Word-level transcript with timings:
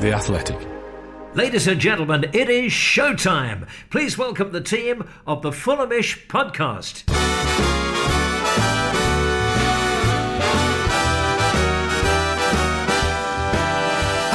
The 0.00 0.14
Athletic. 0.14 0.56
Ladies 1.34 1.66
and 1.66 1.78
gentlemen, 1.78 2.24
it 2.32 2.48
is 2.48 2.72
showtime. 2.72 3.68
Please 3.90 4.16
welcome 4.16 4.50
the 4.50 4.62
team 4.62 5.06
of 5.26 5.42
the 5.42 5.50
Fulhamish 5.50 6.26
podcast. 6.26 7.09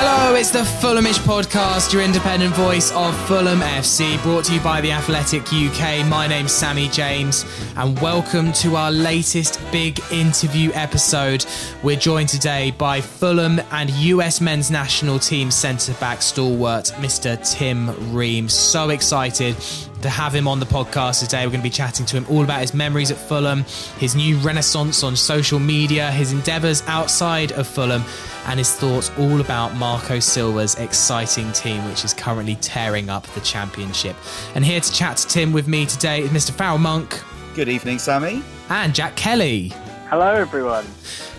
Hello, 0.08 0.36
it's 0.36 0.52
the 0.52 0.60
Fulhamish 0.60 1.18
podcast, 1.18 1.92
your 1.92 2.04
independent 2.04 2.54
voice 2.54 2.92
of 2.92 3.18
Fulham 3.28 3.62
FC, 3.62 4.22
brought 4.22 4.46
to 4.46 4.54
you 4.54 4.60
by 4.62 4.80
The 4.80 4.92
Athletic 4.92 5.52
UK. 5.52 6.06
My 6.06 6.28
name's 6.28 6.52
Sammy 6.52 6.90
James, 6.90 7.44
and 7.76 8.00
welcome 8.00 8.54
to 8.54 8.76
our 8.76 8.92
latest 8.92 9.60
big 9.72 10.00
interview 10.12 10.70
episode. 10.76 11.44
We're 11.82 11.96
joined 11.96 12.30
today 12.30 12.70
by 12.70 13.02
Fulham 13.02 13.60
and 13.72 13.90
US 13.90 14.42
men's 14.42 14.70
national 14.70 15.18
team 15.18 15.50
centre 15.50 15.94
back 15.94 16.22
stalwart, 16.22 16.92
Mr. 16.98 17.36
Tim 17.52 18.14
Ream. 18.14 18.48
So 18.48 18.92
excited 18.92 19.56
to 20.06 20.10
have 20.10 20.36
him 20.36 20.48
on 20.48 20.60
the 20.60 20.66
podcast 20.66 21.22
today. 21.22 21.46
We're 21.46 21.52
going 21.52 21.62
to 21.62 21.64
be 21.64 21.70
chatting 21.70 22.06
to 22.06 22.18
him 22.18 22.26
all 22.30 22.44
about 22.44 22.62
his 22.62 22.74
memories 22.74 23.10
at 23.12 23.18
Fulham, 23.18 23.64
his 23.98 24.16
new 24.16 24.38
renaissance 24.38 25.04
on 25.04 25.16
social 25.16 25.60
media, 25.60 26.12
his 26.12 26.32
endeavours 26.32 26.84
outside 26.86 27.52
of 27.54 27.68
Fulham, 27.68 28.04
and 28.48 28.60
his 28.60 28.72
thoughts 28.74 29.12
all 29.18 29.42
about 29.42 29.74
Marco 29.76 30.20
Silva's 30.20 30.76
exciting 30.76 31.52
team, 31.54 31.84
which 31.90 32.06
is 32.06 32.14
currently 32.14 32.56
tearing 32.58 33.10
up 33.10 33.26
the 33.28 33.42
championship. 33.42 34.16
And 34.54 34.64
here 34.64 34.80
to 34.80 34.92
chat 34.94 35.18
to 35.18 35.28
Tim 35.28 35.52
with 35.52 35.68
me 35.68 35.86
today 35.86 36.22
is 36.22 36.30
Mr. 36.30 36.52
Farrell 36.52 36.78
Monk. 36.78 37.20
Good 37.56 37.70
evening, 37.70 37.98
Sammy. 38.00 38.44
And 38.70 38.94
Jack 38.94 39.16
Kelly. 39.16 39.74
Hello, 40.08 40.34
everyone. 40.34 40.86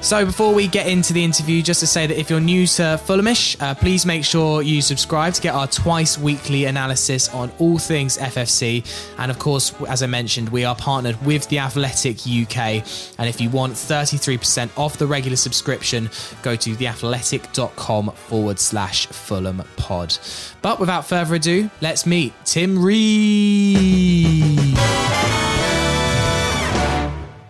So, 0.00 0.26
before 0.26 0.52
we 0.52 0.66
get 0.66 0.88
into 0.88 1.12
the 1.12 1.22
interview, 1.22 1.62
just 1.62 1.78
to 1.80 1.86
say 1.86 2.08
that 2.08 2.18
if 2.18 2.28
you're 2.28 2.40
new 2.40 2.66
to 2.66 3.00
Fulhamish, 3.06 3.56
uh, 3.62 3.76
please 3.76 4.04
make 4.04 4.24
sure 4.24 4.60
you 4.60 4.82
subscribe 4.82 5.34
to 5.34 5.40
get 5.40 5.54
our 5.54 5.68
twice 5.68 6.18
weekly 6.18 6.64
analysis 6.64 7.28
on 7.28 7.52
all 7.60 7.78
things 7.78 8.18
FFC. 8.18 8.84
And 9.18 9.30
of 9.30 9.38
course, 9.38 9.72
as 9.88 10.02
I 10.02 10.06
mentioned, 10.08 10.48
we 10.48 10.64
are 10.64 10.74
partnered 10.74 11.24
with 11.24 11.48
The 11.48 11.60
Athletic 11.60 12.26
UK. 12.26 12.82
And 13.18 13.28
if 13.28 13.40
you 13.40 13.50
want 13.50 13.74
33% 13.74 14.76
off 14.76 14.96
the 14.96 15.06
regular 15.06 15.36
subscription, 15.36 16.10
go 16.42 16.56
to 16.56 16.74
theathletic.com 16.74 18.10
forward 18.10 18.58
slash 18.58 19.06
Fulham 19.06 19.62
pod. 19.76 20.18
But 20.60 20.80
without 20.80 21.06
further 21.06 21.36
ado, 21.36 21.70
let's 21.80 22.04
meet 22.04 22.32
Tim 22.44 22.82
Ream. 22.82 24.56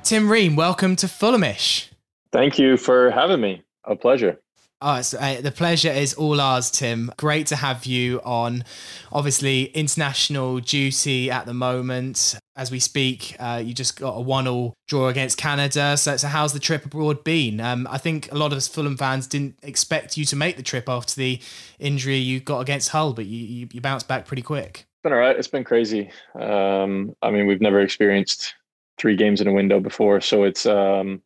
Tim 0.07 0.31
Ream, 0.31 0.55
welcome 0.55 0.95
to 0.95 1.09
Fulhamish. 1.09 1.89
Thank 2.31 2.61
you 2.61 2.77
for 2.77 3.11
having 3.11 3.41
me. 3.41 3.65
A 3.83 3.97
pleasure. 3.97 4.39
Oh, 4.81 5.03
uh, 5.19 5.41
the 5.41 5.51
pleasure 5.51 5.91
is 5.91 6.15
all 6.15 6.41
ours, 6.41 6.71
Tim. 6.71 7.11
Great 7.17 7.49
to 7.49 7.57
have 7.57 7.87
you 7.87 8.21
on. 8.23 8.63
Obviously, 9.11 9.65
international 9.65 10.61
duty 10.61 11.29
at 11.29 11.47
the 11.47 11.55
moment. 11.55 12.39
As 12.55 12.71
we 12.71 12.79
speak, 12.79 13.35
uh, 13.41 13.61
you 13.65 13.75
just 13.75 13.99
got 13.99 14.13
a 14.13 14.21
one-all 14.21 14.75
draw 14.87 15.09
against 15.09 15.39
Canada. 15.39 15.97
So, 15.97 16.17
so 16.17 16.29
how's 16.29 16.53
the 16.53 16.61
trip 16.61 16.85
abroad 16.85 17.25
been? 17.25 17.59
Um, 17.59 17.89
I 17.91 17.99
think 17.99 18.31
a 18.31 18.37
lot 18.37 18.53
of 18.53 18.59
us 18.59 18.69
Fulham 18.69 18.97
fans 18.97 19.27
didn't 19.27 19.59
expect 19.65 20.17
you 20.17 20.25
to 20.27 20.37
make 20.37 20.57
the 20.57 20.63
trip 20.63 20.89
after 20.89 21.17
the 21.17 21.41
injury 21.81 22.19
you 22.19 22.39
got 22.39 22.61
against 22.61 22.91
Hull, 22.91 23.13
but 23.13 23.27
you, 23.27 23.45
you, 23.45 23.69
you 23.73 23.81
bounced 23.81 24.07
back 24.07 24.25
pretty 24.25 24.43
quick. 24.43 24.87
It's 24.87 25.03
been 25.03 25.13
all 25.13 25.19
right. 25.19 25.37
It's 25.37 25.49
been 25.49 25.65
crazy. 25.65 26.13
Um, 26.39 27.17
I 27.23 27.33
mean, 27.33 27.49
we've 27.49 27.61
never 27.61 27.81
experienced 27.81 28.55
three 28.99 29.17
games 29.17 29.41
in 29.41 29.49
a 29.49 29.53
window 29.53 29.81
before, 29.81 30.21
so 30.21 30.45
it's 30.45 30.67
um, 30.67 31.23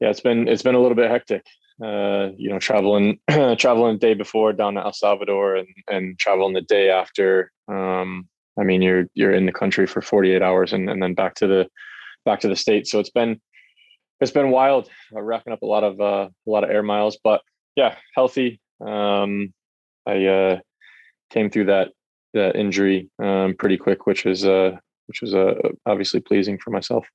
yeah, 0.00 0.10
it's 0.10 0.20
been 0.20 0.48
it's 0.48 0.62
been 0.62 0.74
a 0.74 0.80
little 0.80 0.96
bit 0.96 1.10
hectic. 1.10 1.44
Uh, 1.82 2.28
you 2.36 2.50
know, 2.50 2.58
traveling 2.58 3.18
traveling 3.58 3.94
the 3.94 3.98
day 3.98 4.14
before 4.14 4.52
down 4.52 4.74
to 4.74 4.80
El 4.80 4.92
Salvador 4.92 5.56
and 5.56 5.68
and 5.88 6.18
traveling 6.18 6.54
the 6.54 6.60
day 6.62 6.90
after. 6.90 7.50
Um, 7.68 8.28
I 8.58 8.62
mean, 8.62 8.82
you're 8.82 9.06
you're 9.14 9.34
in 9.34 9.46
the 9.46 9.52
country 9.52 9.86
for 9.86 10.00
48 10.00 10.42
hours 10.42 10.72
and, 10.72 10.88
and 10.88 11.02
then 11.02 11.14
back 11.14 11.34
to 11.36 11.46
the 11.46 11.68
back 12.24 12.40
to 12.40 12.48
the 12.48 12.56
state. 12.56 12.86
So 12.86 13.00
it's 13.00 13.10
been 13.10 13.40
it's 14.20 14.30
been 14.30 14.50
wild, 14.50 14.88
uh, 15.14 15.20
racking 15.20 15.52
up 15.52 15.62
a 15.62 15.66
lot 15.66 15.84
of 15.84 16.00
uh, 16.00 16.28
a 16.46 16.50
lot 16.50 16.64
of 16.64 16.70
air 16.70 16.82
miles. 16.82 17.18
But 17.22 17.40
yeah, 17.76 17.96
healthy. 18.14 18.60
Um, 18.80 19.52
I 20.06 20.26
uh, 20.26 20.60
came 21.30 21.50
through 21.50 21.66
that 21.66 21.88
that 22.34 22.56
injury 22.56 23.10
um, 23.22 23.54
pretty 23.58 23.76
quick, 23.76 24.06
which 24.06 24.26
is 24.26 24.44
uh, 24.44 24.76
which 25.06 25.20
was 25.20 25.34
uh, 25.34 25.54
obviously 25.86 26.20
pleasing 26.20 26.58
for 26.58 26.70
myself. 26.70 27.06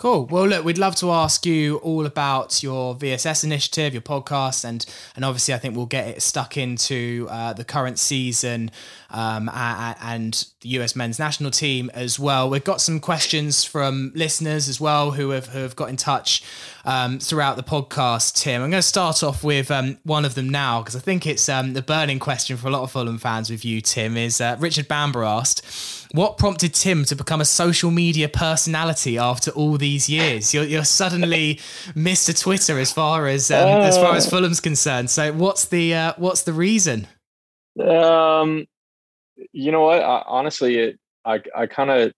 Cool. 0.00 0.24
Well, 0.28 0.48
look, 0.48 0.64
we'd 0.64 0.78
love 0.78 0.96
to 0.96 1.10
ask 1.10 1.44
you 1.44 1.76
all 1.76 2.06
about 2.06 2.62
your 2.62 2.94
VSS 2.94 3.44
initiative, 3.44 3.92
your 3.92 4.00
podcast, 4.00 4.64
and 4.64 4.86
and 5.14 5.26
obviously, 5.26 5.52
I 5.52 5.58
think 5.58 5.76
we'll 5.76 5.84
get 5.84 6.08
it 6.08 6.22
stuck 6.22 6.56
into 6.56 7.26
uh, 7.30 7.52
the 7.52 7.66
current 7.66 7.98
season 7.98 8.70
um, 9.10 9.50
and 9.52 10.46
the 10.62 10.70
US 10.70 10.96
men's 10.96 11.18
national 11.18 11.50
team 11.50 11.90
as 11.92 12.18
well. 12.18 12.48
We've 12.48 12.64
got 12.64 12.80
some 12.80 12.98
questions 12.98 13.62
from 13.62 14.12
listeners 14.14 14.70
as 14.70 14.80
well 14.80 15.10
who 15.10 15.30
have 15.30 15.48
who 15.48 15.58
have 15.58 15.76
got 15.76 15.90
in 15.90 15.98
touch 15.98 16.42
um, 16.86 17.18
throughout 17.18 17.58
the 17.58 17.62
podcast. 17.62 18.40
Tim, 18.40 18.62
I'm 18.62 18.70
going 18.70 18.80
to 18.80 18.88
start 18.88 19.22
off 19.22 19.44
with 19.44 19.70
um, 19.70 19.98
one 20.04 20.24
of 20.24 20.34
them 20.34 20.48
now 20.48 20.80
because 20.80 20.96
I 20.96 21.00
think 21.00 21.26
it's 21.26 21.46
um, 21.46 21.74
the 21.74 21.82
burning 21.82 22.20
question 22.20 22.56
for 22.56 22.68
a 22.68 22.70
lot 22.70 22.84
of 22.84 22.90
Fulham 22.90 23.18
fans 23.18 23.50
with 23.50 23.66
you. 23.66 23.82
Tim 23.82 24.16
is 24.16 24.40
uh, 24.40 24.56
Richard 24.58 24.88
Bamber 24.88 25.24
asked. 25.24 25.99
What 26.12 26.38
prompted 26.38 26.74
Tim 26.74 27.04
to 27.04 27.14
become 27.14 27.40
a 27.40 27.44
social 27.44 27.92
media 27.92 28.28
personality 28.28 29.16
after 29.16 29.52
all 29.52 29.78
these 29.78 30.08
years? 30.08 30.52
You're, 30.52 30.64
you're 30.64 30.84
suddenly 30.84 31.54
Mr. 31.94 32.38
Twitter 32.38 32.80
as 32.80 32.92
far 32.92 33.28
as 33.28 33.50
um, 33.50 33.68
uh, 33.68 33.86
as 33.86 33.96
far 33.96 34.16
as 34.16 34.28
Fulham's 34.28 34.60
concerned. 34.60 35.10
So 35.10 35.32
what's 35.32 35.66
the 35.66 35.94
uh, 35.94 36.12
what's 36.16 36.42
the 36.42 36.52
reason? 36.52 37.06
Um, 37.80 38.66
you 39.52 39.70
know 39.70 39.82
what? 39.82 40.02
I, 40.02 40.24
honestly, 40.26 40.78
it 40.78 40.98
I 41.24 41.40
I 41.56 41.66
kind 41.66 41.90
of 41.90 42.12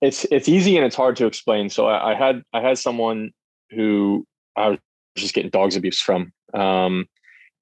it's 0.00 0.26
it's 0.30 0.48
easy 0.48 0.76
and 0.76 0.84
it's 0.84 0.96
hard 0.96 1.16
to 1.16 1.26
explain. 1.26 1.70
So 1.70 1.86
I, 1.86 2.12
I, 2.12 2.14
had 2.14 2.42
I 2.52 2.60
had 2.60 2.78
someone 2.78 3.30
who 3.70 4.26
I 4.56 4.70
was 4.70 4.78
just 5.16 5.34
getting 5.34 5.50
dogs 5.50 5.76
abuse 5.76 6.00
from, 6.00 6.32
um, 6.52 7.06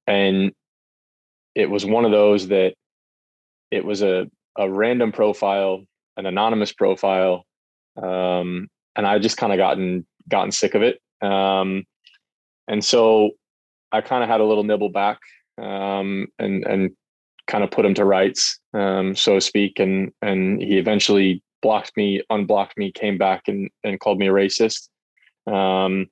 and 0.07 0.53
it 1.55 1.71
was 1.71 1.85
one 1.85 2.05
of 2.05 2.11
those 2.11 2.49
that 2.49 2.75
it 3.73 3.85
was 3.85 4.03
a 4.03 4.31
a 4.57 4.71
random 4.71 5.13
profile, 5.13 5.85
an 6.17 6.27
anonymous 6.27 6.73
profile, 6.73 7.45
um, 7.97 8.69
and 8.95 9.07
I 9.07 9.19
just 9.19 9.39
kind 9.39 9.53
of 9.53 9.57
gotten 9.57 10.07
gotten 10.29 10.53
sick 10.53 10.75
of 10.75 10.83
it. 10.83 11.01
Um, 11.23 11.85
and 12.69 12.85
so 12.85 13.31
I 13.91 14.03
kind 14.03 14.23
of 14.23 14.29
had 14.29 14.41
a 14.41 14.45
little 14.45 14.65
nibble 14.65 14.91
back 14.91 15.19
um, 15.61 16.29
and 16.39 16.65
and 16.65 16.91
kind 17.47 17.65
of 17.65 17.71
put 17.71 17.85
him 17.85 17.95
to 17.95 18.05
rights, 18.05 18.61
um, 18.75 19.17
so 19.17 19.35
to 19.35 19.41
speak. 19.41 19.81
And 19.81 20.13
and 20.21 20.63
he 20.63 20.79
eventually 20.79 21.43
blocked 21.63 21.97
me, 21.97 22.23
unblocked 22.31 22.77
me, 22.77 22.93
came 22.93 23.19
back 23.19 23.49
and 23.49 23.71
and 23.83 23.99
called 23.99 24.19
me 24.19 24.29
a 24.29 24.33
racist. 24.33 24.89
Um, 25.47 26.07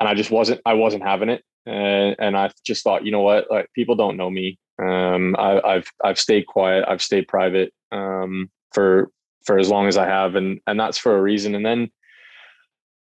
and 0.00 0.08
I 0.08 0.14
just 0.14 0.30
wasn't 0.30 0.60
I 0.64 0.74
wasn't 0.74 1.04
having 1.04 1.28
it. 1.28 1.44
And, 1.66 2.16
and 2.18 2.36
I 2.36 2.50
just 2.66 2.82
thought, 2.82 3.04
you 3.04 3.12
know 3.12 3.22
what, 3.22 3.50
like 3.50 3.68
people 3.74 3.94
don't 3.94 4.16
know 4.16 4.30
me. 4.30 4.58
Um, 4.82 5.36
I, 5.38 5.74
have 5.74 5.86
I've 6.02 6.18
stayed 6.18 6.46
quiet. 6.46 6.84
I've 6.88 7.02
stayed 7.02 7.28
private 7.28 7.72
um, 7.92 8.50
for 8.72 9.10
for 9.44 9.58
as 9.58 9.68
long 9.68 9.86
as 9.86 9.96
I 9.96 10.06
have, 10.06 10.34
and 10.34 10.60
and 10.66 10.78
that's 10.78 10.98
for 10.98 11.16
a 11.16 11.22
reason. 11.22 11.54
And 11.54 11.64
then 11.64 11.90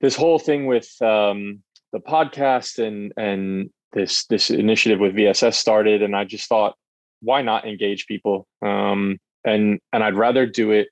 this 0.00 0.16
whole 0.16 0.38
thing 0.38 0.66
with 0.66 0.90
um, 1.00 1.62
the 1.92 2.00
podcast 2.00 2.84
and 2.84 3.12
and 3.16 3.70
this 3.92 4.26
this 4.26 4.50
initiative 4.50 4.98
with 4.98 5.14
VSS 5.14 5.54
started, 5.54 6.02
and 6.02 6.16
I 6.16 6.24
just 6.24 6.48
thought, 6.48 6.74
why 7.20 7.42
not 7.42 7.66
engage 7.66 8.06
people? 8.06 8.46
Um, 8.60 9.18
and 9.44 9.78
and 9.92 10.02
I'd 10.02 10.16
rather 10.16 10.46
do 10.46 10.72
it 10.72 10.88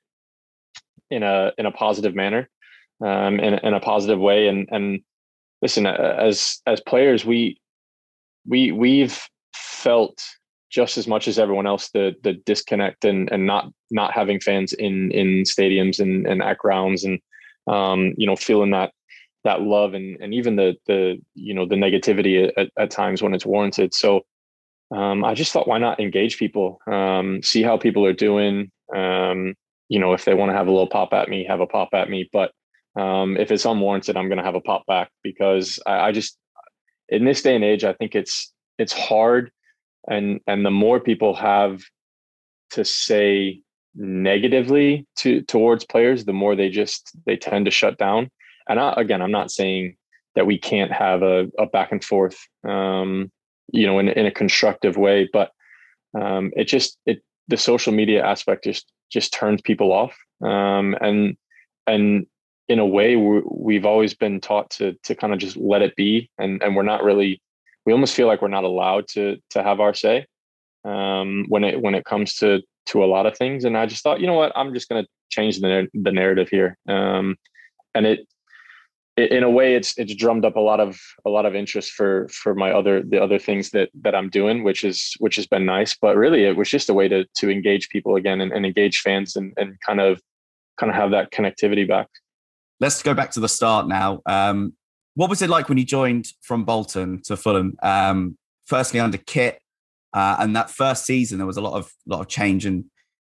in 1.09 1.23
a 1.23 1.51
in 1.57 1.65
a 1.65 1.71
positive 1.71 2.15
manner, 2.15 2.49
um, 3.03 3.39
in 3.39 3.55
in 3.55 3.73
a 3.73 3.79
positive 3.79 4.19
way. 4.19 4.47
And 4.47 4.69
and 4.71 5.01
listen, 5.61 5.85
as 5.85 6.61
as 6.65 6.79
players, 6.81 7.25
we 7.25 7.59
we 8.47 8.71
we've 8.71 9.21
felt 9.53 10.23
just 10.71 10.97
as 10.97 11.07
much 11.07 11.27
as 11.27 11.37
everyone 11.37 11.67
else 11.67 11.89
the 11.89 12.15
the 12.23 12.33
disconnect 12.33 13.05
and 13.05 13.31
and 13.31 13.45
not 13.45 13.71
not 13.91 14.13
having 14.13 14.39
fans 14.39 14.73
in 14.73 15.11
in 15.11 15.43
stadiums 15.43 15.99
and 15.99 16.25
and 16.25 16.41
at 16.41 16.57
grounds 16.57 17.03
and 17.03 17.19
um, 17.67 18.13
you 18.17 18.25
know 18.25 18.35
feeling 18.35 18.71
that 18.71 18.91
that 19.43 19.61
love 19.61 19.93
and 19.93 20.17
and 20.21 20.33
even 20.33 20.55
the 20.55 20.75
the 20.87 21.19
you 21.35 21.53
know 21.53 21.67
the 21.67 21.75
negativity 21.75 22.51
at, 22.57 22.69
at 22.79 22.89
times 22.89 23.21
when 23.21 23.33
it's 23.33 23.45
warranted. 23.45 23.93
So 23.93 24.21
um, 24.93 25.23
i 25.23 25.33
just 25.33 25.53
thought 25.53 25.69
why 25.69 25.77
not 25.77 26.01
engage 26.01 26.37
people 26.37 26.79
um, 26.87 27.41
see 27.41 27.61
how 27.63 27.77
people 27.77 28.05
are 28.05 28.13
doing 28.13 28.71
um, 28.95 29.53
you 29.89 29.99
know 29.99 30.13
if 30.13 30.25
they 30.25 30.33
want 30.33 30.49
to 30.49 30.57
have 30.57 30.67
a 30.67 30.71
little 30.71 30.89
pop 30.89 31.13
at 31.13 31.29
me 31.29 31.45
have 31.45 31.61
a 31.61 31.67
pop 31.67 31.89
at 31.93 32.09
me. 32.09 32.29
But 32.31 32.51
um, 32.99 33.37
if 33.37 33.51
it's 33.51 33.65
unwarranted 33.65 34.17
i'm 34.17 34.27
going 34.27 34.37
to 34.37 34.43
have 34.43 34.55
a 34.55 34.61
pop 34.61 34.85
back 34.85 35.09
because 35.23 35.79
I, 35.85 36.07
I 36.07 36.11
just 36.11 36.37
in 37.07 37.25
this 37.25 37.41
day 37.41 37.55
and 37.55 37.63
age 37.63 37.85
i 37.85 37.93
think 37.93 38.15
it's 38.15 38.53
it's 38.77 38.91
hard 38.91 39.51
and 40.07 40.39
and 40.47 40.65
the 40.65 40.71
more 40.71 40.99
people 40.99 41.33
have 41.35 41.81
to 42.71 42.83
say 42.85 43.61
negatively 43.95 45.05
to 45.17 45.41
towards 45.41 45.85
players 45.85 46.25
the 46.25 46.33
more 46.33 46.55
they 46.55 46.69
just 46.69 47.11
they 47.25 47.35
tend 47.35 47.65
to 47.65 47.71
shut 47.71 47.97
down 47.97 48.29
and 48.69 48.79
I, 48.79 48.93
again 48.95 49.21
i'm 49.21 49.31
not 49.31 49.51
saying 49.51 49.97
that 50.35 50.45
we 50.45 50.57
can't 50.57 50.91
have 50.91 51.21
a, 51.23 51.47
a 51.57 51.65
back 51.65 51.91
and 51.91 52.03
forth, 52.03 52.37
um, 52.67 53.31
you 53.71 53.85
know, 53.85 53.99
in, 53.99 54.09
in 54.09 54.25
a 54.25 54.31
constructive 54.31 54.97
way. 54.97 55.29
But 55.31 55.51
um, 56.19 56.51
it 56.55 56.65
just 56.65 56.97
it 57.05 57.21
the 57.47 57.57
social 57.57 57.93
media 57.93 58.25
aspect 58.25 58.63
just 58.63 58.91
just 59.11 59.33
turns 59.33 59.61
people 59.61 59.91
off, 59.91 60.15
um, 60.43 60.95
and 61.01 61.35
and 61.87 62.25
in 62.69 62.79
a 62.79 62.85
way 62.85 63.15
we 63.17 63.75
have 63.75 63.85
always 63.85 64.13
been 64.13 64.39
taught 64.39 64.69
to 64.71 64.95
to 65.03 65.15
kind 65.15 65.33
of 65.33 65.39
just 65.39 65.57
let 65.57 65.81
it 65.81 65.95
be, 65.95 66.29
and 66.37 66.61
and 66.63 66.75
we're 66.75 66.83
not 66.83 67.03
really 67.03 67.41
we 67.85 67.93
almost 67.93 68.15
feel 68.15 68.27
like 68.27 68.41
we're 68.41 68.47
not 68.47 68.63
allowed 68.63 69.07
to 69.09 69.37
to 69.51 69.63
have 69.63 69.79
our 69.79 69.93
say 69.93 70.25
um, 70.85 71.45
when 71.49 71.63
it 71.63 71.81
when 71.81 71.95
it 71.95 72.05
comes 72.05 72.35
to 72.35 72.61
to 72.87 73.03
a 73.03 73.05
lot 73.05 73.25
of 73.25 73.37
things. 73.37 73.63
And 73.63 73.77
I 73.77 73.85
just 73.85 74.03
thought, 74.03 74.19
you 74.19 74.27
know 74.27 74.33
what, 74.33 74.51
I'm 74.55 74.73
just 74.73 74.89
going 74.89 75.03
to 75.03 75.09
change 75.29 75.59
the 75.59 75.87
the 75.93 76.11
narrative 76.11 76.49
here, 76.49 76.77
um, 76.87 77.35
and 77.95 78.05
it 78.05 78.27
in 79.17 79.43
a 79.43 79.49
way 79.49 79.75
it's 79.75 79.97
it's 79.97 80.15
drummed 80.15 80.45
up 80.45 80.55
a 80.55 80.59
lot 80.59 80.79
of 80.79 80.97
a 81.25 81.29
lot 81.29 81.45
of 81.45 81.53
interest 81.53 81.91
for 81.91 82.27
for 82.29 82.55
my 82.55 82.71
other 82.71 83.03
the 83.03 83.21
other 83.21 83.37
things 83.37 83.69
that 83.71 83.89
that 83.93 84.15
I'm 84.15 84.29
doing 84.29 84.63
which 84.63 84.85
is 84.85 85.13
which 85.19 85.35
has 85.35 85.45
been 85.45 85.65
nice. 85.65 85.95
But 85.95 86.15
really 86.15 86.45
it 86.45 86.55
was 86.55 86.69
just 86.69 86.89
a 86.89 86.93
way 86.93 87.07
to 87.07 87.25
to 87.37 87.49
engage 87.49 87.89
people 87.89 88.15
again 88.15 88.41
and, 88.41 88.51
and 88.51 88.65
engage 88.65 88.99
fans 88.99 89.35
and 89.35 89.53
and 89.57 89.79
kind 89.81 89.99
of 89.99 90.21
kind 90.79 90.89
of 90.89 90.95
have 90.95 91.11
that 91.11 91.31
connectivity 91.31 91.87
back. 91.87 92.07
Let's 92.79 93.03
go 93.03 93.13
back 93.13 93.31
to 93.31 93.39
the 93.39 93.49
start 93.49 93.87
now. 93.87 94.21
Um, 94.25 94.73
what 95.15 95.29
was 95.29 95.41
it 95.41 95.49
like 95.49 95.69
when 95.69 95.77
you 95.77 95.85
joined 95.85 96.27
from 96.41 96.63
Bolton 96.63 97.21
to 97.23 97.37
Fulham 97.37 97.75
um, 97.83 98.37
firstly 98.65 98.99
under 98.99 99.17
Kit 99.17 99.59
uh, 100.13 100.37
and 100.39 100.55
that 100.55 100.69
first 100.69 101.05
season 101.05 101.37
there 101.37 101.47
was 101.47 101.57
a 101.57 101.61
lot 101.61 101.73
of 101.73 101.91
lot 102.05 102.21
of 102.21 102.27
change 102.27 102.65
and 102.65 102.85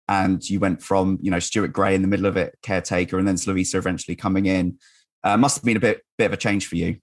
and 0.08 0.48
you 0.48 0.58
went 0.58 0.82
from 0.82 1.18
you 1.20 1.30
know 1.30 1.38
Stuart 1.38 1.72
Gray 1.72 1.94
in 1.94 2.02
the 2.02 2.08
middle 2.08 2.26
of 2.26 2.36
it 2.36 2.58
caretaker 2.62 3.18
and 3.18 3.28
then 3.28 3.36
Slavisa 3.36 3.74
eventually 3.74 4.16
coming 4.16 4.46
in 4.46 4.78
uh, 5.24 5.36
must 5.36 5.56
have 5.56 5.64
been 5.64 5.76
a 5.76 5.80
bit 5.80 6.02
bit 6.16 6.26
of 6.26 6.32
a 6.32 6.36
change 6.36 6.66
for 6.66 6.76
you. 6.76 6.96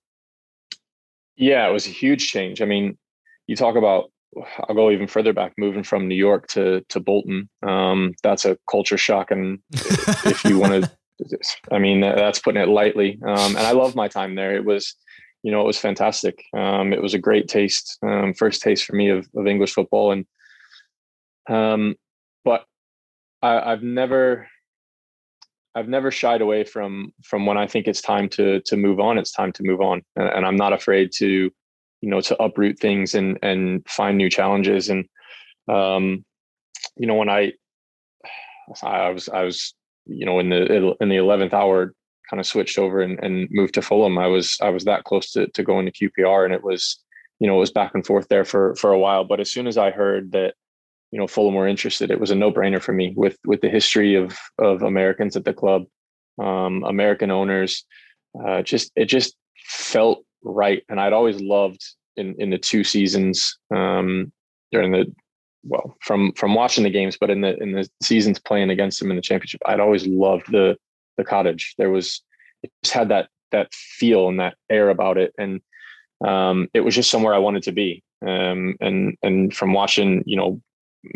Yeah, 1.36 1.68
it 1.68 1.74
was 1.74 1.86
a 1.86 1.92
huge 1.92 2.28
change. 2.30 2.62
I 2.62 2.66
mean, 2.66 2.98
you 3.48 3.56
talk 3.56 3.76
about 3.76 4.12
I'll 4.68 4.76
go 4.76 4.92
even 4.92 5.08
further 5.08 5.34
back, 5.34 5.54
moving 5.58 5.84
from 5.84 6.08
New 6.08 6.16
York 6.16 6.48
to 6.48 6.82
to 6.90 7.00
Bolton. 7.00 7.50
Um, 7.64 8.14
that's 8.24 8.46
a 8.46 8.58
culture 8.70 8.98
shock, 8.98 9.32
and 9.32 9.60
if 9.74 10.44
you 10.46 10.60
want 10.60 10.84
to, 10.84 10.92
I 11.72 11.80
mean, 11.80 12.02
that's 12.02 12.40
putting 12.40 12.62
it 12.62 12.70
lightly. 12.70 13.20
Um, 13.26 13.56
and 13.56 13.66
I 13.66 13.72
love 13.72 13.96
my 13.96 14.08
time 14.08 14.36
there. 14.36 14.56
It 14.56 14.66
was, 14.66 14.96
you 15.44 15.52
know, 15.52 15.62
it 15.62 15.66
was 15.66 15.78
fantastic. 15.78 16.44
Um, 16.54 16.92
it 16.94 17.02
was 17.02 17.14
a 17.14 17.20
great 17.20 17.48
taste, 17.48 17.98
um, 18.04 18.34
first 18.34 18.62
taste 18.62 18.86
for 18.86 18.96
me 18.96 19.10
of, 19.10 19.28
of 19.36 19.48
English 19.48 19.74
football, 19.74 20.12
and 20.12 20.26
um, 21.48 21.96
but 22.44 22.66
I, 23.42 23.72
I've 23.72 23.84
never 23.84 24.48
I've 25.76 25.90
never 25.90 26.10
shied 26.10 26.42
away 26.42 26.64
from 26.64 27.14
from 27.24 27.46
when 27.46 27.58
I 27.58 27.68
think 27.68 27.88
it's 27.88 28.02
time 28.02 28.30
to 28.30 28.62
to 28.62 28.78
move 28.78 29.00
on. 29.00 29.18
It's 29.18 29.32
time 29.32 29.52
to 29.54 29.64
move 29.64 29.82
on, 29.82 30.02
and, 30.16 30.30
and, 30.30 30.46
I'm 30.46 30.56
not 30.56 30.74
afraid 30.74 31.12
to, 31.18 31.28
you 32.02 32.10
know, 32.10 32.22
to 32.22 32.42
uproot 32.42 32.80
things 32.80 33.14
and 33.14 33.38
and 33.44 33.88
find 33.88 34.18
new 34.18 34.30
challenges. 34.30 34.90
And, 34.90 35.06
um, 35.68 36.24
you 36.96 37.08
know, 37.08 37.16
when 37.16 37.30
I, 37.30 37.54
I 38.82 39.10
was 39.10 39.28
I 39.28 39.44
was 39.44 39.74
you 40.06 40.26
know 40.26 40.40
in 40.40 40.50
the 40.50 40.96
in 41.00 41.10
the 41.10 41.18
eleventh 41.18 41.54
hour, 41.54 41.94
kind 42.30 42.40
of 42.40 42.48
switched 42.48 42.78
over 42.78 43.02
and, 43.02 43.20
and 43.24 43.48
moved 43.52 43.74
to 43.76 43.82
Fulham. 43.82 44.18
I 44.18 44.28
was 44.28 44.58
I 44.62 44.70
was 44.70 44.86
that 44.86 45.04
close 45.04 45.32
to 45.32 45.48
to 45.48 45.64
going 45.64 45.86
to 45.86 45.92
QPR, 45.92 46.46
and 46.46 46.54
it 46.54 46.64
was 46.64 47.00
you 47.40 47.48
know 47.48 47.56
it 47.58 47.60
was 47.60 47.72
back 47.72 47.92
and 47.94 48.06
forth 48.06 48.28
there 48.30 48.46
for 48.46 48.76
for 48.76 48.92
a 48.92 49.00
while. 49.00 49.24
But 49.24 49.40
as 49.40 49.52
soon 49.52 49.68
as 49.68 49.78
I 49.78 49.92
heard 49.92 50.32
that 50.32 50.56
you 51.12 51.20
know 51.20 51.28
Fulham 51.28 51.56
were 51.56 51.68
interested, 51.68 52.12
it 52.12 52.20
was 52.20 52.32
a 52.32 52.36
no 52.36 52.52
brainer 52.52 52.82
for 52.82 52.94
me 52.94 53.14
with 53.16 53.38
with 53.46 53.62
the 53.62 53.70
history 53.70 54.16
of 54.16 54.38
of 54.60 54.84
Americans 54.84 55.36
at 55.36 55.46
the 55.46 55.54
club, 55.54 55.86
um, 56.42 56.84
American 56.84 57.32
owners. 57.32 57.84
Uh, 58.40 58.62
just 58.62 58.92
it 58.96 59.06
just 59.06 59.36
felt 59.68 60.24
right, 60.44 60.84
and 60.90 61.00
I'd 61.00 61.14
always 61.14 61.42
loved 61.42 61.82
in 62.18 62.36
in 62.40 62.50
the 62.50 62.58
two 62.58 62.84
seasons 62.84 63.58
um, 63.74 64.32
during 64.72 64.92
the 64.92 65.06
well 65.66 65.96
from 66.02 66.32
from 66.34 66.54
watching 66.54 66.84
the 66.84 66.90
games, 66.90 67.18
but 67.20 67.30
in 67.30 67.42
the 67.42 67.62
in 67.62 67.72
the 67.74 67.88
seasons 68.02 68.40
playing 68.40 68.70
against 68.70 69.00
them 69.00 69.10
in 69.10 69.16
the 69.16 69.22
championship, 69.22 69.62
I'd 69.66 69.80
always 69.80 70.06
loved 70.08 70.52
the 70.52 70.78
the 71.18 71.24
cottage. 71.24 71.74
There 71.78 71.90
was 71.90 72.22
it 72.64 72.72
just 72.84 72.94
had 72.94 73.10
that 73.10 73.30
that 73.52 73.74
feel 73.74 74.28
and 74.28 74.40
that 74.40 74.56
air 74.70 74.90
about 74.90 75.18
it, 75.18 75.34
and 75.38 75.62
um, 76.26 76.68
it 76.74 76.82
was 76.82 76.96
just 76.96 77.12
somewhere 77.12 77.34
I 77.34 77.40
wanted 77.40 77.64
to 77.64 77.72
be. 77.72 78.04
Um, 78.26 78.76
and 78.80 79.18
and 79.24 79.56
from 79.56 79.74
watching, 79.74 80.24
you 80.26 80.38
know, 80.38 80.62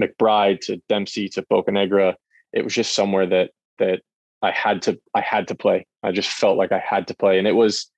McBride 0.02 0.62
to 0.62 0.82
Dempsey 0.90 1.30
to 1.30 1.44
Bocanegra, 1.44 2.16
it 2.54 2.64
was 2.64 2.74
just 2.74 2.94
somewhere 2.94 3.26
that 3.28 3.52
that 3.78 4.02
I 4.42 4.52
had 4.52 4.82
to 4.84 5.00
I 5.14 5.22
had 5.22 5.48
to 5.50 5.56
play. 5.56 5.86
I 6.04 6.12
just 6.12 6.30
felt 6.30 6.58
like 6.58 6.72
I 6.72 6.80
had 6.80 7.08
to 7.08 7.16
play, 7.16 7.38
and 7.38 7.48
it 7.48 7.54
was 7.54 7.90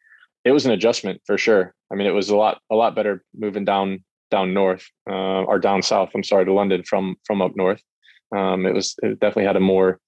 it 0.43 0.51
was 0.51 0.65
an 0.65 0.71
adjustment 0.71 1.21
for 1.25 1.37
sure. 1.37 1.73
I 1.91 1.95
mean, 1.95 2.07
it 2.07 2.11
was 2.11 2.29
a 2.29 2.35
lot 2.35 2.61
a 2.69 2.75
lot 2.75 2.95
better 2.95 3.23
moving 3.37 3.65
down 3.65 4.03
down 4.31 4.53
north 4.53 4.89
uh, 5.09 5.43
or 5.43 5.59
down 5.59 5.81
south. 5.81 6.09
I'm 6.15 6.23
sorry 6.23 6.45
to 6.45 6.53
London 6.53 6.83
from 6.83 7.15
from 7.25 7.41
up 7.41 7.55
north. 7.55 7.81
Um, 8.35 8.65
it 8.65 8.73
was 8.73 8.95
it 9.03 9.19
definitely 9.19 9.45
had 9.45 9.57
a 9.57 9.61
more 9.61 9.99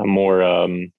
a 0.00 0.04
more 0.04 0.42
um, 0.42 0.92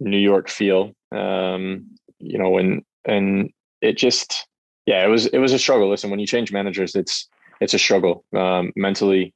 New 0.00 0.18
York 0.18 0.48
feel. 0.48 0.92
Um, 1.14 1.86
you 2.18 2.38
know, 2.38 2.58
and 2.58 2.82
and 3.04 3.50
it 3.80 3.96
just 3.96 4.46
yeah, 4.86 5.04
it 5.04 5.08
was 5.08 5.26
it 5.26 5.38
was 5.38 5.52
a 5.52 5.58
struggle. 5.58 5.90
Listen, 5.90 6.10
when 6.10 6.20
you 6.20 6.26
change 6.26 6.52
managers, 6.52 6.94
it's 6.94 7.28
it's 7.60 7.74
a 7.74 7.78
struggle 7.78 8.24
um, 8.36 8.72
mentally. 8.76 9.34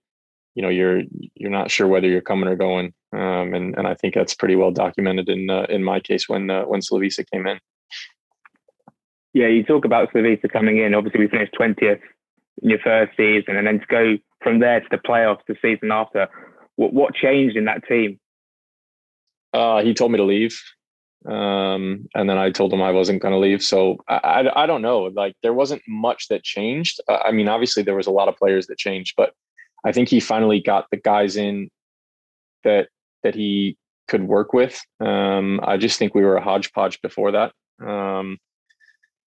You 0.55 0.63
know, 0.63 0.69
you're 0.69 1.03
you're 1.35 1.51
not 1.51 1.71
sure 1.71 1.87
whether 1.87 2.09
you're 2.09 2.21
coming 2.21 2.49
or 2.49 2.57
going, 2.57 2.93
um, 3.13 3.55
and 3.55 3.77
and 3.77 3.87
I 3.87 3.95
think 3.95 4.15
that's 4.15 4.35
pretty 4.35 4.57
well 4.57 4.71
documented 4.71 5.29
in 5.29 5.51
uh, 5.51 5.67
in 5.69 5.83
my 5.85 6.01
case 6.01 6.29
when 6.29 6.51
uh, 6.51 6.65
when 6.65 6.81
Slavisa 6.81 7.25
came 7.31 7.47
in. 7.47 7.59
Yeah, 9.35 9.49
you 9.49 9.65
talk 9.65 9.85
about 9.85 10.13
Slavisa 10.13 10.51
coming 10.51 10.79
in. 10.79 10.95
Obviously, 10.95 11.21
we 11.21 11.29
finished 11.29 11.53
twentieth 11.55 12.01
in 12.63 12.71
your 12.71 12.79
first 12.81 13.17
season, 13.17 13.57
and 13.57 13.67
then 13.67 13.81
to 13.81 13.87
go 13.87 14.19
from 14.43 14.61
there 14.61 14.81
to 14.81 14.87
the 14.91 14.99
playoffs 14.99 15.41
the 15.49 15.57
season 15.61 15.91
after. 15.91 16.29
What 16.77 16.93
what 16.93 17.15
changed 17.15 17.57
in 17.57 17.65
that 17.65 17.87
team? 17.89 18.21
Uh, 19.53 19.83
he 19.83 19.95
told 19.95 20.13
me 20.13 20.19
to 20.19 20.25
leave 20.25 20.61
um, 21.27 22.09
and 22.15 22.31
then 22.31 22.39
I 22.39 22.51
told 22.51 22.73
him 22.73 22.83
I 22.83 22.93
wasn't 22.93 23.21
going 23.21 23.33
to 23.33 23.39
leave. 23.39 23.63
So 23.63 23.99
I, 24.09 24.17
I, 24.17 24.63
I, 24.63 24.67
don't 24.67 24.83
know. 24.83 25.05
Like 25.05 25.35
there 25.43 25.53
wasn't 25.53 25.83
much 25.89 26.29
that 26.29 26.45
changed. 26.45 27.01
I 27.09 27.33
mean, 27.33 27.49
obviously 27.49 27.83
there 27.83 27.97
was 27.97 28.07
a 28.07 28.13
lot 28.13 28.29
of 28.29 28.37
players 28.37 28.69
that 28.69 28.79
changed, 28.79 29.15
but 29.17 29.33
I 29.85 29.91
think 29.91 30.09
he 30.09 30.21
finally 30.21 30.61
got 30.61 30.87
the 30.91 30.99
guys 30.99 31.37
in 31.37 31.69
that 32.63 32.89
that 33.25 33.35
he 33.35 33.77
could 34.07 34.23
work 34.23 34.53
with. 34.53 34.81
Um, 35.01 35.59
I 35.65 35.79
just 35.79 35.99
think 35.99 36.15
we 36.15 36.23
were 36.23 36.37
a 36.37 36.45
hodgepodge 36.45 37.01
before 37.03 37.33
that. 37.33 37.53
Um, 37.85 38.39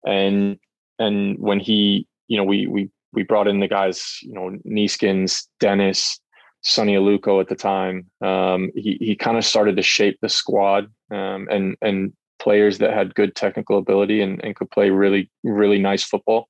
and 0.05 0.57
and 0.97 1.37
when 1.39 1.59
he, 1.59 2.07
you 2.29 2.37
know, 2.37 2.45
we 2.45 2.67
we 2.67 2.89
we 3.13 3.23
brought 3.23 3.47
in 3.47 3.59
the 3.59 3.67
guys, 3.67 4.19
you 4.21 4.33
know, 4.33 4.57
Neeskens, 4.65 5.45
Dennis, 5.59 6.19
Sonny 6.61 6.95
Aluko 6.95 7.41
at 7.41 7.49
the 7.49 7.55
time. 7.55 8.05
Um, 8.21 8.71
he 8.75 8.97
he 8.99 9.15
kind 9.15 9.37
of 9.37 9.45
started 9.45 9.75
to 9.77 9.81
shape 9.81 10.17
the 10.21 10.29
squad 10.29 10.91
um, 11.11 11.47
and 11.49 11.75
and 11.81 12.13
players 12.39 12.79
that 12.79 12.93
had 12.93 13.13
good 13.13 13.35
technical 13.35 13.77
ability 13.77 14.21
and, 14.21 14.43
and 14.43 14.55
could 14.55 14.71
play 14.71 14.89
really 14.89 15.29
really 15.43 15.79
nice 15.79 16.03
football. 16.03 16.47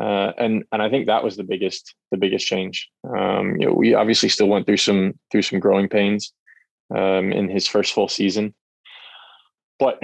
Uh, 0.00 0.32
and 0.36 0.64
and 0.72 0.82
I 0.82 0.90
think 0.90 1.06
that 1.06 1.24
was 1.24 1.36
the 1.36 1.44
biggest 1.44 1.94
the 2.10 2.18
biggest 2.18 2.46
change. 2.46 2.88
Um, 3.04 3.56
you 3.58 3.66
know, 3.66 3.72
we 3.72 3.94
obviously 3.94 4.28
still 4.28 4.48
went 4.48 4.66
through 4.66 4.76
some 4.76 5.14
through 5.30 5.42
some 5.42 5.60
growing 5.60 5.88
pains 5.88 6.32
um, 6.94 7.32
in 7.32 7.48
his 7.48 7.66
first 7.66 7.94
full 7.94 8.08
season, 8.08 8.54
but 9.78 10.00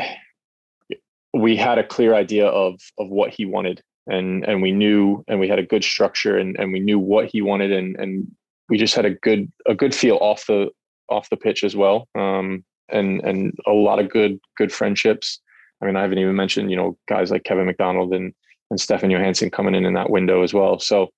we 1.35 1.57
had 1.57 1.79
a 1.79 1.85
clear 1.85 2.15
idea 2.15 2.47
of 2.47 2.81
of 2.99 3.09
what 3.09 3.35
he 3.35 3.45
wanted, 3.45 3.83
and 4.07 4.45
and 4.45 4.63
we 4.63 4.73
knew, 4.73 5.25
and 5.29 5.39
we 5.41 5.49
had 5.49 5.59
a 5.59 5.67
good 5.67 5.85
structure, 5.85 6.37
and 6.37 6.57
and 6.59 6.73
we 6.73 6.81
knew 6.81 6.99
what 6.99 7.31
he 7.31 7.43
wanted, 7.43 7.73
and 7.73 7.97
and 7.97 8.31
we 8.69 8.79
just 8.79 8.95
had 8.95 9.05
a 9.05 9.11
good 9.11 9.51
a 9.67 9.75
good 9.75 9.95
feel 9.95 10.17
off 10.21 10.47
the 10.47 10.71
off 11.09 11.31
the 11.31 11.37
pitch 11.37 11.65
as 11.65 11.77
well, 11.77 12.09
um, 12.15 12.65
and 12.89 13.21
and 13.23 13.55
a 13.67 13.73
lot 13.73 13.99
of 13.99 14.11
good 14.11 14.39
good 14.57 14.73
friendships. 14.73 15.41
I 15.81 15.87
mean, 15.87 15.97
I 15.97 16.03
haven't 16.03 16.19
even 16.19 16.37
mentioned 16.37 16.71
you 16.71 16.77
know 16.77 16.97
guys 17.09 17.31
like 17.31 17.45
Kevin 17.45 17.67
McDonald 17.67 18.13
and 18.13 18.33
and 18.71 18.81
Stefan 18.81 19.11
Johansen 19.11 19.51
coming 19.51 19.75
in 19.75 19.85
in 19.85 19.95
that 19.95 20.11
window 20.11 20.43
as 20.43 20.55
well. 20.55 20.79
So 20.79 21.11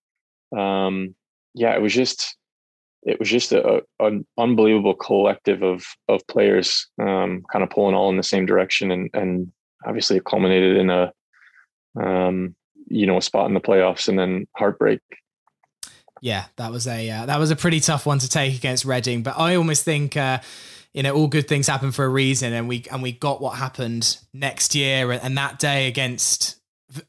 um, 0.56 1.14
yeah, 1.54 1.74
it 1.74 1.82
was 1.82 1.94
just 1.94 2.36
it 3.04 3.18
was 3.18 3.28
just 3.28 3.52
a, 3.52 3.82
an 4.00 4.26
unbelievable 4.38 4.94
collective 4.94 5.62
of 5.62 5.84
of 6.08 6.26
players, 6.26 6.86
um, 7.00 7.44
kind 7.52 7.62
of 7.62 7.70
pulling 7.70 7.94
all 7.94 8.10
in 8.10 8.16
the 8.16 8.22
same 8.22 8.46
direction, 8.46 8.90
and 8.90 9.10
and 9.14 9.52
obviously 9.86 10.16
it 10.16 10.24
culminated 10.24 10.76
in 10.76 10.90
a 10.90 11.12
um, 12.02 12.54
you 12.88 13.06
know 13.06 13.16
a 13.16 13.22
spot 13.22 13.46
in 13.46 13.54
the 13.54 13.60
playoffs 13.60 14.08
and 14.08 14.18
then 14.18 14.46
heartbreak 14.56 15.00
yeah, 16.24 16.46
that 16.56 16.72
was 16.72 16.86
a 16.86 17.10
uh, 17.10 17.26
that 17.26 17.38
was 17.38 17.50
a 17.50 17.56
pretty 17.56 17.80
tough 17.80 18.06
one 18.06 18.18
to 18.18 18.28
take 18.30 18.56
against 18.56 18.86
Reading. 18.86 19.22
But 19.22 19.38
I 19.38 19.56
almost 19.56 19.84
think 19.84 20.16
uh, 20.16 20.38
you 20.94 21.02
know 21.02 21.14
all 21.14 21.28
good 21.28 21.46
things 21.46 21.66
happen 21.66 21.92
for 21.92 22.06
a 22.06 22.08
reason, 22.08 22.54
and 22.54 22.66
we 22.66 22.86
and 22.90 23.02
we 23.02 23.12
got 23.12 23.42
what 23.42 23.58
happened 23.58 24.16
next 24.32 24.74
year, 24.74 25.12
and 25.12 25.36
that 25.36 25.58
day 25.58 25.86
against 25.86 26.56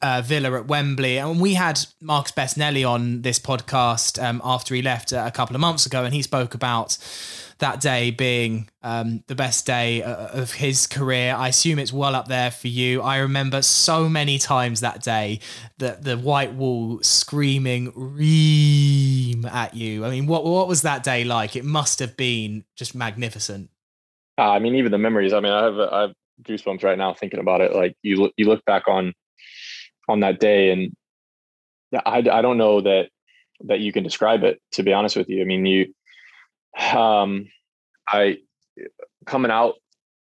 uh, 0.02 0.20
Villa 0.22 0.52
at 0.58 0.68
Wembley, 0.68 1.16
and 1.16 1.40
we 1.40 1.54
had 1.54 1.80
Marcus 1.98 2.32
Bettinelli 2.32 2.86
on 2.86 3.22
this 3.22 3.38
podcast 3.38 4.22
um, 4.22 4.42
after 4.44 4.74
he 4.74 4.82
left 4.82 5.12
a 5.12 5.30
couple 5.32 5.56
of 5.56 5.60
months 5.60 5.86
ago, 5.86 6.04
and 6.04 6.12
he 6.12 6.20
spoke 6.20 6.52
about 6.52 6.98
that 7.58 7.80
day 7.80 8.10
being 8.10 8.68
um, 8.82 9.22
the 9.26 9.34
best 9.34 9.66
day 9.66 10.02
uh, 10.02 10.28
of 10.28 10.52
his 10.52 10.86
career. 10.86 11.34
I 11.34 11.48
assume 11.48 11.78
it's 11.78 11.92
well 11.92 12.14
up 12.14 12.28
there 12.28 12.50
for 12.50 12.68
you. 12.68 13.00
I 13.02 13.18
remember 13.18 13.62
so 13.62 14.08
many 14.08 14.38
times 14.38 14.80
that 14.80 15.02
day 15.02 15.40
that 15.78 16.04
the 16.04 16.18
white 16.18 16.52
wall 16.52 17.00
screaming 17.02 17.92
"Ream" 17.94 19.46
at 19.46 19.74
you. 19.74 20.04
I 20.04 20.10
mean, 20.10 20.26
what 20.26 20.44
what 20.44 20.68
was 20.68 20.82
that 20.82 21.02
day 21.02 21.24
like? 21.24 21.56
It 21.56 21.64
must 21.64 21.98
have 22.00 22.16
been 22.16 22.64
just 22.76 22.94
magnificent. 22.94 23.70
Uh, 24.38 24.50
I 24.50 24.58
mean, 24.58 24.74
even 24.74 24.92
the 24.92 24.98
memories. 24.98 25.32
I 25.32 25.40
mean, 25.40 25.52
I 25.52 25.64
have 25.64 25.78
I 25.78 26.00
have 26.02 26.12
goosebumps 26.42 26.84
right 26.84 26.98
now 26.98 27.14
thinking 27.14 27.40
about 27.40 27.62
it. 27.62 27.74
Like 27.74 27.96
you 28.02 28.16
look 28.16 28.32
you 28.36 28.46
look 28.46 28.64
back 28.66 28.88
on 28.88 29.14
on 30.08 30.20
that 30.20 30.40
day, 30.40 30.70
and 30.70 30.94
I 32.04 32.18
I 32.18 32.42
don't 32.42 32.58
know 32.58 32.82
that 32.82 33.08
that 33.64 33.80
you 33.80 33.92
can 33.92 34.04
describe 34.04 34.44
it. 34.44 34.60
To 34.72 34.82
be 34.82 34.92
honest 34.92 35.16
with 35.16 35.30
you, 35.30 35.40
I 35.40 35.44
mean 35.44 35.64
you 35.64 35.94
um, 36.92 37.48
I 38.08 38.38
coming 39.26 39.50
out 39.50 39.74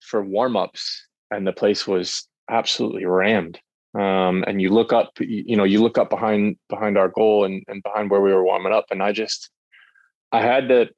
for 0.01 0.23
warm-ups 0.23 1.07
and 1.31 1.47
the 1.47 1.53
place 1.53 1.87
was 1.87 2.27
absolutely 2.49 3.05
rammed. 3.05 3.59
Um, 3.93 4.43
and 4.47 4.61
you 4.61 4.69
look 4.69 4.93
up, 4.93 5.11
you, 5.19 5.57
know, 5.57 5.63
you 5.63 5.81
look 5.81 5.97
up 5.97 6.09
behind 6.09 6.57
behind 6.69 6.97
our 6.97 7.09
goal 7.09 7.43
and, 7.43 7.63
and 7.67 7.83
behind 7.83 8.09
where 8.09 8.21
we 8.21 8.33
were 8.33 8.43
warming 8.43 8.71
up, 8.71 8.85
and 8.89 9.03
I 9.03 9.11
just, 9.11 9.49
I 10.31 10.41
had 10.41 10.69
the, 10.69 10.89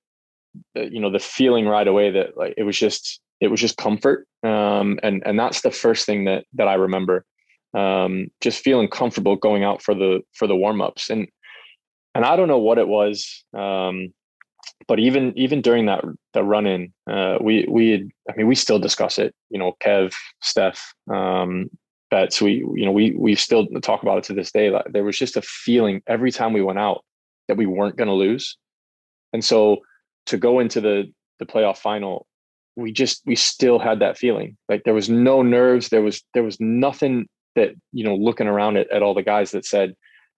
the, 0.76 0.92
you 0.92 1.00
know, 1.00 1.12
the 1.12 1.20
feeling 1.20 1.66
right 1.66 1.88
away 1.88 2.12
that 2.12 2.38
like 2.38 2.54
it 2.56 2.64
was 2.64 2.78
just 2.78 3.20
it 3.42 3.48
was 3.48 3.60
just 3.60 3.78
comfort, 3.78 4.28
um, 4.44 5.00
and 5.02 5.24
and 5.26 5.40
that's 5.40 5.62
the 5.62 5.72
first 5.72 6.06
thing 6.06 6.26
that 6.26 6.46
that 6.54 6.68
I 6.68 6.76
remember, 6.76 7.26
um, 7.74 8.28
just 8.42 8.64
feeling 8.64 8.88
comfortable 8.88 9.38
going 9.38 9.64
out 9.64 9.82
for 9.82 9.96
the 9.96 10.22
for 10.34 10.48
the 10.48 10.56
warm 10.56 10.80
ups, 10.80 11.10
and 11.10 11.28
and 12.14 12.24
I 12.24 12.36
don't 12.36 12.48
know 12.48 12.60
what 12.60 12.78
it 12.78 12.88
was. 12.88 13.44
Um, 13.58 14.14
but 14.88 15.00
even 15.00 15.34
even 15.38 15.62
during 15.62 15.86
that 15.86 16.04
the 16.34 16.44
run 16.44 16.66
in, 16.66 16.94
uh, 17.10 17.38
we 17.42 17.66
we 17.70 17.92
had, 17.92 18.10
I 18.30 18.36
mean 18.36 18.48
we 18.48 18.56
still 18.56 18.80
discuss 18.80 19.18
it. 19.20 19.34
You 19.50 19.60
know, 19.60 19.74
Kev, 19.84 20.14
Steph, 20.42 20.94
um. 21.12 21.70
We 22.42 22.64
you 22.76 22.86
know 22.86 22.92
we 22.92 23.16
we 23.18 23.34
still 23.34 23.66
talk 23.82 24.04
about 24.04 24.20
it 24.20 24.24
to 24.26 24.34
this 24.36 24.52
day. 24.52 24.70
Like, 24.70 24.86
there 24.92 25.04
was 25.04 25.18
just 25.18 25.36
a 25.36 25.42
feeling 25.42 26.04
every 26.06 26.32
time 26.32 26.54
we 26.54 26.62
went 26.62 26.78
out 26.78 27.04
that 27.48 27.58
we 27.58 27.66
weren't 27.66 27.98
going 27.98 28.08
to 28.08 28.14
lose, 28.14 28.56
and 29.34 29.44
so 29.44 29.78
to 30.28 30.38
go 30.38 30.60
into 30.60 30.80
the 30.80 31.12
the 31.40 31.46
playoff 31.48 31.78
final, 31.78 32.28
we 32.76 32.92
just 32.92 33.24
we 33.26 33.36
still 33.36 33.80
had 33.80 33.98
that 34.02 34.16
feeling. 34.16 34.56
Like 34.70 34.84
there 34.84 34.94
was 34.94 35.10
no 35.10 35.42
nerves. 35.42 35.90
There 35.90 36.04
was 36.04 36.22
there 36.36 36.44
was 36.44 36.60
nothing 36.60 37.26
that 37.56 37.72
you 37.94 38.04
know 38.04 38.14
looking 38.16 38.46
around 38.46 38.78
at, 38.78 38.92
at 38.92 39.02
all 39.02 39.16
the 39.16 39.24
guys 39.24 39.50
that 39.50 39.66
said, 39.66 39.96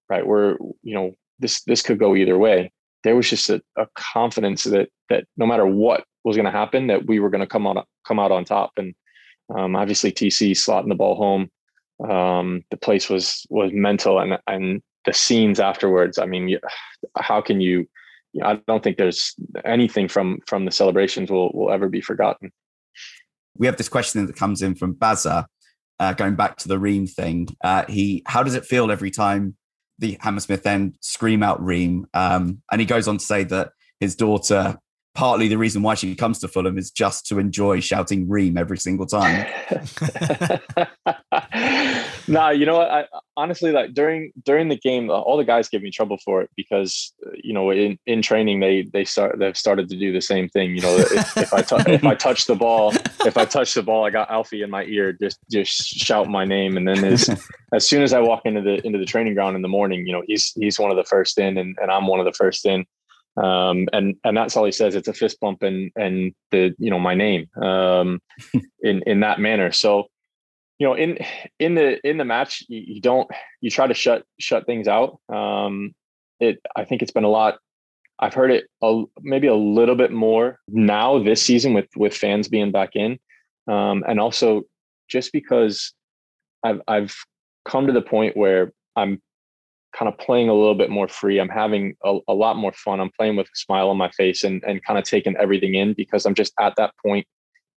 right, 0.10 0.25
we're 0.25 0.56
you 0.82 0.96
know 0.96 1.12
this 1.40 1.62
this 1.64 1.82
could 1.82 2.00
go 2.00 2.16
either 2.16 2.38
way 2.38 2.72
there 3.05 3.15
was 3.15 3.29
just 3.29 3.51
a, 3.51 3.62
a 3.77 3.85
confidence 3.93 4.63
that 4.63 4.89
that 5.09 5.25
no 5.38 5.45
matter 5.45 5.65
what 5.65 6.03
was 6.24 6.35
going 6.35 6.47
to 6.47 6.51
happen, 6.51 6.88
that 6.88 7.05
we 7.05 7.19
were 7.19 7.29
going 7.29 7.39
to 7.41 7.47
come 7.47 7.67
out 7.67 7.88
come 8.05 8.19
out 8.19 8.31
on 8.31 8.43
top. 8.43 8.71
And 8.77 8.95
um, 9.55 9.75
obviously, 9.75 10.12
TC 10.12 10.51
slotting 10.51 10.89
the 10.89 10.95
ball 10.95 11.15
home. 11.15 11.50
Um, 12.09 12.63
the 12.71 12.77
place 12.77 13.07
was 13.07 13.45
was 13.50 13.71
mental, 13.71 14.19
and 14.19 14.39
and 14.47 14.81
the 15.05 15.13
scenes 15.13 15.59
afterwards. 15.59 16.17
I 16.17 16.25
mean, 16.25 16.57
how 17.15 17.41
can 17.41 17.62
you? 17.62 17.88
I 18.43 18.59
don't 18.67 18.83
think 18.83 18.97
there's 18.97 19.35
anything 19.63 20.07
from 20.07 20.39
from 20.47 20.65
the 20.65 20.71
celebrations 20.71 21.29
will 21.29 21.51
will 21.53 21.71
ever 21.71 21.88
be 21.88 22.01
forgotten. 22.01 22.51
We 23.55 23.67
have 23.67 23.77
this 23.77 23.88
question 23.88 24.25
that 24.25 24.35
comes 24.35 24.63
in 24.63 24.74
from 24.74 24.93
Baza, 24.93 25.47
uh, 26.00 26.13
going 26.13 26.35
back 26.35 26.57
to 26.57 26.67
the 26.67 26.79
Ream 26.79 27.05
thing. 27.05 27.47
Uh, 27.63 27.85
he, 27.88 28.24
how 28.25 28.43
does 28.43 28.55
it 28.55 28.65
feel 28.65 28.91
every 28.91 29.12
time 29.12 29.55
the 30.00 30.18
Hammersmith 30.20 30.66
End 30.66 30.96
scream 31.00 31.44
out 31.44 31.64
Ream. 31.64 32.08
Um, 32.14 32.62
and 32.72 32.82
he 32.82 32.86
goes 32.88 33.08
on 33.08 33.18
to 33.18 33.25
say 33.25 33.44
that 33.46 33.72
his 34.00 34.16
daughter, 34.16 34.78
partly 35.15 35.48
the 35.48 35.57
reason 35.57 35.81
why 35.81 35.95
she 35.95 36.13
comes 36.13 36.39
to 36.39 36.48
Fulham 36.48 36.77
is 36.77 36.91
just 36.91 37.25
to 37.27 37.39
enjoy 37.39 37.79
shouting 37.79 38.29
Ream 38.29 38.57
every 38.57 38.77
single 38.77 39.05
time. 39.05 39.48
nah, 42.27 42.50
you 42.50 42.65
know 42.65 42.77
what? 42.77 42.91
I, 42.91 43.05
honestly, 43.38 43.72
like 43.72 43.93
during 43.93 44.34
during 44.43 44.67
the 44.67 44.77
game, 44.77 45.10
uh, 45.10 45.13
all 45.13 45.38
the 45.38 45.45
guys 45.45 45.69
give 45.69 45.81
me 45.81 45.89
trouble 45.89 46.17
for 46.24 46.41
it 46.41 46.50
because 46.55 47.13
uh, 47.25 47.31
you 47.41 47.53
know 47.53 47.72
in, 47.72 47.98
in 48.05 48.22
training 48.22 48.60
they 48.60 48.84
they 48.93 49.05
start 49.05 49.39
they've 49.39 49.57
started 49.57 49.89
to 49.89 49.98
do 49.98 50.12
the 50.12 50.22
same 50.22 50.50
thing. 50.50 50.75
You 50.75 50.81
know, 50.81 50.95
if, 50.98 51.38
if 51.38 51.53
if 51.88 52.03
I 52.03 52.15
touch 52.15 52.45
the 52.45 52.55
ball, 52.55 52.93
if 53.25 53.38
I 53.38 53.45
touch 53.45 53.74
the 53.74 53.84
ball, 53.84 54.05
I 54.05 54.10
got 54.10 54.29
Alfie 54.29 54.62
in 54.62 54.69
my 54.69 54.84
ear, 54.84 55.13
just 55.13 55.39
just 55.50 55.72
shout 55.72 56.27
my 56.27 56.43
name, 56.43 56.75
and 56.75 56.88
then 56.88 57.03
as 57.05 57.29
as 57.74 57.88
soon 57.88 58.03
as 58.03 58.12
I 58.12 58.19
walk 58.19 58.41
into 58.45 58.62
the 58.62 58.86
into 58.86 59.00
the 59.00 59.05
training 59.05 59.34
ground 59.34 59.55
in 59.55 59.62
the 59.62 59.69
morning, 59.69 60.05
you 60.05 60.12
know, 60.12 60.24
he's 60.27 60.51
he's 60.55 60.77
one 60.77 60.91
of 60.91 60.98
the 60.98 61.05
first 61.05 61.39
in, 61.39 61.57
and, 61.57 61.75
and 61.81 61.89
I'm 61.89 62.05
one 62.05 62.19
of 62.19 62.25
the 62.25 62.34
first 62.34 62.65
in 62.65 62.86
um, 63.42 63.88
and 63.92 64.15
and 64.24 64.38
that's 64.38 64.56
all 64.56 64.65
he 64.65 64.72
says. 64.72 64.96
It's 64.96 65.08
a 65.08 65.13
fist 65.13 65.39
bump 65.39 65.62
and 65.62 65.92
and 65.96 66.34
the 66.51 66.74
you 66.80 66.89
know 66.89 67.00
my 67.00 67.15
name 67.15 67.48
um, 67.62 68.20
in 68.82 69.04
in 69.04 69.20
that 69.22 69.39
manner. 69.39 69.72
So 69.72 70.06
you 70.80 70.88
know 70.88 70.94
in 70.94 71.18
in 71.60 71.75
the 71.75 72.06
in 72.08 72.18
the 72.18 72.25
match 72.25 72.63
you, 72.68 72.84
you 72.86 73.01
don't 73.01 73.30
you 73.62 73.70
try 73.70 73.88
to 73.88 73.94
shut 73.94 74.24
shut 74.39 74.65
things 74.65 74.88
out. 74.88 75.20
Um, 75.30 75.94
it 76.39 76.60
I 76.75 76.86
think 76.86 77.01
it's 77.01 77.12
been 77.12 77.24
a 77.24 77.30
lot. 77.30 77.58
I've 78.20 78.34
heard 78.34 78.51
it 78.51 78.68
a, 78.82 79.04
maybe 79.22 79.48
a 79.48 79.56
little 79.56 79.96
bit 79.96 80.12
more 80.12 80.60
now 80.70 81.22
this 81.22 81.42
season 81.42 81.74
with 81.74 81.89
with 81.98 82.15
fans 82.15 82.48
being 82.48 82.72
back 82.72 82.96
in, 82.96 83.20
um, 83.68 84.04
and 84.08 84.20
also 84.20 84.63
just 85.10 85.34
because 85.34 85.94
I've 86.63 86.82
I've 86.88 87.15
come 87.65 87.88
to 87.88 87.94
the 87.94 88.01
point 88.01 88.38
where 88.38 88.72
I'm 88.96 89.22
kind 89.98 90.12
of 90.12 90.18
playing 90.18 90.50
a 90.50 90.54
little 90.54 90.75
bit 90.75 90.90
more 90.90 91.08
free. 91.08 91.40
I'm 91.40 91.50
having 91.50 91.96
a, 92.04 92.18
a, 92.28 92.34
lot 92.34 92.58
more 92.58 92.74
fun. 92.74 93.00
I'm 93.00 93.12
playing 93.18 93.36
with 93.38 93.48
a 93.48 93.56
smile 93.56 93.90
on 93.90 93.98
my 93.98 94.10
face 94.12 94.44
and, 94.44 94.64
and 94.68 94.84
kind 94.84 95.00
of 95.00 95.06
taking 95.06 95.36
everything 95.38 95.75
in 95.75 95.94
because 95.94 96.25
I'm 96.25 96.36
just 96.36 96.54
at 96.60 96.74
that 96.78 96.94
point 97.04 97.25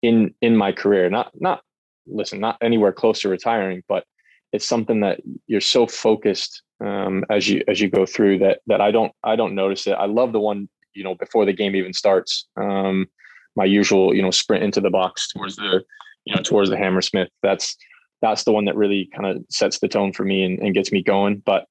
in 0.01 0.33
in 0.41 0.55
my 0.55 0.71
career. 0.71 1.09
Not 1.09 1.31
not 1.35 1.61
listen, 2.07 2.39
not 2.39 2.57
anywhere 2.61 2.91
close 2.91 3.21
to 3.21 3.29
retiring, 3.29 3.83
but 3.87 4.03
it's 4.51 4.67
something 4.67 5.01
that 5.01 5.19
you're 5.47 5.61
so 5.61 5.85
focused 5.85 6.63
um, 6.83 7.23
as 7.29 7.47
you 7.47 7.63
as 7.67 7.79
you 7.81 7.89
go 7.89 8.05
through 8.05 8.39
that 8.39 8.59
that 8.67 8.81
I 8.81 8.91
don't 8.91 9.11
I 9.23 9.35
don't 9.35 9.55
notice 9.55 9.87
it. 9.87 9.93
I 9.93 10.05
love 10.05 10.31
the 10.31 10.39
one 10.39 10.69
you 10.93 11.03
know 11.03 11.15
before 11.15 11.45
the 11.45 11.53
game 11.53 11.75
even 11.75 11.93
starts. 11.93 12.47
Um, 12.59 13.07
my 13.55 13.65
usual 13.65 14.15
you 14.15 14.21
know 14.21 14.31
sprint 14.31 14.63
into 14.63 14.81
the 14.81 14.89
box 14.89 15.27
towards 15.31 15.55
the 15.55 15.83
you 16.25 16.35
know 16.35 16.41
towards 16.41 16.69
the 16.69 16.77
Hammersmith. 16.77 17.29
That's 17.43 17.75
that's 18.21 18.43
the 18.43 18.51
one 18.51 18.65
that 18.65 18.75
really 18.75 19.09
kind 19.15 19.27
of 19.27 19.45
sets 19.49 19.79
the 19.79 19.87
tone 19.87 20.11
for 20.11 20.25
me 20.25 20.43
and, 20.43 20.57
and 20.59 20.73
gets 20.73 20.91
me 20.91 21.03
going. 21.03 21.43
But 21.45 21.65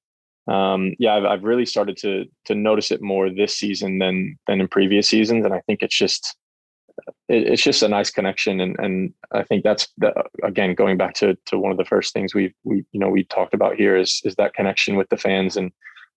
um, 0.49 0.95
yeah, 0.99 1.15
I've, 1.15 1.25
I've 1.25 1.45
really 1.45 1.67
started 1.67 1.97
to 1.99 2.27
to 2.45 2.55
notice 2.55 2.91
it 2.91 3.03
more 3.03 3.29
this 3.31 3.57
season 3.57 3.99
than 3.99 4.39
than 4.47 4.61
in 4.61 4.69
previous 4.69 5.09
seasons, 5.09 5.45
and 5.45 5.53
I 5.53 5.61
think 5.61 5.83
it's 5.83 5.97
just 5.97 6.37
it, 7.29 7.49
it's 7.49 7.63
just 7.63 7.83
a 7.83 7.89
nice 7.89 8.11
connection, 8.11 8.61
and 8.61 8.77
and 8.79 9.13
I 9.33 9.43
think 9.43 9.65
that's 9.65 9.89
the, 9.99 10.13
again 10.45 10.75
going 10.75 10.97
back 10.97 11.15
to 11.15 11.37
to 11.47 11.59
one 11.59 11.73
of 11.73 11.79
the 11.79 11.85
first 11.85 12.13
things 12.13 12.35
we 12.35 12.55
we 12.65 12.85
you 12.93 13.01
know 13.01 13.09
we 13.09 13.25
talked 13.25 13.55
about 13.55 13.75
here 13.75 13.97
is 13.97 14.21
is 14.25 14.37
that 14.37 14.55
connection 14.55 14.97
with 14.97 15.09
the 15.09 15.17
fans, 15.17 15.57
and 15.57 15.73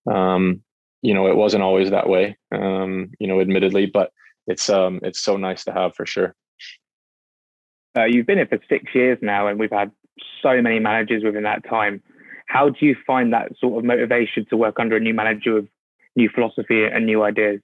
um, 0.08 0.62
you 1.02 1.12
know 1.12 1.26
it 1.26 1.36
wasn't 1.36 1.64
always 1.64 1.90
that 1.90 2.08
way, 2.08 2.36
um, 2.52 3.10
you 3.18 3.26
know, 3.26 3.40
admittedly, 3.40 3.86
but 3.86 4.12
it's 4.46 4.70
um 4.70 5.00
it's 5.02 5.20
so 5.20 5.36
nice 5.36 5.64
to 5.64 5.72
have 5.72 5.94
for 5.96 6.06
sure. 6.06 6.36
Uh, 7.98 8.04
you've 8.04 8.26
been 8.26 8.38
here 8.38 8.46
for 8.46 8.60
six 8.68 8.94
years 8.94 9.18
now, 9.20 9.48
and 9.48 9.58
we've 9.58 9.72
had 9.72 9.90
so 10.40 10.62
many 10.62 10.78
managers 10.78 11.24
within 11.24 11.42
that 11.42 11.64
time 11.68 12.00
how 12.50 12.68
do 12.68 12.84
you 12.84 12.96
find 13.06 13.32
that 13.32 13.52
sort 13.58 13.78
of 13.78 13.84
motivation 13.84 14.44
to 14.46 14.56
work 14.56 14.80
under 14.80 14.96
a 14.96 15.00
new 15.00 15.14
manager 15.14 15.54
with 15.54 15.68
new 16.16 16.28
philosophy 16.28 16.84
and 16.84 17.06
new 17.06 17.22
ideas? 17.22 17.60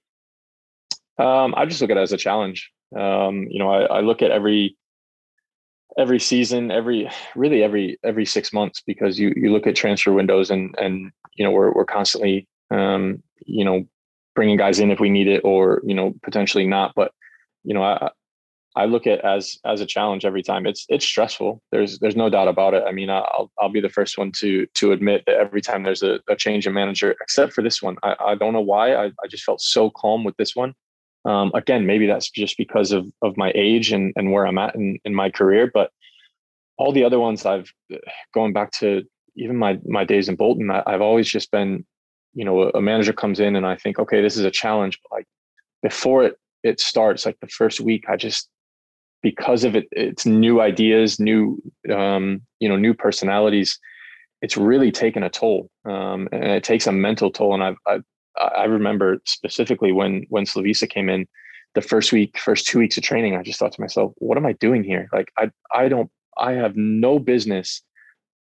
Um, 1.17 1.53
I 1.57 1.65
just 1.65 1.81
look 1.81 1.89
at 1.89 1.97
it 1.97 2.01
as 2.01 2.13
a 2.13 2.17
challenge. 2.17 2.71
Um, 2.95 3.47
you 3.49 3.59
know, 3.59 3.69
I, 3.69 3.97
I, 3.97 3.99
look 3.99 4.21
at 4.21 4.31
every 4.31 4.77
every 5.97 6.19
season, 6.19 6.71
every 6.71 7.09
really 7.35 7.63
every 7.63 7.99
every 8.01 8.25
six 8.25 8.53
months 8.53 8.81
because 8.87 9.19
you 9.19 9.33
you 9.35 9.51
look 9.51 9.67
at 9.67 9.75
transfer 9.75 10.13
windows 10.13 10.49
and 10.49 10.73
and 10.77 11.11
you 11.35 11.43
know 11.43 11.51
we're 11.51 11.73
we're 11.73 11.83
constantly 11.83 12.47
um, 12.71 13.21
you 13.45 13.65
know 13.65 13.85
bringing 14.35 14.55
guys 14.55 14.79
in 14.79 14.89
if 14.89 15.01
we 15.01 15.09
need 15.09 15.27
it 15.27 15.41
or 15.43 15.81
you 15.83 15.95
know 15.95 16.13
potentially 16.23 16.65
not. 16.65 16.93
But 16.95 17.11
you 17.65 17.73
know, 17.73 17.83
I, 17.83 18.09
I 18.77 18.85
look 18.85 19.07
at 19.07 19.25
as 19.25 19.57
as 19.65 19.81
a 19.81 19.85
challenge 19.85 20.23
every 20.23 20.43
time. 20.43 20.67
It's 20.67 20.85
it's 20.87 21.03
stressful. 21.05 21.61
There's 21.71 21.97
there's 21.97 22.15
no 22.15 22.29
doubt 22.29 22.47
about 22.47 22.75
it. 22.75 22.83
I 22.87 22.91
mean, 22.91 23.09
I'll 23.09 23.51
I'll 23.59 23.69
be 23.69 23.81
the 23.81 23.89
first 23.89 24.17
one 24.17 24.31
to 24.33 24.67
to 24.75 24.91
admit 24.91 25.23
that 25.25 25.35
every 25.35 25.61
time 25.61 25.83
there's 25.83 26.03
a, 26.03 26.19
a 26.29 26.35
change 26.35 26.67
in 26.67 26.73
manager, 26.73 27.15
except 27.19 27.53
for 27.53 27.63
this 27.63 27.81
one, 27.81 27.97
I, 28.03 28.15
I 28.19 28.35
don't 28.35 28.53
know 28.53 28.61
why. 28.61 28.93
I, 28.93 29.05
I 29.05 29.27
just 29.27 29.43
felt 29.43 29.61
so 29.61 29.89
calm 29.89 30.23
with 30.23 30.37
this 30.37 30.55
one. 30.55 30.75
Um, 31.25 31.51
again, 31.55 31.87
maybe 31.87 32.05
that's 32.05 32.29
just 32.29 32.55
because 32.55 32.91
of 32.91 33.07
of 33.23 33.35
my 33.35 33.51
age 33.55 33.91
and 33.91 34.13
and 34.15 34.31
where 34.31 34.45
I'm 34.45 34.59
at 34.59 34.75
in 34.75 34.99
in 35.05 35.15
my 35.15 35.31
career. 35.31 35.71
But 35.73 35.89
all 36.77 36.91
the 36.91 37.03
other 37.03 37.19
ones, 37.19 37.47
I've 37.47 37.71
going 38.35 38.53
back 38.53 38.71
to 38.73 39.03
even 39.35 39.57
my 39.57 39.79
my 39.85 40.03
days 40.03 40.29
in 40.29 40.35
Bolton, 40.35 40.69
I, 40.69 40.83
I've 40.85 41.01
always 41.01 41.27
just 41.27 41.49
been, 41.49 41.83
you 42.35 42.45
know, 42.45 42.61
a, 42.61 42.69
a 42.75 42.81
manager 42.81 43.13
comes 43.13 43.39
in 43.39 43.55
and 43.55 43.65
I 43.65 43.75
think, 43.75 43.97
okay, 43.97 44.21
this 44.21 44.37
is 44.37 44.45
a 44.45 44.51
challenge. 44.51 44.99
But 45.01 45.17
like 45.17 45.25
before 45.81 46.23
it 46.25 46.35
it 46.61 46.79
starts, 46.79 47.25
like 47.25 47.39
the 47.41 47.47
first 47.47 47.79
week, 47.81 48.05
I 48.07 48.17
just 48.17 48.49
because 49.21 49.63
of 49.63 49.75
it 49.75 49.87
it's 49.91 50.25
new 50.25 50.61
ideas 50.61 51.19
new 51.19 51.61
um, 51.93 52.41
you 52.59 52.69
know 52.69 52.77
new 52.77 52.93
personalities 52.93 53.79
it's 54.41 54.57
really 54.57 54.91
taken 54.91 55.23
a 55.23 55.29
toll, 55.29 55.69
um, 55.85 56.27
and 56.31 56.45
it 56.45 56.63
takes 56.63 56.87
a 56.87 56.91
mental 56.91 57.31
toll. 57.31 57.53
And 57.53 57.63
I've, 57.63 57.77
I've 57.87 58.03
I 58.39 58.65
remember 58.65 59.19
specifically 59.25 59.91
when 59.91 60.25
when 60.29 60.45
Slavisa 60.45 60.87
came 60.87 61.09
in, 61.09 61.27
the 61.73 61.81
first 61.81 62.11
week, 62.11 62.37
first 62.37 62.67
two 62.67 62.79
weeks 62.79 62.97
of 62.97 63.03
training, 63.03 63.35
I 63.35 63.43
just 63.43 63.59
thought 63.59 63.71
to 63.71 63.81
myself, 63.81 64.13
"What 64.17 64.37
am 64.37 64.45
I 64.45 64.53
doing 64.53 64.83
here? 64.83 65.07
Like, 65.11 65.31
I 65.37 65.49
I 65.71 65.87
don't, 65.87 66.11
I 66.37 66.53
have 66.53 66.75
no 66.75 67.19
business 67.19 67.81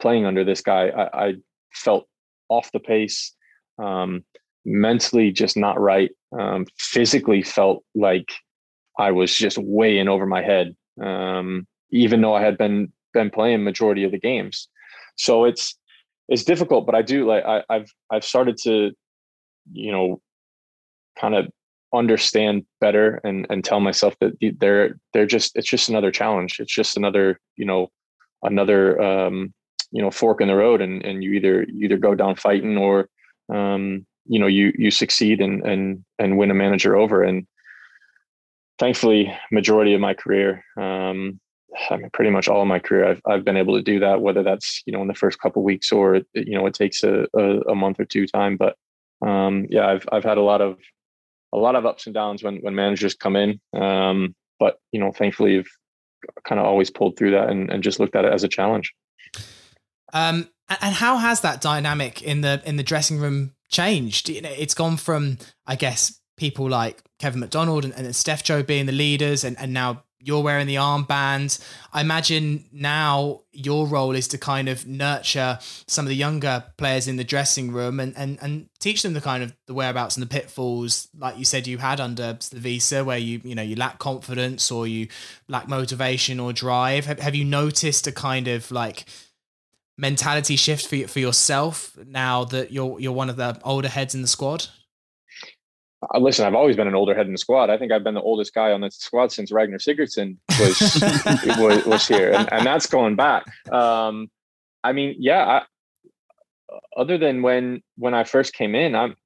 playing 0.00 0.26
under 0.26 0.44
this 0.44 0.60
guy." 0.60 0.88
I, 0.88 1.28
I 1.28 1.34
felt 1.72 2.06
off 2.48 2.70
the 2.72 2.80
pace, 2.80 3.34
um, 3.78 4.22
mentally 4.66 5.32
just 5.32 5.56
not 5.56 5.80
right. 5.80 6.10
Um, 6.38 6.66
physically 6.78 7.42
felt 7.42 7.84
like 7.94 8.32
I 8.98 9.12
was 9.12 9.34
just 9.34 9.58
way 9.58 9.98
in 9.98 10.08
over 10.08 10.26
my 10.26 10.42
head, 10.42 10.74
um, 11.02 11.66
even 11.90 12.20
though 12.20 12.34
I 12.34 12.42
had 12.42 12.58
been 12.58 12.92
been 13.12 13.30
playing 13.30 13.64
majority 13.64 14.04
of 14.04 14.12
the 14.12 14.18
games. 14.18 14.68
So 15.16 15.44
it's 15.44 15.78
it's 16.28 16.44
difficult, 16.44 16.86
but 16.86 16.94
I 16.94 17.02
do 17.02 17.26
like 17.26 17.44
I, 17.44 17.62
I've 17.68 17.90
I've 18.10 18.24
started 18.24 18.56
to 18.64 18.92
you 19.72 19.92
know, 19.92 20.20
kind 21.18 21.34
of 21.34 21.46
understand 21.94 22.64
better 22.80 23.20
and 23.24 23.46
and 23.48 23.64
tell 23.64 23.80
myself 23.80 24.14
that 24.20 24.32
they're 24.58 24.98
they're 25.12 25.26
just 25.26 25.52
it's 25.56 25.68
just 25.68 25.88
another 25.88 26.10
challenge. 26.10 26.58
It's 26.60 26.74
just 26.74 26.96
another 26.96 27.40
you 27.56 27.64
know 27.64 27.88
another 28.42 29.00
um, 29.00 29.52
you 29.90 30.02
know 30.02 30.10
fork 30.10 30.40
in 30.40 30.48
the 30.48 30.56
road, 30.56 30.80
and 30.80 31.04
and 31.04 31.22
you 31.22 31.32
either 31.32 31.64
you 31.64 31.86
either 31.86 31.98
go 31.98 32.14
down 32.14 32.36
fighting 32.36 32.76
or 32.76 33.08
um, 33.52 34.06
you 34.26 34.38
know 34.38 34.46
you 34.46 34.72
you 34.76 34.90
succeed 34.90 35.40
and 35.40 35.64
and 35.64 36.04
and 36.18 36.38
win 36.38 36.50
a 36.50 36.54
manager 36.54 36.96
over. 36.96 37.22
And 37.22 37.46
thankfully, 38.78 39.32
majority 39.50 39.94
of 39.94 40.00
my 40.00 40.14
career. 40.14 40.64
Um, 40.76 41.40
I 41.90 41.96
mean, 41.96 42.10
pretty 42.12 42.30
much 42.30 42.48
all 42.48 42.62
of 42.62 42.68
my 42.68 42.78
career, 42.78 43.06
I've 43.08 43.20
I've 43.26 43.44
been 43.44 43.56
able 43.56 43.76
to 43.76 43.82
do 43.82 44.00
that. 44.00 44.20
Whether 44.20 44.42
that's 44.42 44.82
you 44.86 44.92
know 44.92 45.02
in 45.02 45.08
the 45.08 45.14
first 45.14 45.40
couple 45.40 45.62
weeks 45.62 45.92
or 45.92 46.20
you 46.34 46.58
know 46.58 46.66
it 46.66 46.74
takes 46.74 47.02
a, 47.02 47.26
a, 47.34 47.60
a 47.70 47.74
month 47.74 48.00
or 48.00 48.04
two 48.04 48.26
time, 48.26 48.56
but 48.56 48.76
um, 49.26 49.66
yeah, 49.70 49.86
I've 49.86 50.06
I've 50.12 50.24
had 50.24 50.38
a 50.38 50.42
lot 50.42 50.60
of 50.60 50.78
a 51.52 51.58
lot 51.58 51.76
of 51.76 51.86
ups 51.86 52.06
and 52.06 52.14
downs 52.14 52.42
when 52.42 52.56
when 52.58 52.74
managers 52.74 53.14
come 53.14 53.36
in. 53.36 53.60
Um, 53.74 54.34
but 54.58 54.78
you 54.92 55.00
know, 55.00 55.12
thankfully, 55.12 55.54
you've 55.54 55.70
kind 56.44 56.60
of 56.60 56.66
always 56.66 56.90
pulled 56.90 57.16
through 57.16 57.32
that 57.32 57.50
and, 57.50 57.70
and 57.70 57.82
just 57.82 58.00
looked 58.00 58.16
at 58.16 58.24
it 58.24 58.32
as 58.32 58.44
a 58.44 58.48
challenge. 58.48 58.92
Um, 60.12 60.48
and 60.68 60.94
how 60.94 61.16
has 61.18 61.40
that 61.42 61.60
dynamic 61.60 62.22
in 62.22 62.40
the 62.40 62.62
in 62.64 62.76
the 62.76 62.82
dressing 62.82 63.18
room 63.18 63.52
changed? 63.68 64.28
You 64.28 64.42
know, 64.42 64.50
It's 64.56 64.74
gone 64.74 64.96
from, 64.96 65.38
I 65.66 65.76
guess, 65.76 66.20
people 66.36 66.68
like 66.68 67.02
Kevin 67.18 67.40
McDonald 67.40 67.84
and, 67.84 67.94
and 67.94 68.14
Steph 68.14 68.42
Joe 68.42 68.62
being 68.62 68.86
the 68.86 68.92
leaders, 68.92 69.44
and, 69.44 69.58
and 69.58 69.72
now 69.72 70.02
you're 70.26 70.42
wearing 70.42 70.66
the 70.66 70.74
armband. 70.74 71.62
I 71.92 72.00
imagine 72.00 72.64
now 72.72 73.42
your 73.52 73.86
role 73.86 74.16
is 74.16 74.26
to 74.28 74.38
kind 74.38 74.68
of 74.68 74.86
nurture 74.86 75.58
some 75.86 76.04
of 76.04 76.08
the 76.08 76.16
younger 76.16 76.64
players 76.76 77.06
in 77.06 77.16
the 77.16 77.22
dressing 77.22 77.70
room 77.70 78.00
and, 78.00 78.12
and, 78.16 78.36
and 78.42 78.68
teach 78.80 79.02
them 79.02 79.12
the 79.12 79.20
kind 79.20 79.44
of 79.44 79.54
the 79.66 79.74
whereabouts 79.74 80.16
and 80.16 80.22
the 80.22 80.28
pitfalls, 80.28 81.08
like 81.16 81.38
you 81.38 81.44
said 81.44 81.68
you 81.68 81.78
had 81.78 82.00
under 82.00 82.34
Slavisa, 82.34 83.04
where 83.04 83.18
you 83.18 83.40
you 83.44 83.54
know 83.54 83.62
you 83.62 83.76
lack 83.76 83.98
confidence 83.98 84.70
or 84.70 84.86
you 84.86 85.06
lack 85.48 85.68
motivation 85.68 86.40
or 86.40 86.52
drive. 86.52 87.06
Have, 87.06 87.20
have 87.20 87.34
you 87.34 87.44
noticed 87.44 88.06
a 88.08 88.12
kind 88.12 88.48
of 88.48 88.70
like 88.72 89.04
mentality 89.96 90.56
shift 90.56 90.86
for 90.88 91.06
for 91.06 91.20
yourself 91.20 91.96
now 92.04 92.44
that 92.44 92.72
you're 92.72 92.98
you're 92.98 93.12
one 93.12 93.30
of 93.30 93.36
the 93.36 93.60
older 93.62 93.88
heads 93.88 94.14
in 94.14 94.22
the 94.22 94.28
squad? 94.28 94.66
Listen, 96.18 96.46
I've 96.46 96.54
always 96.54 96.76
been 96.76 96.88
an 96.88 96.94
older 96.94 97.14
head 97.14 97.26
in 97.26 97.32
the 97.32 97.38
squad. 97.38 97.70
I 97.70 97.78
think 97.78 97.92
I've 97.92 98.04
been 98.04 98.14
the 98.14 98.22
oldest 98.22 98.54
guy 98.54 98.72
on 98.72 98.80
the 98.80 98.90
squad 98.90 99.32
since 99.32 99.52
Ragnar 99.52 99.78
Sigurdsson 99.78 100.36
was 100.58 100.80
was, 101.58 101.86
was, 101.86 102.08
here, 102.08 102.32
and, 102.32 102.52
and, 102.52 102.66
that's 102.66 102.86
going 102.86 103.16
back. 103.16 103.44
Um, 103.70 104.30
I 104.84 104.92
mean, 104.92 105.16
yeah. 105.18 105.44
I, 105.44 105.62
other 106.96 107.18
than 107.18 107.42
when 107.42 107.82
when 107.96 108.14
I 108.14 108.24
first 108.24 108.54
came 108.54 108.74
in, 108.74 108.94
I'm 108.94 109.16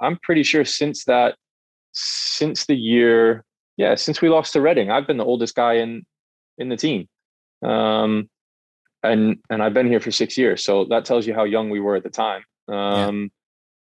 I'm 0.00 0.18
pretty 0.22 0.42
sure 0.42 0.64
since 0.64 1.04
that 1.04 1.36
since 1.92 2.66
the 2.66 2.76
year, 2.76 3.44
yeah, 3.76 3.94
since 3.94 4.20
we 4.20 4.28
lost 4.28 4.52
to 4.52 4.60
Reading, 4.60 4.90
I've 4.90 5.06
been 5.06 5.16
the 5.16 5.24
oldest 5.24 5.54
guy 5.54 5.74
in 5.74 6.04
in 6.58 6.68
the 6.68 6.76
team. 6.76 7.08
Um, 7.62 8.28
and 9.02 9.38
and 9.48 9.62
I've 9.62 9.74
been 9.74 9.88
here 9.88 10.00
for 10.00 10.10
six 10.10 10.36
years, 10.36 10.64
so 10.64 10.84
that 10.86 11.04
tells 11.04 11.26
you 11.26 11.34
how 11.34 11.44
young 11.44 11.70
we 11.70 11.80
were 11.80 11.96
at 11.96 12.02
the 12.02 12.10
time. 12.10 12.42
Um, 12.68 13.30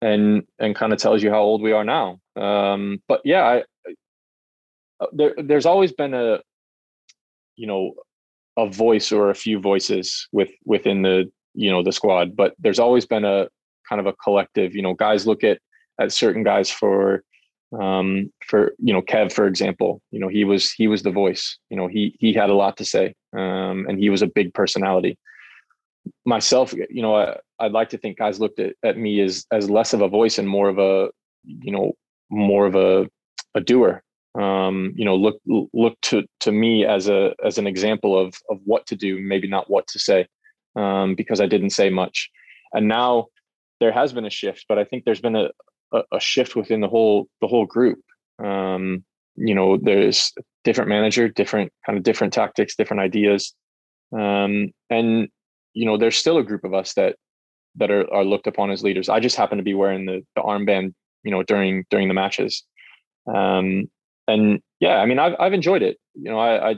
yeah. 0.01 0.09
and 0.09 0.43
and 0.59 0.75
kind 0.75 0.93
of 0.93 0.99
tells 0.99 1.23
you 1.23 1.29
how 1.29 1.41
old 1.41 1.61
we 1.61 1.71
are 1.71 1.83
now. 1.83 2.19
Um, 2.37 3.01
but 3.07 3.21
yeah, 3.23 3.43
I, 3.43 3.63
uh, 4.99 5.07
there, 5.13 5.33
there's 5.37 5.65
always 5.65 5.91
been 5.91 6.13
a, 6.13 6.39
you 7.55 7.67
know, 7.67 7.93
a 8.57 8.67
voice 8.67 9.11
or 9.11 9.29
a 9.29 9.35
few 9.35 9.59
voices 9.59 10.27
with 10.31 10.49
within 10.65 11.01
the 11.03 11.31
you 11.53 11.69
know 11.71 11.83
the 11.83 11.91
squad, 11.91 12.35
but 12.35 12.53
there's 12.59 12.79
always 12.79 13.05
been 13.05 13.25
a 13.25 13.47
kind 13.87 13.99
of 13.99 14.05
a 14.05 14.13
collective. 14.13 14.75
You 14.75 14.81
know, 14.81 14.93
guys 14.93 15.27
look 15.27 15.43
at 15.43 15.59
at 15.99 16.11
certain 16.11 16.43
guys 16.43 16.69
for 16.69 17.23
um 17.79 18.31
for 18.45 18.73
you 18.79 18.93
know 18.93 19.01
kev 19.01 19.31
for 19.31 19.45
example 19.45 20.01
you 20.11 20.19
know 20.19 20.29
he 20.29 20.45
was 20.45 20.71
he 20.71 20.87
was 20.87 21.03
the 21.03 21.11
voice 21.11 21.57
you 21.69 21.75
know 21.75 21.87
he 21.87 22.15
he 22.17 22.31
had 22.31 22.49
a 22.49 22.53
lot 22.53 22.77
to 22.77 22.85
say 22.85 23.13
um 23.33 23.85
and 23.89 23.99
he 23.99 24.09
was 24.09 24.21
a 24.21 24.27
big 24.27 24.53
personality 24.53 25.17
myself 26.25 26.73
you 26.89 27.01
know 27.01 27.13
I, 27.13 27.37
i'd 27.59 27.73
like 27.73 27.89
to 27.89 27.97
think 27.97 28.19
guys 28.19 28.39
looked 28.39 28.59
at, 28.59 28.73
at 28.83 28.97
me 28.97 29.19
as 29.19 29.45
as 29.51 29.69
less 29.69 29.93
of 29.93 30.01
a 30.01 30.07
voice 30.07 30.37
and 30.37 30.47
more 30.47 30.69
of 30.69 30.79
a 30.79 31.09
you 31.43 31.73
know 31.73 31.91
more 32.29 32.65
of 32.65 32.75
a, 32.75 33.07
a 33.55 33.61
doer. 33.61 34.01
Um, 34.39 34.93
you 34.95 35.03
know, 35.03 35.15
look 35.15 35.41
look 35.73 35.99
to 36.03 36.23
to 36.41 36.51
me 36.51 36.85
as 36.85 37.09
a 37.09 37.33
as 37.43 37.57
an 37.57 37.65
example 37.65 38.19
of 38.19 38.35
of 38.49 38.59
what 38.65 38.85
to 38.87 38.95
do, 38.95 39.19
maybe 39.19 39.47
not 39.47 39.69
what 39.69 39.87
to 39.87 39.99
say, 39.99 40.27
um, 40.75 41.15
because 41.15 41.41
I 41.41 41.47
didn't 41.47 41.71
say 41.71 41.89
much. 41.89 42.29
And 42.73 42.87
now 42.87 43.27
there 43.79 43.91
has 43.91 44.13
been 44.13 44.25
a 44.25 44.29
shift, 44.29 44.65
but 44.69 44.77
I 44.77 44.83
think 44.83 45.05
there's 45.05 45.21
been 45.21 45.35
a 45.35 45.49
a, 45.91 46.03
a 46.13 46.19
shift 46.19 46.55
within 46.55 46.81
the 46.81 46.87
whole 46.87 47.27
the 47.41 47.47
whole 47.47 47.65
group. 47.65 47.99
Um, 48.43 49.03
you 49.35 49.55
know, 49.55 49.77
there's 49.77 50.33
different 50.63 50.89
manager, 50.89 51.29
different 51.29 51.71
kind 51.85 51.97
of 51.97 52.03
different 52.03 52.33
tactics, 52.33 52.75
different 52.75 53.01
ideas, 53.01 53.55
um, 54.15 54.71
and 54.89 55.29
you 55.73 55.85
know, 55.85 55.97
there's 55.97 56.17
still 56.17 56.37
a 56.37 56.43
group 56.43 56.63
of 56.63 56.73
us 56.73 56.93
that 56.93 57.15
that 57.75 57.91
are, 57.91 58.11
are 58.11 58.25
looked 58.25 58.47
upon 58.47 58.71
as 58.71 58.83
leaders. 58.83 59.09
I 59.09 59.19
just 59.19 59.35
happen 59.35 59.57
to 59.57 59.63
be 59.63 59.75
wearing 59.75 60.05
the, 60.05 60.25
the 60.35 60.41
armband 60.41 60.93
you 61.27 61.31
know 61.31 61.43
during 61.43 61.85
during 61.89 62.07
the 62.07 62.13
matches. 62.13 62.63
Um 63.27 63.89
and 64.29 64.61
yeah 64.79 64.97
i 64.97 65.05
mean 65.05 65.19
i've, 65.19 65.35
I've 65.39 65.53
enjoyed 65.53 65.81
it. 65.81 65.97
You 66.15 66.31
know 66.31 66.39
i 66.39 66.71
i, 66.71 66.75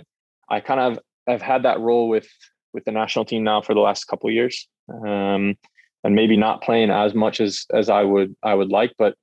I 0.49 0.59
kind 0.59 0.79
of 0.79 0.99
have 1.27 1.41
had 1.41 1.63
that 1.63 1.79
role 1.79 2.09
with 2.09 2.27
with 2.73 2.85
the 2.85 2.91
national 2.91 3.25
team 3.25 3.43
now 3.43 3.61
for 3.61 3.73
the 3.73 3.79
last 3.79 4.05
couple 4.05 4.29
years. 4.31 4.67
Um 4.91 5.55
and 6.03 6.15
maybe 6.15 6.37
not 6.37 6.63
playing 6.63 6.89
as 6.89 7.13
much 7.13 7.41
as 7.41 7.65
as 7.73 7.89
i 7.89 8.03
would 8.03 8.33
i 8.41 8.53
would 8.53 8.69
like 8.69 8.93
but 8.97 9.15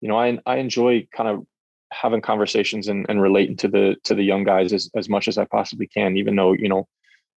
you 0.00 0.08
know 0.08 0.18
i 0.18 0.38
i 0.46 0.56
enjoy 0.56 1.06
kind 1.14 1.28
of 1.28 1.44
having 1.92 2.22
conversations 2.22 2.88
and, 2.88 3.04
and 3.10 3.20
relating 3.20 3.54
to 3.54 3.68
the 3.68 3.96
to 4.02 4.14
the 4.14 4.22
young 4.22 4.42
guys 4.42 4.72
as, 4.72 4.90
as 4.96 5.10
much 5.10 5.28
as 5.28 5.36
i 5.36 5.44
possibly 5.44 5.86
can 5.86 6.16
even 6.16 6.34
though 6.34 6.54
you 6.54 6.70
know 6.70 6.88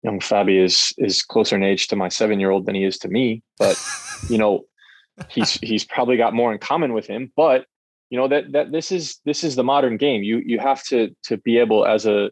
young 0.06 0.20
fabi 0.20 0.64
is 0.64 0.94
is 1.00 1.22
closer 1.24 1.56
in 1.56 1.64
age 1.64 1.88
to 1.88 1.96
my 1.96 2.08
seven 2.08 2.40
year 2.40 2.52
old 2.52 2.66
than 2.66 2.76
he 2.76 2.84
is 2.84 2.98
to 3.00 3.10
me. 3.10 3.42
But 3.58 3.76
you 4.30 4.38
know 4.38 4.66
he's 5.30 5.54
he's 5.56 5.86
probably 5.86 6.18
got 6.18 6.34
more 6.34 6.52
in 6.52 6.60
common 6.60 6.94
with 6.94 7.08
him 7.08 7.32
but 7.36 7.66
you 8.10 8.18
know 8.18 8.28
that 8.28 8.52
that 8.52 8.72
this 8.72 8.92
is 8.92 9.20
this 9.26 9.44
is 9.44 9.56
the 9.56 9.64
modern 9.64 9.98
game. 9.98 10.24
You 10.24 10.42
you 10.46 10.60
have 10.60 10.84
to 10.86 11.10
to 11.24 11.38
be 11.38 11.58
able 11.58 11.86
as 11.86 12.06
a 12.06 12.32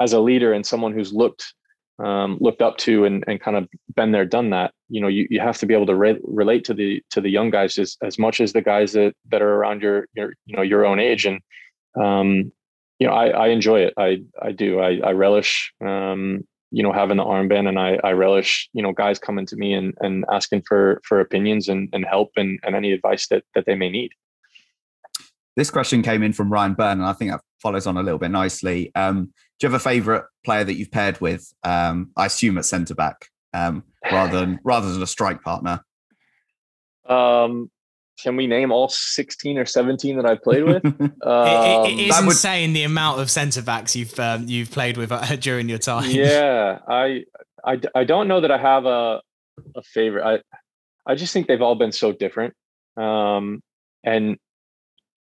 as 0.00 0.12
a 0.12 0.20
leader 0.20 0.52
and 0.52 0.66
someone 0.66 0.92
who's 0.92 1.12
looked 1.12 1.54
um, 2.02 2.38
looked 2.40 2.62
up 2.62 2.78
to 2.78 3.04
and, 3.04 3.22
and 3.28 3.40
kind 3.40 3.56
of 3.56 3.68
been 3.94 4.10
there 4.10 4.24
done 4.24 4.50
that 4.50 4.72
you 4.88 5.00
know 5.00 5.08
you, 5.08 5.26
you 5.30 5.38
have 5.38 5.58
to 5.58 5.66
be 5.66 5.74
able 5.74 5.86
to 5.86 5.94
re- 5.94 6.18
relate 6.24 6.64
to 6.64 6.74
the 6.74 7.02
to 7.10 7.20
the 7.20 7.28
young 7.28 7.50
guys 7.50 7.78
as, 7.78 7.96
as 8.02 8.18
much 8.18 8.40
as 8.40 8.52
the 8.52 8.62
guys 8.62 8.92
that 8.92 9.14
that 9.30 9.42
are 9.42 9.54
around 9.54 9.82
your 9.82 10.06
your 10.14 10.32
you 10.46 10.56
know 10.56 10.62
your 10.62 10.86
own 10.86 10.98
age. 10.98 11.26
And 11.26 11.40
um 12.00 12.50
you 12.98 13.06
know 13.06 13.12
i 13.12 13.28
i 13.28 13.48
enjoy 13.48 13.80
it. 13.80 13.94
I 13.96 14.22
i 14.40 14.52
do. 14.52 14.80
I 14.80 14.98
i 15.04 15.12
relish 15.12 15.72
um 15.84 16.44
you 16.72 16.82
know 16.82 16.92
having 16.92 17.18
the 17.18 17.24
armband 17.24 17.68
and 17.68 17.78
I, 17.78 17.98
I 18.02 18.12
relish 18.12 18.68
you 18.72 18.82
know 18.82 18.92
guys 18.92 19.18
coming 19.18 19.46
to 19.46 19.56
me 19.56 19.74
and, 19.74 19.94
and 20.00 20.24
asking 20.32 20.62
for 20.66 21.00
for 21.04 21.20
opinions 21.20 21.68
and, 21.68 21.88
and 21.92 22.04
help 22.04 22.30
and, 22.36 22.58
and 22.64 22.74
any 22.74 22.92
advice 22.92 23.28
that 23.28 23.44
that 23.54 23.66
they 23.66 23.74
may 23.74 23.90
need. 23.90 24.12
This 25.54 25.70
question 25.70 26.02
came 26.02 26.22
in 26.22 26.32
from 26.32 26.50
ryan 26.50 26.74
byrne 26.74 26.98
and 26.98 27.04
i 27.06 27.12
think 27.12 27.30
that 27.30 27.40
follows 27.60 27.86
on 27.86 27.96
a 27.96 28.02
little 28.02 28.18
bit 28.18 28.32
nicely. 28.32 28.90
Um, 28.96 29.32
do 29.60 29.66
you 29.66 29.70
have 29.70 29.80
a 29.80 29.84
favorite 29.84 30.24
player 30.44 30.64
that 30.64 30.74
you've 30.74 30.90
paired 30.90 31.20
with 31.20 31.52
um, 31.62 32.10
i 32.16 32.26
assume 32.26 32.58
at 32.58 32.64
centre 32.64 32.94
back 32.94 33.28
um, 33.52 33.84
rather 34.10 34.40
than 34.40 34.58
rather 34.64 34.90
than 34.90 35.02
a 35.02 35.06
strike 35.06 35.42
partner? 35.42 35.80
Um 37.08 37.70
can 38.22 38.36
we 38.36 38.46
name 38.46 38.70
all 38.70 38.88
16 38.88 39.58
or 39.58 39.66
17 39.66 40.16
that 40.16 40.26
I've 40.26 40.42
played 40.42 40.64
with? 40.64 40.84
Um, 40.84 40.94
it, 41.22 41.90
it, 41.90 42.00
it 42.06 42.10
um, 42.12 42.26
insane 42.26 42.70
would, 42.70 42.76
the 42.76 42.84
amount 42.84 43.20
of 43.20 43.30
centre 43.30 43.62
backs 43.62 43.96
you've 43.96 44.18
um, 44.20 44.44
you've 44.46 44.70
played 44.70 44.96
with 44.96 45.10
uh, 45.10 45.36
during 45.40 45.68
your 45.68 45.78
time. 45.78 46.10
Yeah, 46.10 46.78
I, 46.86 47.24
I 47.64 47.80
I 47.94 48.04
don't 48.04 48.28
know 48.28 48.40
that 48.40 48.50
I 48.50 48.58
have 48.58 48.86
a 48.86 49.20
a 49.74 49.82
favorite. 49.82 50.24
I 50.24 50.40
I 51.10 51.14
just 51.14 51.32
think 51.32 51.46
they've 51.46 51.62
all 51.62 51.74
been 51.74 51.92
so 51.92 52.12
different. 52.12 52.54
Um, 52.96 53.62
and 54.04 54.36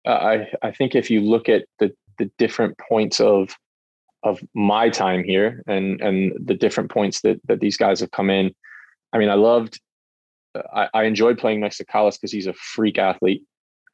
I 0.06 0.48
I 0.62 0.72
think 0.72 0.94
if 0.94 1.10
you 1.10 1.20
look 1.22 1.48
at 1.48 1.64
the 1.78 1.92
the 2.18 2.30
different 2.38 2.76
points 2.78 3.20
of 3.20 3.56
of 4.22 4.40
my 4.54 4.90
time 4.90 5.24
here 5.24 5.62
and 5.66 6.00
and 6.00 6.32
the 6.44 6.54
different 6.54 6.90
points 6.90 7.22
that 7.22 7.40
that 7.46 7.60
these 7.60 7.76
guys 7.76 8.00
have 8.00 8.10
come 8.10 8.28
in, 8.28 8.54
I 9.12 9.18
mean, 9.18 9.30
I 9.30 9.34
loved 9.34 9.80
I, 10.54 10.88
I 10.94 11.04
enjoyed 11.04 11.38
playing 11.38 11.60
next 11.60 11.78
to 11.78 11.84
because 11.84 12.32
he's 12.32 12.46
a 12.46 12.52
freak 12.54 12.98
athlete 12.98 13.44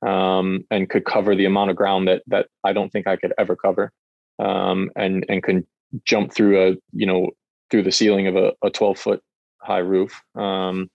um, 0.06 0.64
and 0.70 0.88
could 0.88 1.04
cover 1.04 1.34
the 1.34 1.44
amount 1.44 1.70
of 1.70 1.76
ground 1.76 2.08
that 2.08 2.22
that 2.26 2.48
I 2.64 2.72
don't 2.72 2.90
think 2.90 3.06
I 3.06 3.16
could 3.16 3.32
ever 3.38 3.56
cover, 3.56 3.92
um, 4.38 4.90
and 4.96 5.24
and 5.28 5.42
can 5.42 5.66
jump 6.04 6.32
through 6.32 6.62
a 6.62 6.76
you 6.92 7.06
know 7.06 7.30
through 7.70 7.82
the 7.82 7.92
ceiling 7.92 8.26
of 8.26 8.36
a, 8.36 8.52
a 8.62 8.70
12 8.70 8.98
foot 8.98 9.22
high 9.60 9.78
roof. 9.78 10.22
Um, 10.36 10.88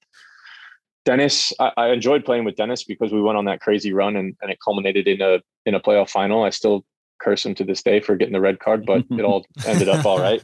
Dennis, 1.03 1.51
I, 1.59 1.71
I, 1.75 1.87
enjoyed 1.89 2.23
playing 2.23 2.45
with 2.45 2.55
Dennis 2.55 2.83
because 2.83 3.11
we 3.11 3.21
went 3.21 3.37
on 3.37 3.45
that 3.45 3.59
crazy 3.59 3.91
run 3.91 4.15
and, 4.15 4.37
and 4.41 4.51
it 4.51 4.59
culminated 4.63 5.07
in 5.07 5.21
a 5.21 5.41
in 5.65 5.75
a 5.75 5.79
playoff 5.79 6.09
final. 6.09 6.43
I 6.43 6.51
still 6.51 6.85
curse 7.19 7.45
him 7.45 7.55
to 7.55 7.63
this 7.63 7.83
day 7.83 7.99
for 7.99 8.15
getting 8.15 8.33
the 8.33 8.41
red 8.41 8.59
card, 8.59 8.85
but 8.85 9.03
it 9.09 9.21
all 9.21 9.45
ended 9.65 9.89
up 9.89 10.05
all 10.05 10.19
right. 10.19 10.43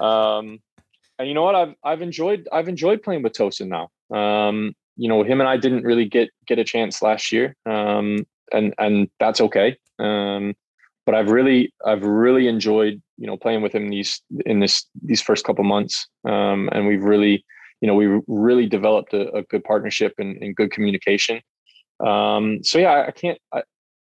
Um, 0.00 0.60
and 1.18 1.28
you 1.28 1.34
know 1.34 1.42
what? 1.42 1.54
I've 1.54 1.74
I've 1.84 2.02
enjoyed 2.02 2.48
I've 2.52 2.68
enjoyed 2.68 3.02
playing 3.02 3.22
with 3.22 3.32
Tosin 3.32 3.68
now. 3.68 3.88
Um, 4.16 4.74
you 4.96 5.08
know, 5.08 5.22
him 5.22 5.40
and 5.40 5.48
I 5.48 5.56
didn't 5.56 5.84
really 5.84 6.04
get 6.04 6.30
get 6.46 6.58
a 6.58 6.64
chance 6.64 7.02
last 7.02 7.32
year, 7.32 7.56
um, 7.66 8.26
and 8.52 8.74
and 8.78 9.08
that's 9.18 9.40
okay. 9.40 9.76
Um, 9.98 10.54
but 11.06 11.14
I've 11.14 11.30
really 11.30 11.72
I've 11.84 12.04
really 12.04 12.48
enjoyed 12.48 13.02
you 13.18 13.26
know 13.26 13.36
playing 13.36 13.62
with 13.62 13.74
him 13.74 13.88
these 13.88 14.20
in 14.46 14.60
this 14.60 14.86
these 15.02 15.22
first 15.22 15.44
couple 15.44 15.64
months, 15.64 16.06
um, 16.28 16.68
and 16.72 16.86
we've 16.86 17.04
really 17.04 17.44
you 17.80 17.88
know 17.88 17.94
we 17.94 18.20
really 18.26 18.66
developed 18.66 19.12
a, 19.14 19.32
a 19.34 19.42
good 19.44 19.64
partnership 19.64 20.14
and, 20.18 20.36
and 20.42 20.56
good 20.56 20.70
communication. 20.70 21.40
Um, 22.04 22.62
so 22.62 22.78
yeah, 22.78 23.04
I 23.06 23.10
can't 23.12 23.38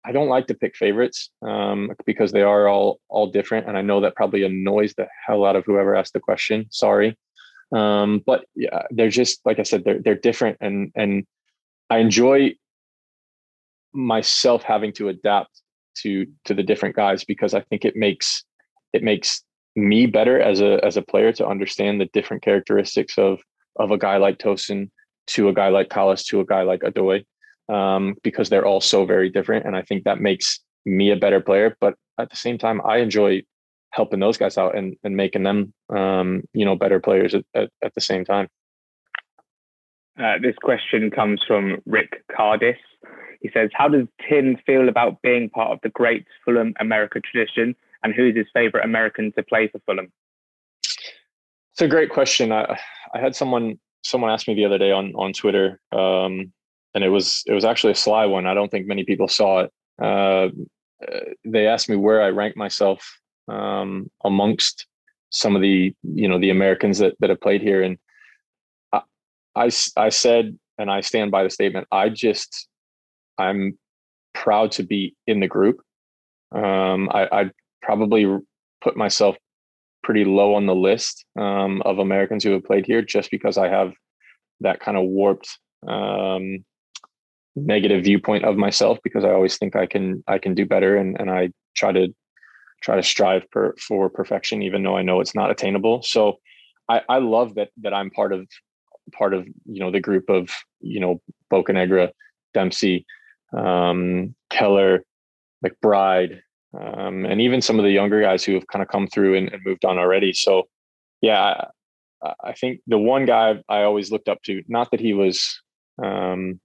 I 0.06 0.12
don't 0.12 0.30
like 0.30 0.48
to 0.48 0.54
pick 0.54 0.76
favorites 0.76 1.30
um, 1.42 1.92
because 2.06 2.32
they 2.32 2.42
are 2.42 2.68
all 2.68 3.00
all 3.10 3.28
different, 3.28 3.68
and 3.68 3.78
I 3.78 3.82
know 3.82 4.02
that 4.02 4.16
probably 4.16 4.44
annoys 4.44 4.94
the 4.94 5.08
hell 5.26 5.46
out 5.46 5.56
of 5.56 5.66
whoever 5.66 5.96
asked 5.96 6.14
the 6.14 6.20
question. 6.20 6.68
Sorry, 6.72 7.18
um, 7.76 8.22
but 8.26 8.46
yeah, 8.56 8.84
they're 8.92 9.10
just 9.10 9.42
like 9.46 9.60
I 9.60 9.64
said, 9.64 9.84
they're 9.84 10.00
they're 10.00 10.16
different, 10.16 10.58
and 10.62 10.92
and 10.96 11.26
I 11.90 11.98
enjoy 11.98 12.56
myself 13.94 14.64
having 14.64 14.94
to 14.94 15.10
adapt 15.10 15.62
to 15.98 16.26
to 16.46 16.54
the 16.54 16.64
different 16.64 16.96
guys 16.96 17.24
because 17.24 17.54
I 17.54 17.62
think 17.62 17.84
it 17.84 17.96
makes 17.96 18.44
it 18.94 19.04
makes 19.04 19.44
me 19.76 20.06
better 20.06 20.40
as 20.40 20.62
a 20.62 20.84
as 20.84 20.98
a 20.98 21.02
player 21.02 21.32
to 21.34 21.48
understand 21.48 22.00
the 22.00 22.10
different 22.14 22.44
characteristics 22.44 23.18
of 23.18 23.40
of 23.78 23.92
a 23.92 23.98
guy 23.98 24.18
like 24.18 24.38
Tosin 24.38 24.90
to 25.28 25.50
a 25.50 25.54
guy 25.54 25.70
like 25.70 25.90
Kalas 25.90 26.26
to 26.28 26.40
a 26.40 26.46
guy 26.46 26.64
like 26.64 26.82
Odoi 26.82 27.26
um, 27.70 28.16
because 28.24 28.50
they're 28.50 28.66
all 28.66 28.82
so 28.82 29.06
very 29.06 29.30
different. 29.30 29.66
And 29.66 29.76
I 29.76 29.82
think 29.82 30.04
that 30.04 30.20
makes 30.20 30.60
me 30.86 31.12
a 31.12 31.16
better 31.16 31.40
player. 31.40 31.76
But 31.80 31.96
at 32.20 32.30
the 32.30 32.36
same 32.36 32.58
time, 32.58 32.82
I 32.86 32.98
enjoy 32.98 33.44
helping 33.92 34.20
those 34.20 34.38
guys 34.38 34.58
out 34.58 34.78
and, 34.78 34.96
and 35.04 35.16
making 35.16 35.44
them, 35.44 35.74
um, 35.96 36.44
you 36.54 36.66
know, 36.66 36.76
better 36.76 37.00
players 37.00 37.34
at, 37.34 37.44
at, 37.56 37.70
at 37.84 37.94
the 37.96 38.02
same 38.02 38.26
time. 38.26 38.48
Uh, 40.22 40.36
this 40.42 40.56
question 40.62 41.10
comes 41.10 41.42
from 41.48 41.78
Rick 41.86 42.24
Cardis. 42.30 42.76
He 43.42 43.50
says, 43.54 43.70
How 43.74 43.88
does 43.88 44.06
Tim 44.28 44.58
feel 44.66 44.90
about 44.90 45.22
being 45.22 45.50
part 45.50 45.72
of 45.72 45.80
the 45.82 45.90
great 45.90 46.26
Fulham 46.44 46.74
America 46.80 47.22
tradition? 47.22 47.76
And 48.04 48.14
who's 48.14 48.36
his 48.36 48.48
favorite 48.54 48.84
American 48.84 49.32
to 49.34 49.44
play 49.44 49.70
for 49.70 49.80
Fulham? 49.86 50.12
It's 51.74 51.82
a 51.82 51.88
great 51.88 52.10
question. 52.10 52.52
I, 52.52 52.78
I 53.14 53.20
had 53.20 53.36
someone 53.36 53.80
someone 54.04 54.32
asked 54.32 54.48
me 54.48 54.56
the 54.56 54.66
other 54.66 54.78
day 54.78 54.92
on 54.92 55.14
on 55.16 55.32
Twitter, 55.32 55.80
um, 55.94 56.52
and 56.96 57.04
it 57.04 57.10
was 57.10 57.44
it 57.46 57.54
was 57.54 57.66
actually 57.66 57.92
a 57.92 57.96
sly 57.96 58.26
one. 58.26 58.46
I 58.46 58.54
don't 58.54 58.70
think 58.70 58.88
many 58.88 59.04
people 59.04 59.28
saw 59.28 59.62
it. 59.62 59.72
Uh, 60.02 60.50
they 61.46 61.68
asked 61.68 61.90
me 61.90 61.96
where 61.96 62.22
I 62.22 62.30
rank 62.30 62.58
myself 62.58 63.20
um, 63.48 64.10
amongst 64.24 64.88
some 65.30 65.56
of 65.56 65.62
the 65.62 65.94
you 66.04 66.28
know 66.28 66.40
the 66.40 66.50
Americans 66.50 66.98
that 67.00 67.16
that 67.20 67.30
have 67.30 67.42
played 67.42 67.62
here, 67.62 67.84
and 67.84 67.98
I, 68.92 69.02
I 69.56 69.70
I 69.98 70.10
said, 70.10 70.58
and 70.78 70.90
I 70.90 71.02
stand 71.02 71.32
by 71.32 71.44
the 71.44 71.50
statement. 71.50 71.88
I 71.92 72.10
just 72.10 72.68
I'm 73.38 73.78
proud 74.34 74.72
to 74.74 74.84
be 74.84 75.16
in 75.28 75.40
the 75.40 75.48
group. 75.48 75.82
Um, 76.52 77.10
I, 77.12 77.28
I 77.32 77.52
probably 77.82 78.26
put 78.82 78.98
myself 78.98 79.38
pretty 80.04 80.26
low 80.26 80.56
on 80.56 80.66
the 80.66 80.76
list 80.76 81.26
um, 81.38 81.82
of 81.84 82.00
Americans 82.00 82.44
who 82.44 82.52
have 82.52 82.64
played 82.64 82.86
here, 82.86 83.02
just 83.02 83.30
because 83.30 83.58
I 83.58 83.68
have 83.68 83.94
that 84.62 84.80
kind 84.80 84.98
of 84.98 85.04
warped 85.04 85.58
um, 85.88 86.66
negative 87.56 88.04
viewpoint 88.04 88.46
of 88.46 88.58
myself 88.58 89.00
because 89.04 89.24
I 89.24 89.32
always 89.32 89.58
think 89.58 89.76
I 89.76 89.86
can 89.86 90.24
I 90.28 90.38
can 90.38 90.54
do 90.54 90.66
better 90.66 90.98
and 90.98 91.20
and 91.20 91.30
I 91.30 91.50
try 91.76 91.92
to 91.92 92.14
try 92.82 92.96
to 92.96 93.04
strive 93.04 93.50
per, 93.52 93.76
for 93.76 94.10
perfection 94.10 94.62
even 94.62 94.84
though 94.84 94.96
I 94.96 95.02
know 95.02 95.20
it's 95.20 95.36
not 95.36 95.52
attainable. 95.52 96.02
So 96.04 96.40
I 96.88 97.02
I 97.10 97.18
love 97.20 97.56
that 97.56 97.70
that 97.82 97.94
I'm 97.94 98.10
part 98.10 98.34
of 98.34 98.48
part 99.12 99.34
of 99.34 99.48
you 99.66 99.80
know 99.80 99.92
the 99.92 100.00
group 100.00 100.30
of 100.30 100.50
you 100.80 101.00
know 101.00 101.22
Bocanegra, 101.52 102.12
Dempsey, 102.54 103.06
um, 103.56 104.36
Keller, 104.50 105.04
McBride, 105.66 106.42
um, 106.80 107.26
and 107.26 107.42
even 107.42 107.62
some 107.62 107.80
of 107.80 107.86
the 107.86 107.92
younger 107.92 108.22
guys 108.22 108.44
who 108.44 108.54
have 108.54 108.68
kind 108.68 108.84
of 108.84 108.90
come 108.90 109.08
through 109.08 109.36
and, 109.36 109.50
and 109.50 109.62
moved 109.66 109.86
on 109.86 109.98
already. 109.98 110.34
So 110.34 110.68
yeah, 111.22 111.66
I, 112.24 112.34
I, 112.44 112.54
think 112.54 112.82
the 112.88 112.98
one 112.98 113.26
guy 113.26 113.62
I 113.68 113.84
always 113.84 114.12
looked 114.12 114.30
up 114.30 114.42
to, 114.44 114.62
not 114.68 114.92
that 114.92 115.00
he 115.00 115.14
was 115.14 115.60
um, 116.02 116.60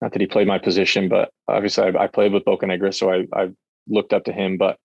not 0.00 0.12
that 0.12 0.20
he 0.20 0.26
played 0.26 0.46
my 0.46 0.58
position, 0.58 1.08
but 1.08 1.30
obviously 1.48 1.84
I, 1.84 2.04
I 2.04 2.06
played 2.06 2.32
with 2.32 2.44
Bocanegra, 2.44 2.94
so 2.94 3.10
I, 3.10 3.26
I, 3.34 3.50
looked 3.88 4.12
up 4.12 4.24
to 4.24 4.32
him. 4.32 4.56
But 4.56 4.76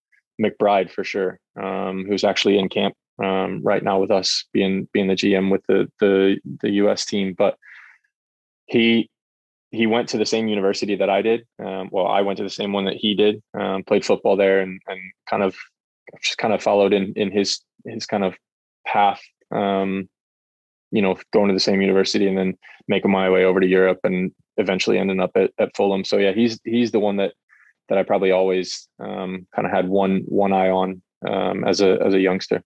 McBride 0.42 0.90
for 0.90 1.04
sure, 1.04 1.40
um, 1.62 2.06
who's 2.08 2.24
actually 2.24 2.58
in 2.58 2.70
camp 2.70 2.96
um, 3.24 3.62
right 3.64 3.84
now 3.84 4.00
with 4.00 4.12
us, 4.12 4.46
being 4.52 4.88
being 4.94 5.08
the 5.08 5.16
GM 5.16 5.52
with 5.52 5.62
the 5.68 5.92
the 6.00 6.38
the 6.62 6.72
U.S. 6.72 7.06
team. 7.06 7.34
But 7.38 7.58
he 8.66 9.10
he 9.72 9.88
went 9.88 10.10
to 10.10 10.18
the 10.18 10.26
same 10.26 10.48
university 10.48 10.96
that 10.96 11.10
I 11.10 11.22
did. 11.22 11.46
Um, 11.64 11.90
well, 11.92 12.08
I 12.08 12.22
went 12.22 12.38
to 12.38 12.44
the 12.44 12.50
same 12.50 12.74
one 12.74 12.86
that 12.86 12.96
he 12.96 13.14
did. 13.14 13.42
Um, 13.60 13.84
played 13.84 14.06
football 14.06 14.36
there, 14.36 14.62
and 14.62 14.82
and 14.88 15.00
kind 15.30 15.44
of 15.44 15.56
just 16.24 16.38
kind 16.38 16.54
of 16.54 16.64
followed 16.64 16.94
in 16.94 17.14
in 17.16 17.32
his 17.32 17.62
his 17.86 18.06
kind 18.06 18.24
of 18.24 18.36
path. 18.88 19.22
Um, 19.54 20.10
you 20.92 21.02
know, 21.02 21.18
going 21.34 21.48
to 21.48 21.54
the 21.54 21.60
same 21.60 21.82
university 21.82 22.28
and 22.28 22.38
then 22.38 22.58
making 22.88 23.12
my 23.12 23.30
way 23.30 23.46
over 23.46 23.60
to 23.60 23.68
Europe 23.68 24.00
and 24.04 24.32
eventually 24.58 24.98
ending 24.98 25.20
up 25.20 25.32
at, 25.36 25.52
at 25.60 25.76
Fulham. 25.76 26.04
So 26.04 26.18
yeah, 26.18 26.32
he's 26.32 26.60
he's 26.64 26.92
the 26.92 27.00
one 27.00 27.18
that 27.18 27.34
that 27.90 27.98
I 27.98 28.04
probably 28.04 28.32
always 28.32 28.88
um, 29.00 29.48
kind 29.56 29.66
of 29.66 29.72
had 29.72 29.88
one 29.88 30.22
one 30.28 30.54
eye 30.54 30.70
on 30.70 31.02
um, 31.28 31.64
as 31.64 31.82
a 31.82 31.98
as 32.04 32.14
a 32.14 32.20
youngster. 32.20 32.64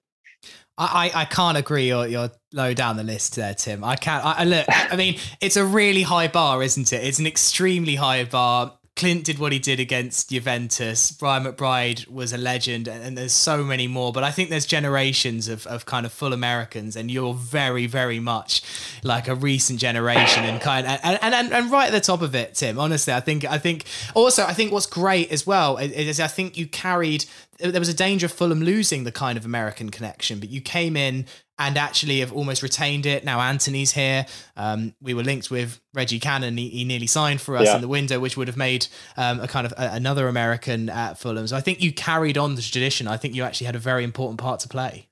I, 0.81 1.11
I 1.13 1.25
can't 1.25 1.57
agree 1.57 1.87
you're, 1.89 2.07
you're 2.07 2.31
low 2.53 2.73
down 2.73 2.95
the 2.95 3.03
list 3.03 3.35
there, 3.35 3.53
Tim. 3.53 3.83
I 3.83 3.97
can't. 3.97 4.23
I, 4.23 4.45
look. 4.45 4.65
I 4.69 4.95
mean, 4.95 5.19
it's 5.41 5.57
a 5.57 5.65
really 5.65 6.03
high 6.03 6.29
bar, 6.29 6.63
isn't 6.63 6.93
it? 6.93 7.03
It's 7.03 7.19
an 7.19 7.27
extremely 7.27 7.95
high 7.95 8.23
bar. 8.23 8.78
Clint 8.99 9.23
did 9.23 9.39
what 9.39 9.53
he 9.53 9.59
did 9.59 9.79
against 9.79 10.29
Juventus. 10.29 11.09
Brian 11.11 11.45
McBride 11.45 12.05
was 12.09 12.33
a 12.33 12.37
legend, 12.37 12.85
and, 12.89 13.17
there's 13.17 13.31
so 13.31 13.63
many 13.63 13.87
more. 13.87 14.11
But 14.11 14.25
I 14.25 14.31
think 14.31 14.49
there's 14.49 14.65
generations 14.65 15.47
of, 15.47 15.65
of 15.67 15.85
kind 15.85 16.05
of 16.05 16.11
full 16.11 16.33
Americans, 16.33 16.97
and 16.97 17.09
you're 17.09 17.33
very, 17.33 17.85
very 17.85 18.19
much 18.19 18.61
like 19.01 19.29
a 19.29 19.35
recent 19.35 19.79
generation, 19.79 20.43
and 20.43 20.59
kind 20.59 20.85
of, 20.85 20.99
and, 21.01 21.17
and, 21.21 21.33
and, 21.33 21.53
and 21.53 21.71
right 21.71 21.87
at 21.87 21.93
the 21.93 22.01
top 22.01 22.21
of 22.21 22.35
it, 22.35 22.55
Tim. 22.55 22.77
Honestly, 22.77 23.13
I 23.13 23.21
think 23.21 23.45
I 23.45 23.57
think 23.57 23.85
also 24.15 24.43
I 24.43 24.51
think 24.51 24.73
what's 24.73 24.85
great 24.85 25.31
as 25.31 25.47
well 25.47 25.77
is 25.77 26.19
I 26.19 26.27
think 26.27 26.57
you 26.57 26.67
carried 26.67 27.23
there 27.59 27.81
was 27.81 27.89
a 27.89 27.93
danger 27.93 28.25
of 28.25 28.31
Fulham 28.31 28.61
losing 28.61 29.03
the 29.03 29.11
kind 29.11 29.37
of 29.37 29.45
American 29.45 29.89
connection, 29.89 30.39
but 30.39 30.49
you 30.49 30.61
came 30.61 30.95
in 30.95 31.25
and 31.57 31.77
actually 31.77 32.21
have 32.21 32.31
almost 32.31 32.63
retained 32.63 33.05
it. 33.05 33.25
Now 33.25 33.41
Anthony's 33.41 33.91
here. 33.91 34.25
Um, 34.55 34.95
we 35.01 35.13
were 35.13 35.23
linked 35.23 35.51
with 35.51 35.81
Reggie 35.93 36.19
Cannon. 36.19 36.55
He, 36.55 36.69
he 36.69 36.85
nearly 36.85 37.07
signed 37.07 37.41
for 37.41 37.57
us 37.57 37.65
yeah. 37.65 37.75
in 37.75 37.81
the 37.81 37.87
window, 37.87 38.19
which 38.19 38.37
would 38.37 38.47
have 38.47 38.55
made 38.55 38.87
um, 39.17 39.41
a 39.41 39.47
kind 39.47 39.65
of 39.65 39.73
a, 39.73 39.91
another 39.91 40.29
American 40.29 40.89
at 40.89 41.17
Fulham. 41.17 41.47
So 41.47 41.57
I 41.57 41.61
think 41.61 41.81
you 41.81 41.91
carried 41.91 42.37
on 42.37 42.55
the 42.55 42.61
tradition. 42.61 43.07
I 43.07 43.17
think 43.17 43.35
you 43.35 43.43
actually 43.43 43.65
had 43.65 43.75
a 43.75 43.79
very 43.79 44.05
important 44.05 44.39
part 44.39 44.61
to 44.61 44.69
play. 44.69 45.09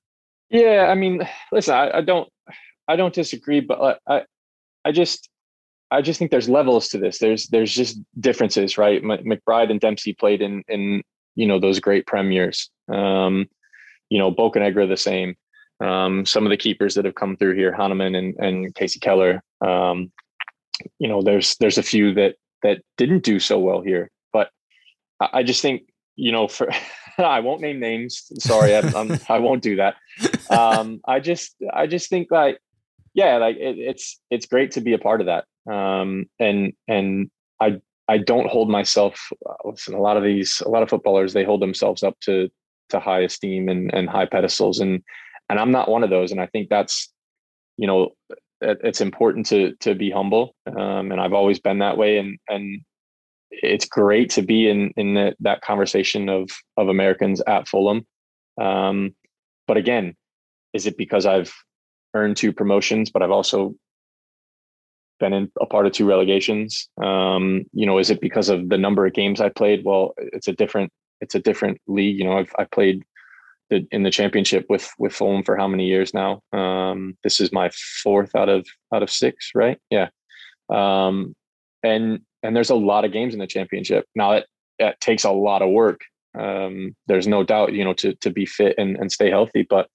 Yeah, 0.49 0.87
I 0.89 0.95
mean, 0.95 1.27
listen, 1.51 1.75
I, 1.75 1.97
I 1.97 2.01
don't, 2.01 2.29
I 2.87 2.95
don't 2.95 3.13
disagree, 3.13 3.59
but 3.59 3.99
I, 4.07 4.23
I 4.85 4.93
just, 4.93 5.27
I 5.91 6.01
just 6.01 6.17
think 6.17 6.31
there's 6.31 6.47
levels 6.47 6.87
to 6.89 6.97
this. 6.97 7.19
There's, 7.19 7.47
there's 7.47 7.75
just 7.75 7.99
differences, 8.21 8.77
right? 8.77 9.03
McBride 9.03 9.69
and 9.69 9.81
Dempsey 9.81 10.13
played 10.13 10.41
in, 10.41 10.63
in, 10.69 11.03
you 11.37 11.45
know, 11.45 11.59
those 11.59 11.79
great 11.79 12.07
premiers. 12.07 12.69
Um, 12.91 13.47
you 14.09 14.17
know, 14.17 14.31
Bocanegra 14.31 14.87
the 14.87 14.97
same. 14.97 15.35
Um, 15.79 16.25
some 16.25 16.45
of 16.45 16.49
the 16.49 16.57
keepers 16.57 16.95
that 16.95 17.05
have 17.05 17.15
come 17.15 17.37
through 17.37 17.55
here, 17.55 17.71
Hahnemann 17.71 18.15
and, 18.15 18.35
and 18.39 18.73
Kasey 18.73 18.99
Keller. 18.99 19.43
Um, 19.61 20.11
you 20.97 21.07
know, 21.07 21.21
there's 21.21 21.55
there's 21.57 21.77
a 21.77 21.83
few 21.83 22.13
that 22.15 22.35
that 22.63 22.81
didn't 22.97 23.23
do 23.23 23.39
so 23.39 23.59
well 23.59 23.81
here, 23.81 24.09
but 24.33 24.49
I, 25.21 25.29
I 25.33 25.43
just 25.43 25.61
think 25.61 25.83
you 26.15 26.31
know, 26.31 26.47
for 26.47 26.69
I 27.19 27.39
won't 27.39 27.61
name 27.61 27.79
names. 27.79 28.31
Sorry, 28.39 28.75
I'm, 28.75 28.95
I'm, 28.95 29.19
I 29.29 29.39
will 29.39 29.53
not 29.53 29.61
do 29.61 29.75
that. 29.77 29.95
Um, 30.49 31.01
I 31.07 31.19
just 31.19 31.55
I 31.71 31.85
just 31.85 32.09
think 32.09 32.31
like 32.31 32.59
yeah, 33.13 33.37
like 33.37 33.57
it, 33.57 33.77
it's 33.77 34.19
it's 34.31 34.47
great 34.47 34.71
to 34.71 34.81
be 34.81 34.93
a 34.93 34.99
part 34.99 35.21
of 35.21 35.27
that. 35.27 35.45
Um, 35.71 36.25
and 36.39 36.73
and 36.87 37.29
I 37.61 37.81
I 38.07 38.17
don't 38.17 38.49
hold 38.49 38.69
myself. 38.69 39.29
Listen, 39.65 39.93
a 39.93 40.01
lot 40.01 40.17
of 40.17 40.23
these, 40.23 40.61
a 40.65 40.69
lot 40.69 40.83
of 40.83 40.89
footballers, 40.89 41.33
they 41.33 41.43
hold 41.43 41.61
themselves 41.61 42.03
up 42.03 42.19
to 42.21 42.49
to 42.89 42.99
high 42.99 43.21
esteem 43.21 43.67
and 43.67 43.93
and 43.93 44.09
high 44.09 44.25
pedestals, 44.25 44.79
and 44.79 45.03
and 45.49 45.59
I'm 45.59 45.71
not 45.71 45.89
one 45.89 46.03
of 46.03 46.09
those. 46.09 46.31
And 46.31 46.41
I 46.41 46.47
think 46.47 46.69
that's, 46.69 47.11
you 47.77 47.87
know, 47.87 48.11
it's 48.61 49.01
important 49.01 49.45
to 49.47 49.73
to 49.81 49.93
be 49.95 50.09
humble, 50.09 50.55
um, 50.67 51.11
and 51.11 51.19
I've 51.19 51.33
always 51.33 51.59
been 51.59 51.79
that 51.79 51.97
way. 51.97 52.17
And 52.17 52.37
and 52.47 52.81
it's 53.51 53.85
great 53.85 54.29
to 54.31 54.41
be 54.41 54.69
in 54.69 54.93
in 54.97 55.13
the, 55.13 55.35
that 55.41 55.61
conversation 55.61 56.29
of 56.29 56.49
of 56.77 56.87
Americans 56.89 57.41
at 57.47 57.67
Fulham. 57.67 58.05
Um, 58.59 59.15
but 59.67 59.77
again, 59.77 60.15
is 60.73 60.87
it 60.87 60.97
because 60.97 61.25
I've 61.25 61.53
earned 62.13 62.37
two 62.37 62.53
promotions, 62.53 63.09
but 63.11 63.21
I've 63.21 63.31
also 63.31 63.75
been 65.19 65.33
in 65.33 65.51
a 65.61 65.65
part 65.65 65.85
of 65.85 65.93
two 65.93 66.05
relegations? 66.05 66.89
Um, 67.01 67.65
you 67.73 67.85
know, 67.85 67.97
is 67.97 68.09
it 68.09 68.21
because 68.21 68.49
of 68.49 68.69
the 68.69 68.77
number 68.77 69.05
of 69.05 69.13
games 69.13 69.41
I 69.41 69.49
played? 69.49 69.83
Well, 69.83 70.13
it's 70.17 70.47
a 70.47 70.53
different 70.53 70.91
it's 71.19 71.35
a 71.35 71.39
different 71.39 71.79
league. 71.87 72.17
You 72.17 72.25
know, 72.25 72.37
I've 72.37 72.53
I've 72.57 72.71
played 72.71 73.03
the, 73.69 73.87
in 73.91 74.03
the 74.03 74.11
championship 74.11 74.65
with 74.69 74.89
with 74.97 75.13
Fulham 75.13 75.43
for 75.43 75.57
how 75.57 75.67
many 75.67 75.85
years 75.85 76.13
now? 76.13 76.41
Um, 76.53 77.17
this 77.23 77.39
is 77.39 77.51
my 77.51 77.69
fourth 78.03 78.35
out 78.35 78.49
of 78.49 78.65
out 78.93 79.03
of 79.03 79.11
six, 79.11 79.51
right? 79.55 79.77
Yeah. 79.89 80.09
Um, 80.69 81.35
and 81.83 82.21
and 82.43 82.55
there's 82.55 82.69
a 82.69 82.75
lot 82.75 83.05
of 83.05 83.11
games 83.11 83.33
in 83.33 83.39
the 83.39 83.47
championship. 83.47 84.05
Now 84.15 84.33
it, 84.33 84.45
it 84.79 84.99
takes 85.01 85.23
a 85.23 85.31
lot 85.31 85.61
of 85.61 85.69
work. 85.69 86.01
Um, 86.37 86.95
there's 87.07 87.27
no 87.27 87.43
doubt, 87.43 87.73
you 87.73 87.83
know, 87.83 87.93
to 87.93 88.13
to 88.15 88.29
be 88.29 88.45
fit 88.45 88.75
and, 88.77 88.95
and 88.97 89.11
stay 89.11 89.29
healthy. 89.29 89.65
But 89.69 89.89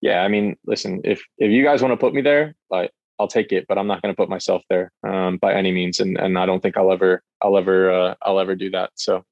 yeah, 0.00 0.20
I 0.20 0.28
mean, 0.28 0.56
listen, 0.66 1.00
if 1.04 1.22
if 1.38 1.50
you 1.50 1.62
guys 1.62 1.82
want 1.82 1.92
to 1.92 1.96
put 1.96 2.14
me 2.14 2.22
there, 2.22 2.54
like 2.70 2.90
I'll 3.18 3.28
take 3.28 3.52
it, 3.52 3.66
but 3.68 3.78
I'm 3.78 3.86
not 3.86 4.02
going 4.02 4.12
to 4.12 4.16
put 4.16 4.28
myself 4.28 4.62
there 4.68 4.90
um, 5.06 5.38
by 5.38 5.54
any 5.54 5.72
means, 5.72 6.00
and 6.00 6.18
and 6.18 6.38
I 6.38 6.46
don't 6.46 6.60
think 6.60 6.76
I'll 6.76 6.92
ever 6.92 7.22
I'll 7.40 7.56
ever 7.56 7.90
uh, 7.90 8.14
I'll 8.22 8.40
ever 8.40 8.54
do 8.54 8.70
that. 8.70 8.90
So 8.94 9.24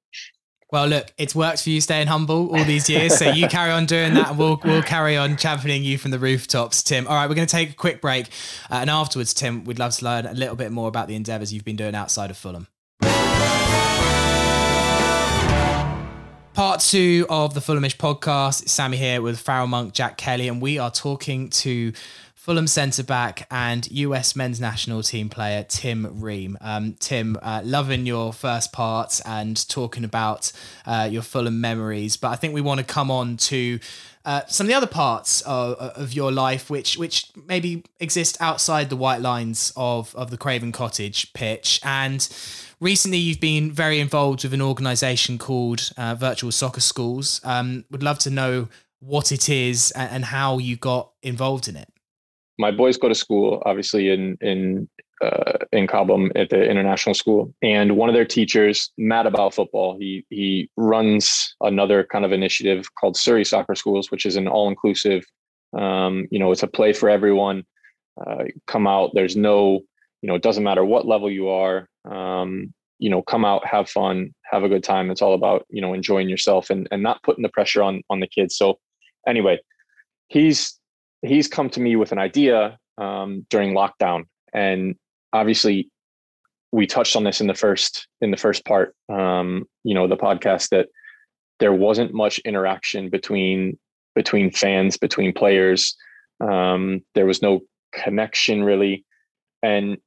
well, 0.72 0.86
look, 0.86 1.12
it's 1.18 1.34
worked 1.34 1.64
for 1.64 1.70
you 1.70 1.80
staying 1.80 2.06
humble 2.06 2.56
all 2.56 2.64
these 2.64 2.88
years. 2.88 3.18
So 3.18 3.30
you 3.30 3.48
carry 3.48 3.72
on 3.72 3.86
doing 3.86 4.14
that. 4.14 4.30
And 4.30 4.38
we'll 4.38 4.60
we'll 4.62 4.82
carry 4.82 5.16
on 5.16 5.36
championing 5.36 5.82
you 5.82 5.98
from 5.98 6.12
the 6.12 6.18
rooftops, 6.18 6.82
Tim. 6.82 7.08
All 7.08 7.14
right, 7.14 7.28
we're 7.28 7.34
going 7.34 7.48
to 7.48 7.52
take 7.52 7.70
a 7.70 7.74
quick 7.74 8.00
break, 8.00 8.28
uh, 8.70 8.76
and 8.76 8.88
afterwards, 8.90 9.34
Tim, 9.34 9.64
we'd 9.64 9.78
love 9.78 9.96
to 9.96 10.04
learn 10.04 10.26
a 10.26 10.34
little 10.34 10.56
bit 10.56 10.70
more 10.70 10.88
about 10.88 11.08
the 11.08 11.16
endeavours 11.16 11.52
you've 11.52 11.64
been 11.64 11.76
doing 11.76 11.94
outside 11.94 12.30
of 12.30 12.36
Fulham. 12.36 12.68
Part 16.54 16.80
two 16.80 17.26
of 17.30 17.54
the 17.54 17.60
Fulhamish 17.60 17.96
podcast. 17.96 18.68
Sammy 18.68 18.96
here 18.96 19.22
with 19.22 19.40
Farrell 19.40 19.66
Monk, 19.66 19.94
Jack 19.94 20.18
Kelly, 20.18 20.46
and 20.46 20.60
we 20.60 20.78
are 20.78 20.90
talking 20.90 21.48
to 21.50 21.92
Fulham 22.40 22.66
centre 22.66 23.04
back 23.04 23.46
and 23.50 23.90
US 23.90 24.34
men's 24.34 24.58
national 24.58 25.02
team 25.02 25.28
player 25.28 25.62
Tim 25.62 26.22
Ream. 26.22 26.56
Um, 26.62 26.94
Tim, 26.98 27.36
uh, 27.42 27.60
loving 27.62 28.06
your 28.06 28.32
first 28.32 28.72
part 28.72 29.20
and 29.26 29.68
talking 29.68 30.04
about 30.04 30.50
uh, 30.86 31.06
your 31.12 31.20
Fulham 31.20 31.60
memories, 31.60 32.16
but 32.16 32.28
I 32.28 32.36
think 32.36 32.54
we 32.54 32.62
want 32.62 32.78
to 32.78 32.84
come 32.84 33.10
on 33.10 33.36
to 33.36 33.78
uh, 34.24 34.40
some 34.46 34.64
of 34.64 34.68
the 34.68 34.74
other 34.74 34.86
parts 34.86 35.42
of, 35.42 35.74
of, 35.74 36.14
your 36.14 36.32
life, 36.32 36.70
which 36.70 36.96
which 36.96 37.26
maybe 37.46 37.84
exist 38.00 38.38
outside 38.40 38.88
the 38.88 38.96
white 38.96 39.20
lines 39.20 39.70
of 39.76 40.16
of 40.16 40.30
the 40.30 40.38
Craven 40.38 40.72
Cottage 40.72 41.34
pitch. 41.34 41.78
And 41.84 42.26
recently, 42.80 43.18
you've 43.18 43.40
been 43.40 43.70
very 43.70 44.00
involved 44.00 44.44
with 44.44 44.54
an 44.54 44.62
organisation 44.62 45.36
called 45.36 45.90
uh, 45.98 46.14
Virtual 46.14 46.52
Soccer 46.52 46.80
Schools. 46.80 47.42
Um, 47.44 47.84
would 47.90 48.02
love 48.02 48.18
to 48.20 48.30
know 48.30 48.68
what 48.98 49.30
it 49.30 49.50
is 49.50 49.90
and, 49.90 50.10
and 50.10 50.24
how 50.24 50.56
you 50.56 50.76
got 50.76 51.10
involved 51.22 51.68
in 51.68 51.76
it 51.76 51.89
my 52.60 52.70
boys 52.70 52.96
go 52.96 53.08
to 53.08 53.14
school, 53.14 53.62
obviously 53.64 54.10
in 54.10 54.36
in 54.40 54.88
uh, 55.22 55.58
in 55.72 55.86
Cobham 55.86 56.30
at 56.36 56.50
the 56.50 56.62
international 56.62 57.14
school, 57.14 57.52
and 57.62 57.96
one 57.96 58.08
of 58.08 58.14
their 58.14 58.24
teachers, 58.24 58.90
mad 58.96 59.26
about 59.26 59.54
football, 59.54 59.96
he 59.98 60.24
he 60.30 60.70
runs 60.76 61.54
another 61.60 62.04
kind 62.04 62.24
of 62.24 62.32
initiative 62.32 62.86
called 62.98 63.16
Surrey 63.16 63.44
Soccer 63.44 63.74
Schools, 63.74 64.10
which 64.10 64.26
is 64.26 64.36
an 64.36 64.46
all 64.46 64.68
inclusive. 64.68 65.24
Um, 65.76 66.26
you 66.30 66.38
know, 66.38 66.52
it's 66.52 66.62
a 66.62 66.68
play 66.68 66.92
for 66.92 67.08
everyone. 67.08 67.64
Uh, 68.20 68.44
come 68.66 68.86
out. 68.86 69.10
There's 69.14 69.36
no, 69.36 69.80
you 70.20 70.28
know, 70.28 70.34
it 70.34 70.42
doesn't 70.42 70.64
matter 70.64 70.84
what 70.84 71.06
level 71.06 71.30
you 71.30 71.48
are. 71.48 71.88
Um, 72.04 72.74
you 72.98 73.08
know, 73.08 73.22
come 73.22 73.44
out, 73.46 73.66
have 73.66 73.88
fun, 73.88 74.34
have 74.44 74.62
a 74.62 74.68
good 74.68 74.84
time. 74.84 75.10
It's 75.10 75.22
all 75.22 75.34
about 75.34 75.64
you 75.70 75.80
know 75.80 75.94
enjoying 75.94 76.28
yourself 76.28 76.70
and 76.70 76.86
and 76.90 77.02
not 77.02 77.22
putting 77.22 77.42
the 77.42 77.48
pressure 77.48 77.82
on 77.82 78.02
on 78.10 78.20
the 78.20 78.28
kids. 78.28 78.56
So, 78.56 78.78
anyway, 79.26 79.58
he's 80.28 80.79
he's 81.22 81.48
come 81.48 81.70
to 81.70 81.80
me 81.80 81.96
with 81.96 82.12
an 82.12 82.18
idea 82.18 82.78
um, 82.98 83.46
during 83.50 83.74
lockdown, 83.74 84.24
and 84.52 84.94
obviously, 85.32 85.90
we 86.72 86.86
touched 86.86 87.16
on 87.16 87.24
this 87.24 87.40
in 87.40 87.46
the 87.46 87.54
first 87.54 88.06
in 88.20 88.30
the 88.30 88.36
first 88.36 88.64
part. 88.64 88.94
Um, 89.08 89.64
you 89.84 89.94
know, 89.94 90.06
the 90.06 90.16
podcast 90.16 90.68
that 90.70 90.88
there 91.58 91.72
wasn't 91.72 92.14
much 92.14 92.38
interaction 92.40 93.10
between 93.10 93.78
between 94.14 94.50
fans, 94.50 94.96
between 94.96 95.32
players. 95.32 95.96
Um, 96.40 97.02
there 97.14 97.26
was 97.26 97.42
no 97.42 97.60
connection 97.92 98.64
really, 98.64 99.04
and 99.62 99.98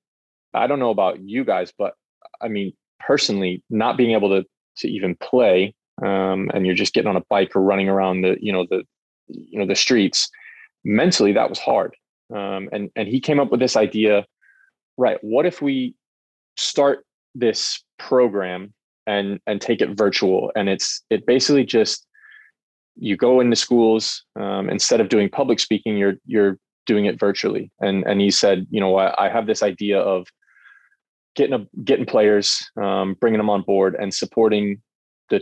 I 0.53 0.67
don't 0.67 0.79
know 0.79 0.89
about 0.89 1.21
you 1.21 1.43
guys, 1.45 1.71
but 1.77 1.93
I 2.41 2.47
mean, 2.47 2.73
personally, 2.99 3.63
not 3.69 3.97
being 3.97 4.11
able 4.11 4.29
to 4.29 4.45
to 4.77 4.87
even 4.89 5.15
play, 5.15 5.75
um, 6.01 6.49
and 6.53 6.65
you're 6.65 6.75
just 6.75 6.93
getting 6.93 7.09
on 7.09 7.15
a 7.15 7.23
bike 7.29 7.55
or 7.55 7.61
running 7.61 7.89
around 7.89 8.21
the 8.21 8.37
you 8.41 8.51
know 8.51 8.65
the 8.69 8.83
you 9.27 9.59
know 9.59 9.65
the 9.65 9.75
streets 9.75 10.29
mentally 10.83 11.33
that 11.33 11.49
was 11.49 11.59
hard. 11.59 11.95
Um, 12.33 12.69
and 12.71 12.89
and 12.95 13.07
he 13.07 13.19
came 13.19 13.39
up 13.39 13.51
with 13.51 13.59
this 13.59 13.75
idea. 13.75 14.25
Right, 14.97 15.17
what 15.21 15.45
if 15.45 15.61
we 15.61 15.95
start 16.55 17.05
this 17.35 17.83
program 17.97 18.73
and 19.07 19.39
and 19.47 19.59
take 19.59 19.81
it 19.81 19.97
virtual? 19.97 20.51
And 20.55 20.69
it's 20.69 21.03
it 21.09 21.25
basically 21.25 21.65
just 21.65 22.07
you 22.95 23.17
go 23.17 23.39
into 23.39 23.55
schools 23.55 24.23
um, 24.39 24.69
instead 24.69 25.01
of 25.01 25.09
doing 25.09 25.29
public 25.29 25.59
speaking, 25.59 25.97
you're 25.97 26.15
you're 26.25 26.57
doing 26.85 27.05
it 27.05 27.19
virtually. 27.19 27.71
And 27.79 28.03
and 28.05 28.21
he 28.21 28.31
said, 28.31 28.67
you 28.69 28.79
know, 28.79 28.97
I, 28.97 29.25
I 29.25 29.29
have 29.29 29.47
this 29.47 29.63
idea 29.63 29.99
of 29.99 30.27
getting 31.35 31.53
a, 31.53 31.65
getting 31.83 32.05
players, 32.05 32.63
um, 32.81 33.15
bringing 33.19 33.39
them 33.39 33.49
on 33.49 33.61
board, 33.63 33.95
and 33.99 34.13
supporting 34.13 34.81
the 35.29 35.41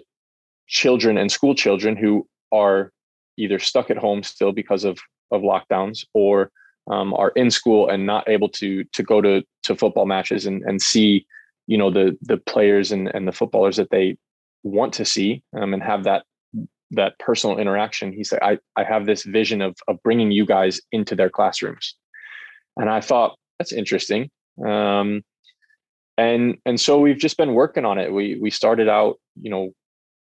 children 0.68 1.18
and 1.18 1.32
school 1.32 1.56
children 1.56 1.96
who 1.98 2.28
are 2.52 2.92
either 3.38 3.60
stuck 3.60 3.90
at 3.90 3.98
home 3.98 4.24
still 4.24 4.52
because 4.52 4.84
of 4.84 4.98
of 5.32 5.42
lockdowns 5.42 6.06
or 6.14 6.52
um, 6.90 7.14
are 7.14 7.32
in 7.36 7.52
school 7.52 7.90
and 7.90 8.06
not 8.06 8.28
able 8.28 8.50
to 8.50 8.84
to 8.94 9.04
go 9.04 9.22
to 9.22 9.44
to 9.64 9.76
football 9.76 10.06
matches 10.06 10.46
and 10.46 10.64
and 10.64 10.82
see 10.82 11.26
you 11.68 11.78
know 11.78 11.92
the 11.92 12.18
the 12.22 12.38
players 12.38 12.92
and 12.92 13.08
and 13.14 13.28
the 13.28 13.32
footballers 13.32 13.78
that 13.78 13.92
they 13.92 14.18
want 14.64 14.94
to 14.94 15.06
see 15.06 15.44
um, 15.60 15.74
and 15.74 15.84
have 15.84 16.04
that 16.04 16.24
that 16.92 17.18
personal 17.20 17.58
interaction 17.58 18.12
he 18.12 18.24
said 18.24 18.40
i 18.42 18.58
i 18.76 18.84
have 18.84 19.06
this 19.06 19.24
vision 19.24 19.62
of 19.62 19.76
of 19.88 20.02
bringing 20.04 20.32
you 20.32 20.46
guys 20.46 20.82
into 20.92 21.16
their 21.16 21.30
classrooms. 21.30 21.96
And 22.78 22.90
i 22.90 23.02
thought 23.02 23.38
that's 23.62 23.74
interesting. 23.74 24.32
Um, 24.66 25.22
and 26.18 26.58
and 26.66 26.82
so 26.82 27.00
we've 27.00 27.20
just 27.20 27.38
been 27.38 27.54
working 27.54 27.86
on 27.86 28.00
it. 28.00 28.12
We 28.12 28.40
we 28.42 28.50
started 28.50 28.90
out 28.90 29.20
you 29.40 29.52
know 29.52 29.72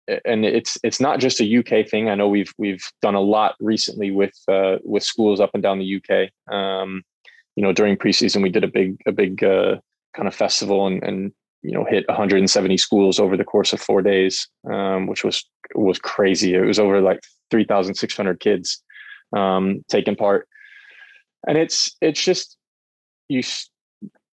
and 0.08 0.46
it's 0.46 0.78
it's 0.84 1.00
not 1.00 1.20
just 1.20 1.40
a 1.40 1.58
UK 1.58 1.88
thing. 1.88 2.10
I 2.10 2.16
know 2.16 2.28
we've 2.28 2.54
we've 2.58 2.84
done 3.02 3.16
a 3.16 3.22
lot 3.22 3.56
recently 3.60 4.12
with 4.12 4.34
uh, 4.48 4.78
with 4.84 5.04
schools 5.04 5.40
up 5.40 5.52
and 5.54 5.64
down 5.64 5.80
the 5.80 6.02
UK. 6.02 6.54
Um, 6.54 7.04
you 7.56 7.64
know, 7.64 7.72
during 7.72 7.98
preseason, 7.98 8.42
we 8.42 8.50
did 8.50 8.64
a 8.64 8.68
big 8.68 8.98
a 9.06 9.12
big 9.12 9.44
uh, 9.44 9.78
kind 10.16 10.28
of 10.28 10.36
festival 10.36 10.88
and 10.88 11.04
and 11.04 11.32
you 11.62 11.72
know 11.72 11.86
hit 11.86 12.08
170 12.08 12.78
schools 12.78 13.20
over 13.20 13.38
the 13.38 13.44
course 13.44 13.74
of 13.74 13.82
four 13.82 14.02
days, 14.02 14.48
um, 14.70 15.08
which 15.08 15.24
was 15.24 15.48
was 15.76 16.00
crazy. 16.00 16.54
It 16.54 16.66
was 16.66 16.80
over 16.80 17.02
like 17.02 17.22
3,600 17.52 18.40
kids 18.40 18.84
um, 19.36 19.84
taking 19.90 20.16
part, 20.16 20.48
and 21.48 21.58
it's 21.58 21.96
it's 22.02 22.24
just 22.24 22.58
you 23.30 23.42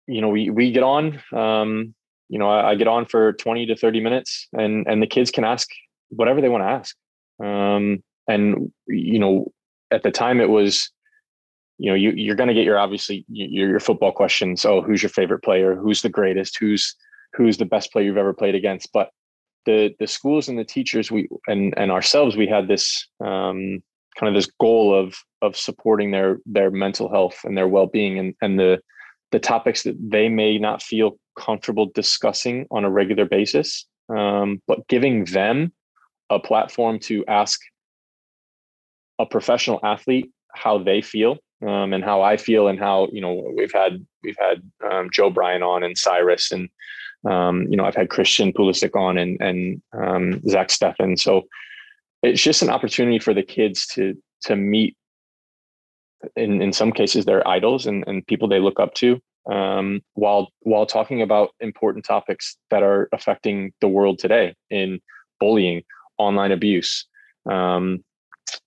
you 0.08 0.22
know 0.22 0.30
we 0.30 0.50
we 0.50 0.72
get 0.72 0.84
on 0.84 1.22
um, 1.32 1.96
you 2.34 2.40
know, 2.40 2.50
I, 2.50 2.72
I, 2.72 2.76
get 2.76 2.88
on 2.88 3.06
for 3.06 3.34
20 3.34 3.68
to 3.68 3.76
30 3.76 4.02
minutes 4.02 4.48
and, 4.54 4.88
and 4.88 5.04
the 5.04 5.08
kids 5.08 5.30
can 5.30 5.44
ask 5.44 5.70
whatever 6.10 6.42
they 6.42 6.50
want 6.50 6.64
to 6.64 6.68
ask. 6.68 6.96
Um, 7.40 8.04
and, 8.28 8.74
you 8.88 9.20
know, 9.20 9.52
at 9.92 10.02
the 10.02 10.10
time 10.10 10.42
it 10.42 10.50
was, 10.50 10.90
you 11.78 11.92
know, 11.92 11.96
you, 11.96 12.10
you're 12.10 12.36
going 12.36 12.48
to 12.48 12.56
get 12.56 12.64
your, 12.64 12.80
obviously 12.80 13.24
your, 13.30 13.70
your 13.70 13.80
football 13.80 14.12
questions. 14.12 14.66
Oh, 14.66 14.82
who's 14.82 15.04
your 15.04 15.12
favorite 15.12 15.44
player? 15.44 15.76
Who's 15.76 16.02
the 16.02 16.10
greatest? 16.10 16.58
Who's, 16.60 16.96
who's 17.34 17.58
the 17.58 17.66
best 17.66 17.92
player 17.92 18.06
you've 18.06 18.18
ever 18.18 18.34
played 18.34 18.56
against? 18.56 18.92
But 18.92 19.12
the, 19.68 19.94
the 20.00 20.08
schools 20.08 20.50
and 20.50 20.58
the 20.58 20.64
teachers 20.64 21.12
we, 21.12 21.30
and, 21.46 21.76
and 21.78 21.92
ourselves, 21.92 22.36
we 22.36 22.48
had 22.48 22.68
this, 22.68 23.08
um, 23.24 23.84
kind 24.18 24.28
of 24.28 24.34
this 24.34 24.52
goal 24.60 25.00
of, 25.00 25.16
of 25.44 25.56
supporting 25.56 26.10
their, 26.10 26.40
their 26.48 26.72
mental 26.72 27.12
health 27.12 27.42
and 27.44 27.56
their 27.56 27.68
well-being 27.68 28.18
and, 28.18 28.34
and 28.42 28.60
the, 28.60 28.80
the 29.32 29.40
topics 29.40 29.84
that 29.84 29.98
they 30.00 30.30
may 30.30 30.58
not 30.58 30.82
feel 30.82 31.18
comfortable 31.38 31.88
discussing 31.94 32.68
on 32.72 32.86
a 32.86 32.90
regular 32.90 33.26
basis, 33.26 33.86
um, 34.10 34.62
but 34.68 34.88
giving 34.88 35.26
them 35.26 35.74
a 36.30 36.40
platform 36.40 37.00
to 37.00 37.26
ask 37.28 37.60
a 39.20 39.26
professional 39.26 39.80
athlete 39.84 40.32
how 40.54 40.78
they 40.78 41.02
feel 41.02 41.38
um, 41.66 41.94
and 41.94 42.04
how 42.04 42.22
I 42.22 42.38
feel 42.38 42.68
and 42.68 42.80
how 42.80 43.08
you 43.12 43.22
know 43.22 43.54
we've 43.56 43.72
had 43.72 44.06
we've 44.24 44.38
had 44.40 44.62
um, 44.90 45.10
Joe 45.12 45.30
Bryan 45.30 45.64
on 45.64 45.84
and 45.84 45.98
Cyrus 45.98 46.52
and 46.52 46.70
um, 47.30 47.68
you 47.70 47.78
know 47.78 47.86
I've 47.86 47.96
had 47.96 48.10
Christian 48.10 48.52
Pulisic 48.54 48.96
on 49.00 49.18
and 49.18 49.40
and 49.42 49.82
um, 49.94 50.42
Zach 50.48 50.70
Steffen. 50.70 51.18
So 51.20 51.44
it's 52.22 52.42
just 52.42 52.62
an 52.62 52.70
opportunity 52.70 53.20
for 53.20 53.34
the 53.34 53.44
kids 53.44 53.88
to 53.88 54.16
to 54.44 54.56
meet 54.56 54.98
in 56.36 56.62
in 56.62 56.74
some 56.74 56.92
cases 56.92 57.26
they're 57.26 57.48
idols 57.48 57.86
and, 57.86 58.04
and 58.08 58.26
people 58.28 58.48
they 58.48 58.60
look 58.60 58.80
up 58.80 58.94
to 58.96 59.22
um, 59.52 60.02
while 60.14 60.50
while 60.62 60.86
talking 60.86 61.22
about 61.22 61.50
important 61.60 62.06
topics 62.06 62.58
that 62.70 62.84
are 62.84 63.10
affecting 63.12 63.74
the 63.82 63.88
world 63.88 64.20
today 64.20 64.56
in 64.70 65.00
bullying, 65.40 65.84
online 66.18 66.52
abuse, 66.52 67.06
um, 67.50 68.04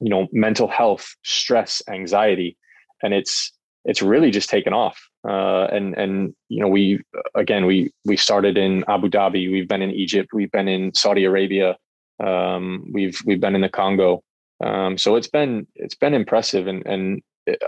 you 0.00 0.10
know, 0.10 0.28
mental 0.32 0.68
health, 0.68 1.14
stress, 1.22 1.82
anxiety, 1.88 2.56
and 3.02 3.14
it's 3.14 3.52
it's 3.84 4.02
really 4.02 4.30
just 4.30 4.50
taken 4.50 4.72
off. 4.72 5.00
Uh, 5.26 5.66
and 5.72 5.94
and 5.96 6.34
you 6.48 6.60
know, 6.60 6.68
we 6.68 7.00
again 7.34 7.66
we 7.66 7.90
we 8.04 8.16
started 8.16 8.58
in 8.58 8.84
Abu 8.88 9.08
Dhabi, 9.08 9.50
we've 9.50 9.68
been 9.68 9.82
in 9.82 9.90
Egypt, 9.90 10.30
we've 10.32 10.52
been 10.52 10.68
in 10.68 10.92
Saudi 10.94 11.24
Arabia, 11.24 11.76
um, 12.22 12.90
we've 12.92 13.20
we've 13.24 13.40
been 13.40 13.54
in 13.54 13.62
the 13.62 13.68
Congo. 13.68 14.22
Um, 14.62 14.98
so 14.98 15.16
it's 15.16 15.28
been 15.28 15.66
it's 15.74 15.94
been 15.94 16.14
impressive, 16.14 16.66
and 16.66 16.84
and 16.86 17.22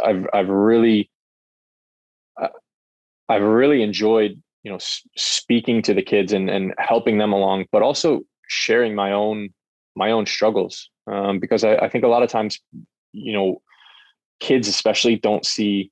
I've 0.05 0.27
I've 0.33 0.49
really 0.49 1.11
uh, 2.41 2.49
I've 3.29 3.43
really 3.43 3.83
enjoyed 3.83 4.41
you 4.63 4.73
know 4.73 4.79
speaking 5.17 5.83
to 5.83 5.95
the 5.95 6.03
kids 6.03 6.33
and 6.33 6.51
and 6.51 6.75
helping 6.79 7.19
them 7.19 7.33
along, 7.33 7.67
but 7.73 7.83
also 7.83 8.23
sharing 8.49 8.95
my 8.95 9.13
own 9.13 9.51
my 9.97 10.11
own 10.11 10.27
struggles 10.27 10.91
um, 11.11 11.39
because 11.39 11.65
I, 11.65 11.75
I 11.77 11.89
think 11.89 12.05
a 12.05 12.09
lot 12.09 12.23
of 12.23 12.31
times 12.31 12.59
you 13.13 13.33
know 13.33 13.63
kids 14.41 14.69
especially 14.69 15.17
don't 15.17 15.45
see 15.45 15.91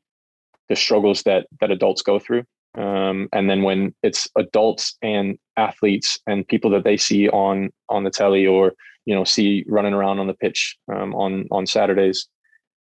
the 0.68 0.77
struggles 0.77 1.22
that 1.25 1.46
that 1.61 1.70
adults 1.70 2.03
go 2.03 2.18
through 2.18 2.44
um, 2.77 3.29
and 3.33 3.49
then 3.49 3.62
when 3.62 3.94
it's 4.03 4.29
adults 4.37 4.96
and 5.03 5.38
athletes 5.57 6.18
and 6.27 6.46
people 6.46 6.70
that 6.70 6.85
they 6.85 6.96
see 6.96 7.29
on 7.31 7.70
on 7.88 8.05
the 8.05 8.11
telly 8.11 8.46
or 8.46 8.75
you 9.07 9.14
know 9.14 9.25
see 9.25 9.64
running 9.66 9.94
around 9.94 10.18
on 10.18 10.27
the 10.27 10.35
pitch 10.35 10.77
um, 10.94 11.14
on 11.14 11.46
on 11.51 11.66
Saturdays, 11.66 12.29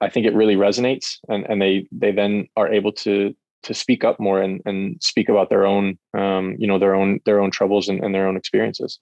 I 0.02 0.10
think 0.10 0.26
it 0.26 0.36
really 0.36 0.56
resonates, 0.56 1.18
and 1.28 1.46
and 1.50 1.62
they 1.62 1.88
they 1.92 2.12
then 2.12 2.48
are 2.56 2.72
able 2.72 2.92
to 2.94 3.36
to 3.64 3.74
speak 3.74 4.04
up 4.04 4.20
more 4.20 4.42
and 4.42 4.62
and 4.66 5.02
speak 5.02 5.30
about 5.30 5.50
their 5.50 5.66
own 5.66 5.98
um, 6.18 6.56
you 6.58 6.68
know 6.68 6.80
their 6.80 6.96
own 6.96 7.20
their 7.26 7.40
own 7.40 7.52
troubles 7.52 7.88
and, 7.88 8.04
and 8.04 8.14
their 8.14 8.28
own 8.28 8.38
experiences. 8.38 9.00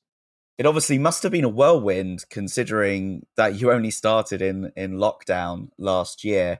It 0.57 0.65
obviously 0.65 0.97
must 0.97 1.21
have 1.21 1.31
been 1.31 1.43
a 1.43 1.49
whirlwind, 1.49 2.25
considering 2.31 3.25
that 3.35 3.61
you 3.61 3.71
only 3.71 3.91
started 3.91 4.41
in 4.41 4.71
in 4.75 4.93
lockdown 4.93 5.69
last 5.77 6.23
year. 6.23 6.59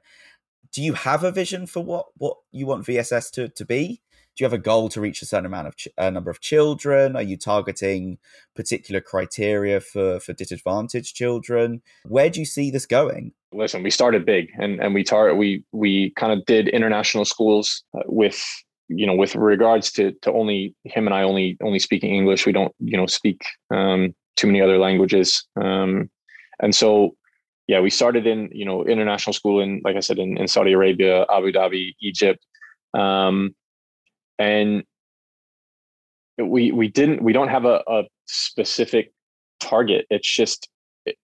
Do 0.72 0.84
you 0.84 0.94
have 0.94 1.24
a 1.24 1.32
vision 1.32 1.66
for 1.66 1.84
what 1.84 2.08
what 2.18 2.38
you 2.52 2.66
want 2.66 2.86
VSS 2.86 3.32
to 3.32 3.50
to 3.50 3.66
be? 3.66 4.02
do 4.38 4.44
you 4.44 4.46
have 4.46 4.54
a 4.54 4.60
goal 4.60 4.88
to 4.88 5.02
reach 5.02 5.22
a 5.22 5.26
certain 5.26 5.48
amount 5.48 5.68
of 5.68 5.76
ch- 5.76 5.88
a 5.98 6.12
number 6.12 6.30
of 6.30 6.40
children 6.40 7.16
are 7.16 7.24
you 7.24 7.36
targeting 7.36 8.18
particular 8.56 9.02
criteria 9.02 9.82
for 9.82 10.20
for 10.20 10.34
disadvantaged 10.34 11.16
children 11.16 11.82
where 12.06 12.30
do 12.30 12.40
you 12.40 12.46
see 12.46 12.70
this 12.70 12.86
going 12.86 13.34
listen 13.54 13.84
we 13.84 13.90
started 13.90 14.26
big 14.26 14.50
and 14.60 14.80
and 14.82 14.94
we 14.94 15.04
tar- 15.04 15.36
we 15.36 15.64
we 15.72 16.12
kind 16.12 16.34
of 16.34 16.46
did 16.46 16.68
international 16.68 17.26
schools 17.26 17.84
uh, 17.98 18.04
with 18.06 18.44
you 18.90 19.06
know 19.06 19.16
with 19.16 19.36
regards 19.36 19.92
to 19.92 20.12
to 20.22 20.32
only 20.32 20.76
him 20.84 21.08
and 21.08 21.14
i 21.14 21.24
only 21.24 21.58
only 21.64 21.80
speaking 21.80 22.14
english. 22.14 22.46
We 22.46 22.52
don't 22.52 22.74
you 22.80 22.98
know 22.98 23.06
speak 23.06 23.42
um 23.74 24.14
too 24.36 24.48
many 24.48 24.62
other 24.62 24.78
languages 24.78 25.46
um 25.60 26.10
and 26.62 26.76
so 26.76 27.16
yeah 27.68 27.80
we 27.80 27.90
started 27.90 28.28
in 28.28 28.50
you 28.52 28.66
know 28.66 28.86
international 28.86 29.34
school 29.34 29.62
in 29.62 29.82
like 29.84 29.96
i 29.96 30.00
said 30.02 30.20
in, 30.20 30.38
in 30.38 30.48
saudi 30.48 30.74
arabia 30.74 31.26
abu 31.30 31.52
dhabi 31.52 31.94
egypt 32.02 32.46
um 32.94 33.56
and 34.40 34.84
we 36.38 36.72
we 36.72 36.88
didn't 36.88 37.22
we 37.22 37.34
don't 37.34 37.48
have 37.48 37.66
a, 37.66 37.82
a 37.88 38.04
specific 38.28 39.12
target. 39.60 40.06
It's 40.10 40.30
just 40.30 40.70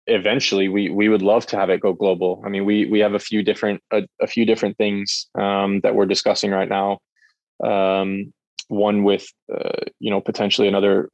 eventually 0.07 0.69
we 0.69 0.89
we 0.89 1.09
would 1.09 1.21
love 1.21 1.45
to 1.47 1.57
have 1.57 1.69
it 1.69 1.81
go 1.81 1.93
global. 1.93 2.41
I 2.45 2.49
mean 2.49 2.65
we 2.65 2.85
we 2.85 2.99
have 2.99 3.13
a 3.13 3.19
few 3.19 3.43
different 3.43 3.81
a, 3.91 4.03
a 4.21 4.27
few 4.27 4.45
different 4.45 4.77
things 4.77 5.27
um, 5.39 5.81
that 5.81 5.95
we're 5.95 6.05
discussing 6.05 6.51
right 6.51 6.69
now. 6.69 6.99
Um, 7.63 8.33
one 8.67 9.03
with 9.03 9.27
uh, 9.53 9.85
you 9.99 10.09
know 10.09 10.21
potentially 10.21 10.67
another 10.67 11.09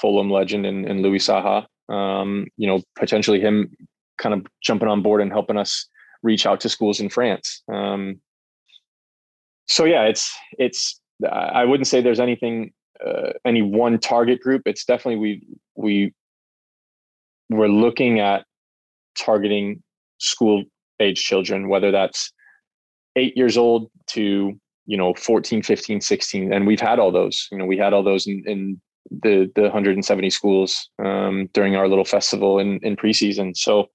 fulham 0.00 0.30
legend 0.30 0.66
in, 0.66 0.86
in 0.86 1.02
louis 1.02 1.26
saha. 1.26 1.66
Um, 1.88 2.46
you 2.56 2.66
know 2.66 2.82
potentially 2.96 3.40
him 3.40 3.74
kind 4.18 4.34
of 4.34 4.46
jumping 4.62 4.88
on 4.88 5.02
board 5.02 5.20
and 5.22 5.32
helping 5.32 5.56
us 5.56 5.88
reach 6.22 6.46
out 6.46 6.60
to 6.60 6.68
schools 6.68 7.00
in 7.00 7.08
france. 7.08 7.62
Um, 7.72 8.20
so 9.66 9.84
yeah 9.84 10.04
it's 10.04 10.36
it's 10.58 11.00
I 11.26 11.64
wouldn't 11.64 11.86
say 11.86 12.00
there's 12.00 12.20
anything, 12.20 12.72
uh, 13.04 13.32
any 13.44 13.62
one 13.62 13.98
target 13.98 14.40
group. 14.40 14.62
It's 14.66 14.84
definitely 14.84 15.16
we 15.16 15.46
we 15.74 16.14
we're 17.48 17.68
looking 17.68 18.20
at 18.20 18.44
targeting 19.16 19.82
school 20.18 20.64
age 21.00 21.22
children, 21.22 21.68
whether 21.68 21.90
that's 21.90 22.32
eight 23.16 23.36
years 23.36 23.56
old 23.56 23.90
to 24.08 24.58
you 24.86 24.96
know 24.96 25.12
14 25.14 25.62
15 25.62 26.00
16 26.00 26.52
and 26.52 26.66
we've 26.66 26.80
had 26.80 26.98
all 26.98 27.10
those. 27.10 27.48
You 27.50 27.58
know 27.58 27.66
we 27.66 27.78
had 27.78 27.92
all 27.92 28.02
those 28.02 28.26
in, 28.26 28.42
in 28.46 28.80
the 29.10 29.50
the 29.54 29.62
170 29.62 30.30
schools 30.30 30.90
um, 31.04 31.48
during 31.52 31.76
our 31.76 31.88
little 31.88 32.04
festival 32.04 32.58
in 32.58 32.78
in 32.82 32.96
preseason. 32.96 33.56
So 33.56 33.88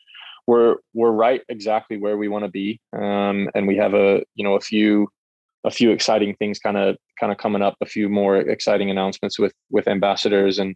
we're 0.47 0.77
we're 0.93 1.11
right 1.11 1.41
exactly 1.49 1.97
where 1.97 2.17
we 2.17 2.27
want 2.27 2.45
to 2.45 2.51
be 2.51 2.79
um, 2.93 3.49
and 3.55 3.67
we 3.67 3.77
have 3.77 3.93
a 3.93 4.23
you 4.35 4.43
know 4.43 4.55
a 4.55 4.59
few 4.59 5.07
a 5.63 5.71
few 5.71 5.91
exciting 5.91 6.35
things 6.35 6.59
kind 6.59 6.77
of 6.77 6.97
kind 7.19 7.31
of 7.31 7.37
coming 7.37 7.61
up 7.61 7.75
a 7.81 7.85
few 7.85 8.09
more 8.09 8.37
exciting 8.37 8.89
announcements 8.89 9.39
with 9.39 9.53
with 9.69 9.87
ambassadors 9.87 10.59
and 10.59 10.75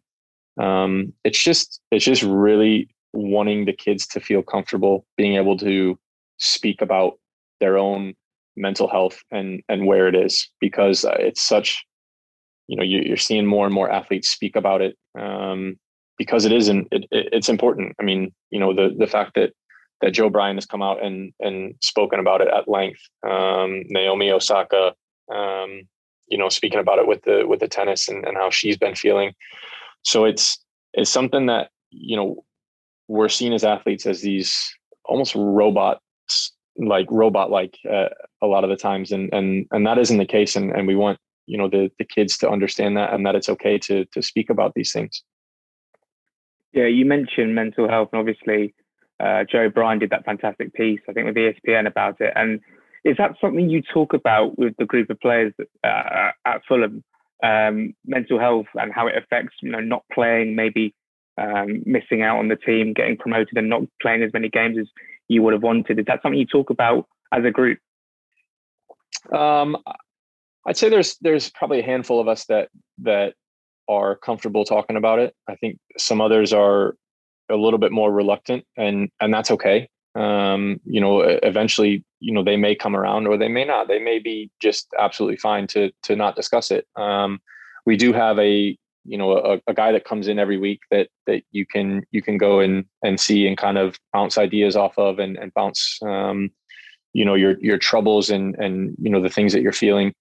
um, 0.59 1.13
it's 1.23 1.41
just 1.41 1.81
it's 1.91 2.05
just 2.05 2.23
really 2.23 2.89
wanting 3.13 3.65
the 3.65 3.73
kids 3.73 4.05
to 4.07 4.19
feel 4.19 4.43
comfortable 4.43 5.05
being 5.15 5.35
able 5.35 5.57
to 5.57 5.97
speak 6.37 6.81
about 6.81 7.19
their 7.59 7.77
own 7.77 8.13
mental 8.55 8.87
health 8.87 9.23
and 9.31 9.61
and 9.69 9.85
where 9.85 10.07
it 10.07 10.15
is 10.15 10.49
because 10.59 11.05
it's 11.19 11.43
such 11.43 11.85
you 12.67 12.75
know 12.75 12.83
you, 12.83 13.13
are 13.13 13.17
seeing 13.17 13.45
more 13.45 13.65
and 13.65 13.73
more 13.73 13.89
athletes 13.89 14.29
speak 14.29 14.55
about 14.55 14.81
it 14.81 14.97
um, 15.19 15.77
because 16.17 16.45
it 16.45 16.51
isn't 16.51 16.87
it, 16.91 17.05
it, 17.11 17.29
it's 17.31 17.49
important 17.49 17.95
i 17.99 18.03
mean 18.03 18.33
you 18.49 18.59
know 18.59 18.73
the 18.73 18.93
the 18.97 19.07
fact 19.07 19.33
that 19.35 19.53
that 20.01 20.11
Joe 20.11 20.29
Bryan 20.29 20.57
has 20.57 20.65
come 20.65 20.81
out 20.81 21.03
and 21.03 21.33
and 21.39 21.75
spoken 21.81 22.19
about 22.19 22.41
it 22.41 22.47
at 22.47 22.67
length. 22.67 23.01
Um, 23.27 23.83
Naomi 23.87 24.31
Osaka, 24.31 24.93
um, 25.33 25.81
you 26.27 26.37
know, 26.37 26.49
speaking 26.49 26.79
about 26.79 26.99
it 26.99 27.07
with 27.07 27.23
the 27.23 27.45
with 27.47 27.59
the 27.59 27.67
tennis 27.67 28.07
and, 28.07 28.25
and 28.25 28.37
how 28.37 28.49
she's 28.49 28.77
been 28.77 28.95
feeling. 28.95 29.33
So 30.07 30.23
it's 30.23 30.57
it's 30.93 31.11
something 31.11 31.47
that 31.47 31.69
you 31.91 32.15
know 32.15 32.45
we're 33.09 33.27
seen 33.27 33.51
as 33.51 33.65
athletes 33.65 34.05
as 34.05 34.21
these 34.21 34.73
almost 35.03 35.35
robots, 35.35 36.53
like 36.77 37.07
robot 37.11 37.51
like 37.51 37.77
uh, 37.89 38.07
a 38.41 38.47
lot 38.47 38.63
of 38.63 38.69
the 38.69 38.77
times, 38.77 39.11
and 39.11 39.31
and 39.33 39.67
and 39.71 39.85
that 39.85 39.97
isn't 39.97 40.17
the 40.17 40.25
case. 40.25 40.55
And 40.55 40.71
and 40.71 40.87
we 40.87 40.95
want 40.95 41.19
you 41.45 41.57
know 41.57 41.67
the 41.67 41.91
the 41.99 42.05
kids 42.05 42.37
to 42.37 42.49
understand 42.49 42.95
that 42.95 43.13
and 43.13 43.25
that 43.25 43.35
it's 43.35 43.49
okay 43.49 43.77
to 43.79 44.05
to 44.05 44.21
speak 44.21 44.49
about 44.49 44.71
these 44.75 44.93
things. 44.93 45.23
Yeah, 46.71 46.87
you 46.87 47.03
mentioned 47.03 47.53
mental 47.53 47.89
health, 47.89 48.09
and 48.13 48.19
obviously 48.21 48.73
uh, 49.19 49.43
Joe 49.43 49.69
Bryan 49.69 49.99
did 49.99 50.11
that 50.11 50.23
fantastic 50.23 50.73
piece, 50.73 51.01
I 51.09 51.11
think, 51.11 51.25
with 51.25 51.35
ESPN 51.35 51.85
about 51.85 52.21
it. 52.21 52.31
And 52.33 52.61
is 53.03 53.17
that 53.17 53.35
something 53.41 53.69
you 53.69 53.81
talk 53.81 54.13
about 54.13 54.57
with 54.57 54.73
the 54.77 54.85
group 54.85 55.09
of 55.09 55.19
players 55.19 55.53
uh, 55.83 56.31
at 56.45 56.61
Fulham? 56.65 57.03
Um, 57.43 57.93
mental 58.05 58.39
health 58.39 58.65
and 58.73 58.91
how 58.91 59.07
it 59.07 59.15
affects, 59.15 59.57
you 59.61 59.71
know, 59.71 59.79
not 59.79 60.03
playing, 60.11 60.55
maybe 60.55 60.95
um, 61.37 61.83
missing 61.85 62.23
out 62.23 62.39
on 62.39 62.47
the 62.47 62.55
team, 62.55 62.93
getting 62.93 63.15
promoted, 63.15 63.57
and 63.57 63.69
not 63.69 63.83
playing 64.01 64.23
as 64.23 64.33
many 64.33 64.49
games 64.49 64.77
as 64.79 64.87
you 65.27 65.43
would 65.43 65.53
have 65.53 65.61
wanted. 65.61 65.99
Is 65.99 66.05
that 66.05 66.21
something 66.21 66.39
you 66.39 66.47
talk 66.47 66.71
about 66.71 67.07
as 67.31 67.45
a 67.45 67.51
group? 67.51 67.77
Um, 69.31 69.77
I'd 70.65 70.77
say 70.77 70.89
there's 70.89 71.17
there's 71.21 71.49
probably 71.51 71.79
a 71.79 71.85
handful 71.85 72.19
of 72.19 72.27
us 72.27 72.45
that 72.45 72.69
that 72.99 73.35
are 73.87 74.15
comfortable 74.15 74.65
talking 74.65 74.97
about 74.97 75.19
it. 75.19 75.35
I 75.47 75.55
think 75.55 75.77
some 75.97 76.21
others 76.21 76.53
are 76.53 76.95
a 77.49 77.55
little 77.55 77.79
bit 77.79 77.91
more 77.91 78.11
reluctant 78.11 78.65
and 78.75 79.09
and 79.21 79.33
that's 79.33 79.51
okay 79.51 79.87
um, 80.17 80.79
you 80.83 80.99
know 80.99 81.21
eventually 81.21 82.03
you 82.19 82.33
know 82.33 82.43
they 82.43 82.57
may 82.57 82.75
come 82.75 82.95
around 82.95 83.27
or 83.27 83.37
they 83.37 83.47
may 83.47 83.65
not. 83.65 83.87
They 83.87 83.99
may 83.99 84.19
be 84.19 84.49
just 84.59 84.87
absolutely 84.97 85.37
fine 85.37 85.67
to 85.67 85.91
to 86.03 86.15
not 86.15 86.35
discuss 86.35 86.71
it. 86.71 86.87
Um, 86.95 87.39
we 87.85 87.95
do 87.95 88.13
have 88.13 88.39
a 88.39 88.77
you 89.05 89.17
know 89.17 89.37
a, 89.37 89.61
a, 89.67 89.73
guy 89.73 89.91
that 89.91 90.03
comes 90.03 90.27
in 90.27 90.39
every 90.39 90.57
week 90.57 90.81
that 90.91 91.09
that 91.27 91.43
you 91.51 91.65
can 91.65 92.03
you 92.11 92.21
can 92.21 92.37
go 92.37 92.59
and 92.59 92.85
and 93.03 93.19
see 93.19 93.47
and 93.47 93.57
kind 93.57 93.77
of 93.77 93.97
bounce 94.11 94.37
ideas 94.37 94.75
off 94.75 94.97
of 94.97 95.19
and 95.19 95.37
and 95.37 95.53
bounce 95.53 95.99
um, 96.01 96.49
you 97.13 97.23
know 97.23 97.35
your 97.35 97.57
your 97.61 97.77
troubles 97.77 98.29
and 98.29 98.55
and 98.55 98.95
you 98.99 99.09
know 99.09 99.21
the 99.21 99.29
things 99.29 99.53
that 99.53 99.61
you're 99.61 99.71
feeling 99.71 100.13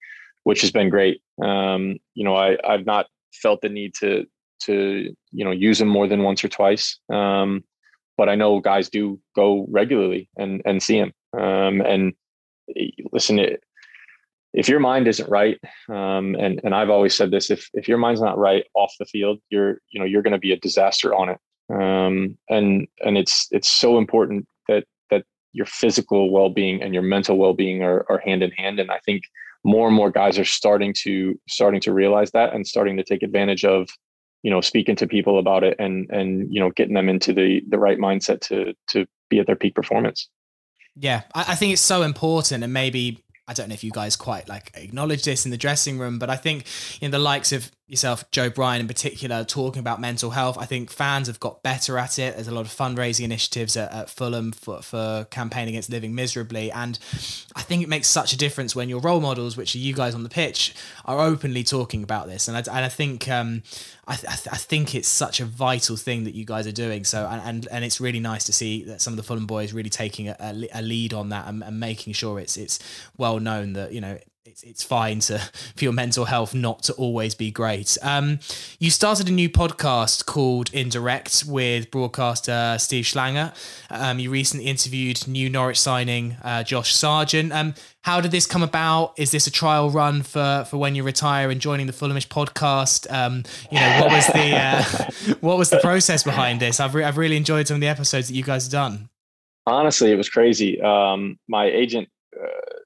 which 0.43 0.61
has 0.61 0.71
been 0.71 0.89
great. 0.89 1.21
Um, 1.43 1.97
you 2.15 2.23
know 2.23 2.35
i 2.35 2.57
i've 2.63 2.85
not 2.85 3.07
felt 3.33 3.61
the 3.61 3.69
need 3.69 3.93
to 3.95 4.25
to 4.61 5.13
you 5.31 5.45
know 5.45 5.51
use 5.51 5.79
them 5.79 5.87
more 5.87 6.07
than 6.07 6.23
once 6.23 6.43
or 6.43 6.49
twice. 6.49 6.99
Um, 7.11 7.63
but 8.17 8.29
I 8.29 8.35
know 8.35 8.59
guys 8.59 8.89
do 8.89 9.19
go 9.35 9.65
regularly 9.69 10.29
and 10.37 10.61
and 10.65 10.81
see 10.81 10.97
him. 10.97 11.13
Um, 11.37 11.81
and 11.81 12.13
eh, 12.75 12.89
listen, 13.11 13.39
it, 13.39 13.63
if 14.53 14.67
your 14.67 14.79
mind 14.79 15.07
isn't 15.07 15.29
right, 15.29 15.59
um, 15.89 16.35
and 16.35 16.59
and 16.63 16.73
I've 16.73 16.89
always 16.89 17.15
said 17.15 17.31
this, 17.31 17.49
if 17.49 17.69
if 17.73 17.87
your 17.87 17.97
mind's 17.97 18.21
not 18.21 18.37
right 18.37 18.65
off 18.73 18.93
the 18.99 19.05
field, 19.05 19.39
you're 19.49 19.79
you 19.89 19.99
know 19.99 20.05
you're 20.05 20.23
going 20.23 20.33
to 20.33 20.39
be 20.39 20.51
a 20.51 20.59
disaster 20.59 21.13
on 21.13 21.29
it. 21.29 21.39
Um, 21.69 22.37
and 22.49 22.87
and 23.01 23.17
it's 23.17 23.47
it's 23.51 23.69
so 23.69 23.97
important 23.97 24.47
that 24.67 24.85
that 25.09 25.23
your 25.53 25.65
physical 25.65 26.31
well-being 26.31 26.81
and 26.81 26.93
your 26.93 27.03
mental 27.03 27.37
well-being 27.37 27.83
are, 27.83 28.05
are 28.09 28.19
hand 28.19 28.41
in 28.41 28.51
hand 28.51 28.79
and 28.79 28.89
i 28.89 28.99
think 28.99 29.23
more 29.63 29.87
and 29.87 29.95
more 29.95 30.09
guys 30.09 30.39
are 30.39 30.45
starting 30.45 30.93
to 30.93 31.37
starting 31.49 31.81
to 31.81 31.91
realize 31.91 32.31
that 32.31 32.53
and 32.53 32.65
starting 32.65 32.95
to 32.95 33.03
take 33.03 33.21
advantage 33.21 33.65
of 33.65 33.89
you 34.47 34.51
know 34.51 34.61
speaking 34.61 34.95
to 34.95 35.05
people 35.05 35.39
about 35.39 35.65
it 35.65 35.75
and 35.77 36.09
and 36.09 36.53
you 36.53 36.57
know 36.61 36.69
getting 36.69 36.93
them 36.93 37.09
into 37.09 37.33
the 37.33 37.61
the 37.67 37.77
right 37.77 37.97
mindset 37.97 38.39
to 38.39 38.73
to 38.87 39.05
be 39.29 39.39
at 39.39 39.45
their 39.45 39.57
peak 39.57 39.75
performance. 39.75 40.29
Yeah 40.95 41.23
i, 41.35 41.41
I 41.49 41.55
think 41.55 41.73
it's 41.73 41.81
so 41.81 42.01
important 42.01 42.63
and 42.63 42.71
maybe 42.71 43.21
I 43.49 43.53
don't 43.53 43.67
know 43.67 43.73
if 43.73 43.83
you 43.83 43.91
guys 43.91 44.15
quite 44.15 44.47
like 44.47 44.71
acknowledge 44.73 45.23
this 45.23 45.45
in 45.45 45.51
the 45.51 45.57
dressing 45.57 45.97
room, 45.97 46.19
but 46.19 46.29
I 46.29 46.35
think 46.35 46.65
you 46.99 47.07
know 47.07 47.11
the 47.17 47.23
likes 47.23 47.51
of 47.53 47.71
yourself, 47.87 48.29
Joe 48.31 48.49
Bryan 48.49 48.81
in 48.81 48.87
particular, 48.87 49.45
talking 49.45 49.79
about 49.79 50.01
mental 50.01 50.31
health. 50.31 50.57
I 50.57 50.65
think 50.65 50.91
fans 50.91 51.27
have 51.27 51.39
got 51.39 51.63
better 51.63 51.97
at 51.97 52.19
it. 52.19 52.35
There's 52.35 52.49
a 52.49 52.53
lot 52.53 52.65
of 52.65 52.71
fundraising 52.71 53.23
initiatives 53.23 53.77
at, 53.77 53.91
at 53.93 54.09
Fulham 54.09 54.51
for, 54.51 54.81
for 54.81 55.25
campaigning 55.31 55.75
against 55.75 55.89
living 55.89 56.13
miserably. 56.13 56.69
And 56.69 56.99
I 57.55 57.61
think 57.61 57.81
it 57.83 57.89
makes 57.89 58.09
such 58.09 58.33
a 58.33 58.37
difference 58.37 58.75
when 58.75 58.89
your 58.89 58.99
role 58.99 59.21
models, 59.21 59.55
which 59.55 59.73
are 59.73 59.79
you 59.79 59.93
guys 59.93 60.13
on 60.13 60.23
the 60.23 60.29
pitch, 60.29 60.75
are 61.05 61.19
openly 61.19 61.63
talking 61.63 62.03
about 62.03 62.27
this. 62.27 62.49
And 62.49 62.57
I, 62.57 62.59
and 62.59 62.85
I 62.85 62.89
think 62.89 63.29
um, 63.29 63.63
I, 64.05 64.13
I, 64.13 64.35
th- 64.35 64.47
I, 64.51 64.57
think 64.57 64.93
it's 64.93 65.07
such 65.07 65.39
a 65.39 65.45
vital 65.45 65.95
thing 65.95 66.25
that 66.25 66.35
you 66.35 66.43
guys 66.43 66.67
are 66.67 66.73
doing. 66.73 67.05
So 67.05 67.25
and, 67.25 67.41
and, 67.41 67.67
and 67.71 67.85
it's 67.85 68.01
really 68.01 68.19
nice 68.19 68.43
to 68.45 68.53
see 68.53 68.83
that 68.83 69.01
some 69.01 69.13
of 69.13 69.17
the 69.17 69.23
Fulham 69.23 69.47
boys 69.47 69.71
really 69.71 69.89
taking 69.89 70.27
a, 70.27 70.35
a, 70.73 70.81
lead 70.81 71.13
on 71.13 71.29
that 71.29 71.47
and, 71.47 71.63
and 71.63 71.79
making 71.79 72.13
sure 72.13 72.39
it's 72.39 72.57
it's 72.57 72.79
well 73.17 73.39
known 73.39 73.73
that 73.73 73.93
you 73.93 74.01
know 74.01 74.17
it's, 74.47 74.63
it's 74.63 74.83
fine 74.83 75.19
to 75.19 75.39
for 75.75 75.83
your 75.83 75.93
mental 75.93 76.25
health 76.25 76.53
not 76.53 76.83
to 76.83 76.93
always 76.93 77.35
be 77.35 77.51
great. 77.51 77.97
Um, 78.01 78.39
you 78.79 78.89
started 78.89 79.27
a 79.27 79.31
new 79.31 79.49
podcast 79.49 80.25
called 80.25 80.73
Indirect 80.73 81.43
with 81.47 81.91
broadcaster 81.91 82.77
Steve 82.79 83.03
Schlanger. 83.03 83.53
Um, 83.89 84.19
you 84.19 84.29
recently 84.29 84.67
interviewed 84.67 85.27
new 85.27 85.49
Norwich 85.49 85.79
signing 85.79 86.37
uh, 86.43 86.63
Josh 86.63 86.95
Sargent. 86.95 87.51
Um, 87.51 87.75
how 88.03 88.21
did 88.21 88.31
this 88.31 88.45
come 88.45 88.63
about? 88.63 89.13
Is 89.17 89.31
this 89.31 89.47
a 89.47 89.51
trial 89.51 89.89
run 89.89 90.23
for 90.23 90.65
for 90.69 90.77
when 90.77 90.95
you 90.95 91.03
retire 91.03 91.49
and 91.49 91.59
joining 91.59 91.87
the 91.87 91.93
Fulhamish 91.93 92.27
podcast? 92.27 93.11
Um, 93.11 93.43
you 93.69 93.79
know, 93.79 93.99
what 94.01 94.11
was 94.11 94.27
the 94.27 94.55
uh, 94.55 95.35
what 95.41 95.57
was 95.57 95.69
the 95.69 95.79
process 95.79 96.23
behind 96.23 96.61
this? 96.61 96.79
I've 96.79 96.95
re- 96.95 97.03
I've 97.03 97.17
really 97.17 97.35
enjoyed 97.35 97.67
some 97.67 97.75
of 97.75 97.81
the 97.81 97.87
episodes 97.87 98.29
that 98.29 98.33
you 98.33 98.43
guys 98.43 98.65
have 98.65 98.71
done. 98.71 99.09
Honestly, 99.65 100.13
it 100.13 100.15
was 100.15 100.29
crazy. 100.29 100.79
Um, 100.79 101.37
my 101.49 101.65
agent. 101.65 102.07
Uh, 102.33 102.76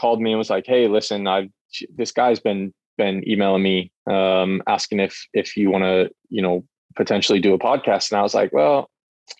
called 0.00 0.20
me 0.20 0.32
and 0.32 0.38
was 0.38 0.50
like, 0.50 0.66
"Hey, 0.66 0.88
listen, 0.88 1.26
I've 1.26 1.50
this 1.94 2.12
guy's 2.12 2.40
been 2.40 2.72
been 2.96 3.28
emailing 3.28 3.62
me 3.62 3.92
um, 4.10 4.62
asking 4.66 5.00
if 5.00 5.26
if 5.32 5.56
you 5.56 5.70
want 5.70 5.84
to, 5.84 6.10
you 6.28 6.42
know, 6.42 6.64
potentially 6.96 7.40
do 7.40 7.54
a 7.54 7.58
podcast." 7.58 8.10
And 8.10 8.18
I 8.18 8.22
was 8.22 8.34
like, 8.34 8.52
"Well, 8.52 8.90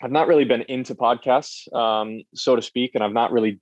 I've 0.02 0.12
not 0.12 0.28
really 0.28 0.44
been 0.44 0.62
into 0.62 0.94
podcasts, 0.94 1.72
um, 1.74 2.22
so 2.34 2.56
to 2.56 2.62
speak, 2.62 2.92
and 2.94 3.02
I've 3.02 3.12
not 3.12 3.32
really 3.32 3.60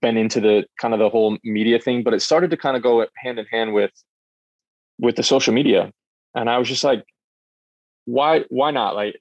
been 0.00 0.16
into 0.16 0.40
the 0.40 0.64
kind 0.80 0.94
of 0.94 1.00
the 1.00 1.08
whole 1.08 1.38
media 1.44 1.78
thing. 1.78 2.02
But 2.02 2.14
it 2.14 2.20
started 2.20 2.50
to 2.50 2.56
kind 2.56 2.76
of 2.76 2.82
go 2.82 3.06
hand 3.16 3.38
in 3.38 3.46
hand 3.46 3.74
with 3.74 3.92
with 4.98 5.16
the 5.16 5.22
social 5.22 5.54
media, 5.54 5.92
and 6.34 6.50
I 6.50 6.58
was 6.58 6.68
just 6.68 6.84
like, 6.84 7.04
why 8.06 8.44
why 8.48 8.70
not? 8.70 8.94
Like, 8.94 9.20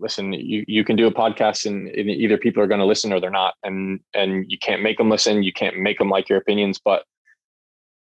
listen, 0.00 0.32
you, 0.32 0.64
you 0.68 0.84
can 0.84 0.96
do 0.96 1.06
a 1.06 1.12
podcast 1.12 1.66
and, 1.66 1.88
and 1.88 2.08
either 2.08 2.38
people 2.38 2.62
are 2.62 2.66
going 2.66 2.80
to 2.80 2.86
listen 2.86 3.12
or 3.12 3.20
they're 3.20 3.30
not. 3.30 3.54
And, 3.62 4.00
and 4.14 4.44
you 4.48 4.58
can't 4.58 4.82
make 4.82 4.98
them 4.98 5.10
listen. 5.10 5.42
You 5.42 5.52
can't 5.52 5.78
make 5.78 5.98
them 5.98 6.08
like 6.08 6.28
your 6.28 6.38
opinions, 6.38 6.80
but 6.84 7.04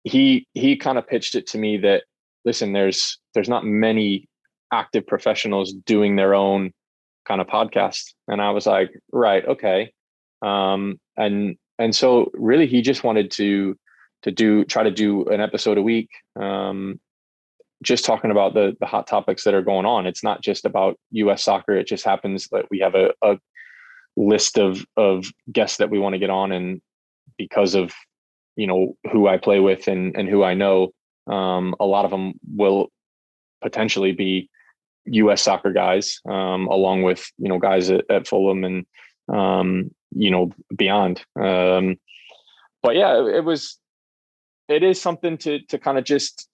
he, 0.04 0.46
he 0.54 0.76
kind 0.76 0.98
of 0.98 1.06
pitched 1.06 1.34
it 1.34 1.46
to 1.48 1.58
me 1.58 1.76
that, 1.78 2.04
listen, 2.44 2.72
there's, 2.72 3.18
there's 3.34 3.48
not 3.48 3.64
many 3.64 4.28
active 4.72 5.06
professionals 5.06 5.72
doing 5.72 6.16
their 6.16 6.34
own 6.34 6.72
kind 7.26 7.40
of 7.40 7.46
podcast. 7.46 8.14
And 8.26 8.40
I 8.42 8.50
was 8.50 8.66
like, 8.66 8.90
right. 9.12 9.46
Okay. 9.46 9.92
Um, 10.40 10.98
and, 11.16 11.56
and 11.78 11.94
so 11.94 12.30
really 12.34 12.66
he 12.66 12.82
just 12.82 13.04
wanted 13.04 13.30
to, 13.32 13.76
to 14.22 14.30
do, 14.30 14.64
try 14.64 14.82
to 14.82 14.90
do 14.90 15.26
an 15.26 15.40
episode 15.40 15.78
a 15.78 15.82
week. 15.82 16.08
Um, 16.40 17.00
just 17.82 18.04
talking 18.04 18.30
about 18.30 18.54
the 18.54 18.76
the 18.80 18.86
hot 18.86 19.06
topics 19.06 19.44
that 19.44 19.54
are 19.54 19.62
going 19.62 19.86
on. 19.86 20.06
It's 20.06 20.24
not 20.24 20.42
just 20.42 20.64
about 20.64 20.96
U.S. 21.10 21.42
soccer. 21.42 21.74
It 21.76 21.86
just 21.86 22.04
happens 22.04 22.48
that 22.52 22.66
we 22.70 22.78
have 22.78 22.94
a, 22.94 23.12
a 23.22 23.38
list 24.16 24.58
of 24.58 24.84
of 24.96 25.26
guests 25.50 25.78
that 25.78 25.90
we 25.90 25.98
want 25.98 26.14
to 26.14 26.18
get 26.18 26.30
on, 26.30 26.52
and 26.52 26.80
because 27.36 27.74
of 27.74 27.92
you 28.56 28.66
know 28.66 28.96
who 29.10 29.28
I 29.28 29.36
play 29.36 29.60
with 29.60 29.88
and 29.88 30.16
and 30.16 30.28
who 30.28 30.42
I 30.42 30.54
know, 30.54 30.92
um, 31.26 31.74
a 31.80 31.84
lot 31.84 32.04
of 32.04 32.10
them 32.10 32.34
will 32.54 32.88
potentially 33.62 34.12
be 34.12 34.48
U.S. 35.06 35.42
soccer 35.42 35.72
guys, 35.72 36.20
um, 36.28 36.68
along 36.68 37.02
with 37.02 37.24
you 37.38 37.48
know 37.48 37.58
guys 37.58 37.90
at, 37.90 38.04
at 38.10 38.26
Fulham 38.26 38.64
and 38.64 38.86
um, 39.32 39.90
you 40.14 40.30
know 40.30 40.50
beyond. 40.74 41.24
Um, 41.40 41.96
but 42.82 42.96
yeah, 42.96 43.20
it, 43.20 43.36
it 43.36 43.44
was 43.44 43.78
it 44.68 44.82
is 44.82 45.00
something 45.00 45.36
to 45.38 45.60
to 45.66 45.78
kind 45.78 45.98
of 45.98 46.04
just 46.04 46.48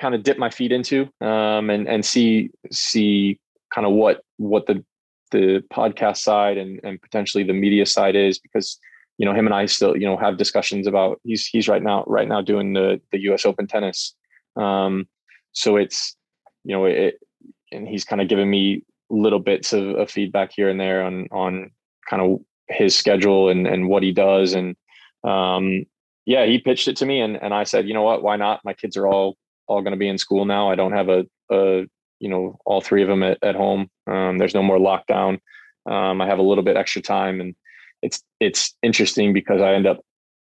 kind 0.00 0.14
of 0.14 0.22
dip 0.22 0.38
my 0.38 0.50
feet 0.50 0.72
into 0.72 1.08
um, 1.20 1.70
and 1.70 1.88
and 1.88 2.04
see 2.04 2.50
see 2.72 3.38
kind 3.72 3.86
of 3.86 3.92
what 3.92 4.22
what 4.38 4.66
the 4.66 4.84
the 5.30 5.62
podcast 5.72 6.18
side 6.18 6.58
and 6.58 6.80
and 6.82 7.00
potentially 7.00 7.44
the 7.44 7.52
media 7.52 7.86
side 7.86 8.16
is 8.16 8.38
because 8.38 8.78
you 9.18 9.26
know 9.26 9.34
him 9.34 9.46
and 9.46 9.54
I 9.54 9.66
still 9.66 9.96
you 9.96 10.06
know 10.06 10.16
have 10.16 10.38
discussions 10.38 10.86
about 10.86 11.20
he's 11.24 11.46
he's 11.46 11.68
right 11.68 11.82
now 11.82 12.04
right 12.06 12.26
now 12.26 12.40
doing 12.40 12.72
the 12.72 13.00
the 13.12 13.20
U.S. 13.22 13.44
Open 13.44 13.66
tennis, 13.66 14.14
um, 14.56 15.06
so 15.52 15.76
it's 15.76 16.16
you 16.64 16.74
know 16.74 16.86
it 16.86 17.20
and 17.70 17.86
he's 17.86 18.04
kind 18.04 18.20
of 18.20 18.28
giving 18.28 18.50
me 18.50 18.82
little 19.10 19.38
bits 19.38 19.72
of, 19.72 19.88
of 19.96 20.10
feedback 20.10 20.52
here 20.52 20.68
and 20.68 20.80
there 20.80 21.02
on 21.04 21.28
on 21.30 21.70
kind 22.08 22.22
of 22.22 22.40
his 22.68 22.96
schedule 22.96 23.50
and 23.50 23.66
and 23.66 23.88
what 23.88 24.02
he 24.02 24.12
does. 24.12 24.54
And 24.54 24.74
um, 25.22 25.84
yeah 26.24 26.46
he 26.46 26.58
pitched 26.58 26.88
it 26.88 26.96
to 26.96 27.06
me 27.06 27.20
and 27.20 27.36
and 27.36 27.52
I 27.52 27.64
said 27.64 27.86
you 27.86 27.94
know 27.94 28.02
what? 28.02 28.22
Why 28.22 28.36
not? 28.36 28.64
My 28.64 28.72
kids 28.72 28.96
are 28.96 29.06
all 29.06 29.36
all 29.70 29.82
going 29.82 29.92
to 29.92 29.98
be 29.98 30.08
in 30.08 30.18
school 30.18 30.44
now. 30.44 30.70
I 30.70 30.74
don't 30.74 30.92
have 30.92 31.08
a, 31.08 31.24
a 31.50 31.86
you 32.18 32.28
know 32.28 32.58
all 32.66 32.80
three 32.80 33.02
of 33.02 33.08
them 33.08 33.22
at, 33.22 33.38
at 33.42 33.54
home. 33.54 33.88
Um, 34.06 34.38
there's 34.38 34.54
no 34.54 34.62
more 34.62 34.78
lockdown. 34.78 35.38
Um, 35.86 36.20
I 36.20 36.26
have 36.26 36.40
a 36.40 36.42
little 36.42 36.64
bit 36.64 36.76
extra 36.76 37.00
time, 37.00 37.40
and 37.40 37.54
it's 38.02 38.22
it's 38.40 38.74
interesting 38.82 39.32
because 39.32 39.60
I 39.60 39.74
end 39.74 39.86
up 39.86 40.00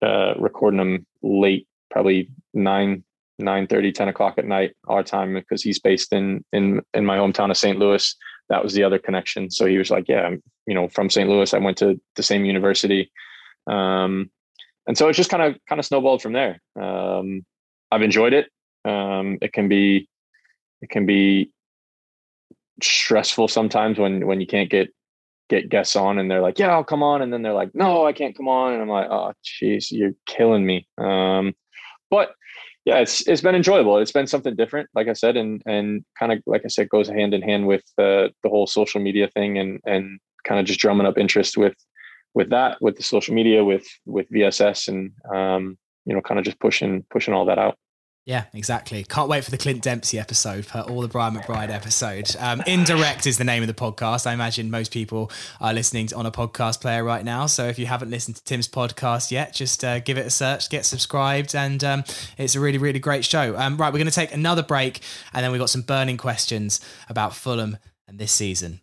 uh, 0.03 0.35
recording 0.39 0.79
them 0.79 1.07
late, 1.23 1.67
probably 1.91 2.29
nine 2.53 3.05
nine 3.39 3.67
thirty, 3.67 3.93
10 3.93 4.09
o'clock 4.09 4.35
at 4.39 4.47
night 4.47 4.77
our 4.87 5.03
time 5.03 5.35
because 5.35 5.63
he's 5.63 5.79
based 5.79 6.13
in 6.13 6.45
in 6.53 6.83
in 6.93 7.07
my 7.07 7.17
hometown 7.17 7.51
of 7.51 7.57
St. 7.57 7.79
Louis. 7.79 8.15
That 8.51 8.63
was 8.63 8.75
the 8.75 8.83
other 8.83 8.99
connection. 8.99 9.51
So 9.51 9.65
he 9.65 9.79
was 9.79 9.91
like, 9.91 10.07
"Yeah, 10.09 10.23
I'm, 10.23 10.43
you 10.67 10.75
know, 10.75 10.89
from 10.89 11.09
St. 11.09 11.29
Louis. 11.29 11.55
I 11.55 11.59
went 11.59 11.79
to 11.79 12.01
the 12.17 12.23
same 12.23 12.45
university." 12.45 13.11
Um, 13.67 14.31
and 14.87 14.99
so 14.99 15.09
it's 15.09 15.17
just 15.17 15.31
kind 15.31 15.43
of 15.43 15.57
kind 15.69 15.79
of 15.79 15.87
snowballed 15.87 16.21
from 16.21 16.33
there. 16.33 16.61
Um, 16.81 17.47
I've 17.91 18.03
enjoyed 18.03 18.33
it. 18.33 18.49
Um, 18.85 19.39
it 19.41 19.53
can 19.53 19.69
be 19.69 20.09
it 20.83 20.91
can 20.91 21.07
be 21.07 21.51
stressful 22.83 23.49
sometimes 23.49 23.99
when 23.99 24.27
when 24.27 24.41
you 24.41 24.47
can't 24.47 24.71
get 24.71 24.89
get 25.49 25.69
guests 25.69 25.97
on 25.97 26.19
and 26.19 26.31
they're 26.31 26.41
like, 26.41 26.59
yeah, 26.59 26.73
I'll 26.73 26.85
come 26.85 27.03
on, 27.03 27.23
and 27.23 27.33
then 27.33 27.43
they're 27.43 27.53
like, 27.53 27.75
no, 27.75 28.07
I 28.07 28.13
can't 28.13 28.37
come 28.37 28.49
on, 28.49 28.73
and 28.73 28.83
I'm 28.83 28.89
like, 28.89 29.09
oh, 29.11 29.33
jeez, 29.45 29.87
you're 29.91 30.15
killing 30.27 30.65
me. 30.65 30.87
Um, 30.99 31.55
but 32.11 32.35
yeah, 32.85 32.99
it's 32.99 33.27
it's 33.27 33.41
been 33.41 33.55
enjoyable. 33.55 33.99
It's 33.99 34.13
been 34.13 34.27
something 34.27 34.57
different, 34.57 34.91
like 34.95 35.09
I 35.09 35.15
said, 35.15 35.37
and 35.37 35.63
and 35.67 36.05
kind 36.19 36.33
of 36.33 36.43
like 36.47 36.63
I 36.65 36.69
said, 36.69 36.89
goes 36.89 37.09
hand 37.09 37.33
in 37.33 37.43
hand 37.43 37.67
with 37.67 37.83
uh, 37.99 38.29
the 38.43 38.51
whole 38.51 38.67
social 38.67 39.01
media 39.01 39.29
thing, 39.29 39.59
and 39.59 39.81
and 39.87 40.21
kind 40.45 40.61
of 40.61 40.67
just 40.67 40.81
drumming 40.81 41.07
up 41.07 41.19
interest 41.19 41.57
with 41.57 41.75
with 42.35 42.51
that, 42.51 42.77
with 42.83 42.97
the 42.97 43.03
social 43.03 43.35
media, 43.35 43.65
with 43.65 43.87
with 44.05 44.29
VSS, 44.31 44.89
and 44.89 45.13
um, 45.35 45.79
you 46.05 46.15
know, 46.15 46.21
kind 46.21 46.39
of 46.39 46.45
just 46.45 46.61
pushing 46.61 47.05
pushing 47.11 47.33
all 47.33 47.47
that 47.47 47.59
out. 47.59 47.79
Yeah, 48.27 48.45
exactly. 48.55 49.05
Can't 49.05 49.29
wait 49.29 49.45
for 49.45 49.51
the 49.51 49.59
Clint 49.59 49.83
Dempsey 49.83 50.19
episode, 50.19 50.65
for 50.65 50.81
all 50.81 51.03
the 51.03 51.09
Brian 51.09 51.35
McBride 51.35 51.69
episode. 51.69 52.35
Um, 52.39 52.63
Indirect 52.67 53.27
is 53.27 53.37
the 53.37 53.45
name 53.45 53.63
of 53.63 53.67
the 53.67 53.75
podcast. 53.75 54.27
I 54.27 54.33
imagine 54.33 54.71
most 54.71 54.93
people 54.93 55.31
are 55.61 55.75
listening 55.75 56.09
on 56.17 56.25
a 56.25 56.31
podcast 56.31 56.81
player 56.81 57.05
right 57.05 57.23
now. 57.23 57.45
So 57.45 57.67
if 57.67 57.79
you 57.79 57.85
haven't 57.85 58.11
listened 58.11 58.37
to 58.37 58.45
Tim's 58.45 58.67
podcast 58.67 59.31
yet, 59.31 59.53
just 59.53 59.85
uh, 59.85 59.99
give 59.99 60.17
it 60.17 60.27
a 60.27 60.31
search, 60.31 60.71
get 60.71 60.87
subscribed, 60.87 61.55
and 61.55 61.85
um, 61.85 62.05
it's 62.39 62.55
a 62.55 62.61
really, 62.61 62.79
really 62.79 62.99
great 62.99 63.27
show. 63.27 63.59
Um, 63.59 63.77
right, 63.77 63.93
we're 63.93 63.99
going 63.99 64.07
to 64.07 64.11
take 64.15 64.33
another 64.33 64.63
break, 64.63 65.01
and 65.35 65.45
then 65.45 65.53
we've 65.53 65.61
got 65.61 65.69
some 65.69 65.83
burning 65.83 66.17
questions 66.17 66.81
about 67.11 67.35
Fulham 67.35 67.77
and 68.09 68.19
this 68.19 68.33
season. 68.33 68.81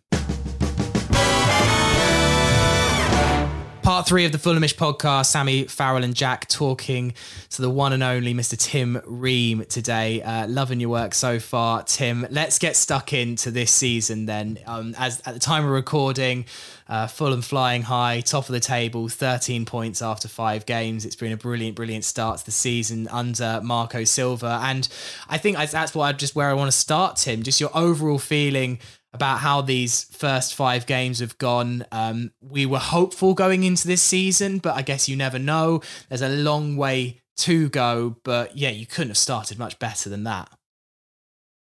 Part 3.82 4.06
three 4.06 4.24
of 4.24 4.30
the 4.30 4.38
Fulhamish 4.38 4.76
podcast, 4.76 5.26
Sammy 5.26 5.64
Farrell 5.64 6.04
and 6.04 6.14
Jack 6.14 6.46
talking 6.48 7.14
to 7.50 7.62
the 7.62 7.68
one 7.68 7.92
and 7.92 8.00
only 8.00 8.32
Mr. 8.32 8.56
Tim 8.56 9.00
Ream 9.04 9.64
today. 9.68 10.22
Uh, 10.22 10.46
loving 10.46 10.78
your 10.78 10.88
work 10.88 11.14
so 11.14 11.40
far, 11.40 11.82
Tim. 11.82 12.24
Let's 12.30 12.60
get 12.60 12.76
stuck 12.76 13.12
into 13.12 13.50
this 13.50 13.72
season 13.72 14.26
then. 14.26 14.60
Um, 14.66 14.94
as 14.96 15.20
at 15.26 15.34
the 15.34 15.40
time 15.40 15.64
of 15.64 15.70
recording, 15.70 16.44
Uh, 16.88 17.06
Fulham 17.06 17.40
flying 17.40 17.82
high, 17.82 18.20
top 18.20 18.48
of 18.48 18.52
the 18.52 18.60
table, 18.60 19.08
13 19.08 19.64
points 19.64 20.02
after 20.02 20.28
five 20.28 20.66
games. 20.66 21.06
It's 21.06 21.16
been 21.16 21.32
a 21.32 21.38
brilliant, 21.38 21.74
brilliant 21.74 22.04
start 22.04 22.40
to 22.40 22.44
the 22.44 22.50
season 22.50 23.08
under 23.08 23.60
Marco 23.62 24.04
Silva. 24.04 24.60
And 24.62 24.86
I 25.26 25.38
think 25.38 25.56
that's 25.56 25.94
why 25.94 26.08
I 26.10 26.12
just 26.12 26.36
where 26.36 26.50
I 26.50 26.54
want 26.54 26.70
to 26.70 26.76
start, 26.76 27.16
Tim. 27.16 27.42
Just 27.44 27.60
your 27.62 27.70
overall 27.74 28.18
feeling 28.18 28.78
about 29.14 29.38
how 29.38 29.60
these 29.60 30.04
first 30.04 30.54
five 30.54 30.86
games 30.86 31.18
have 31.20 31.36
gone. 31.38 31.84
Um, 31.92 32.32
we 32.40 32.64
were 32.66 32.78
hopeful 32.78 33.34
going 33.34 33.64
into 33.64 33.86
this 33.86 34.02
season, 34.02 34.58
but 34.58 34.74
I 34.74 34.82
guess 34.82 35.08
you 35.08 35.16
never 35.16 35.38
know. 35.38 35.82
There's 36.08 36.22
a 36.22 36.28
long 36.28 36.76
way 36.76 37.20
to 37.38 37.68
go, 37.68 38.16
but 38.24 38.56
yeah, 38.56 38.70
you 38.70 38.86
couldn't 38.86 39.10
have 39.10 39.18
started 39.18 39.58
much 39.58 39.78
better 39.78 40.08
than 40.08 40.24
that. 40.24 40.50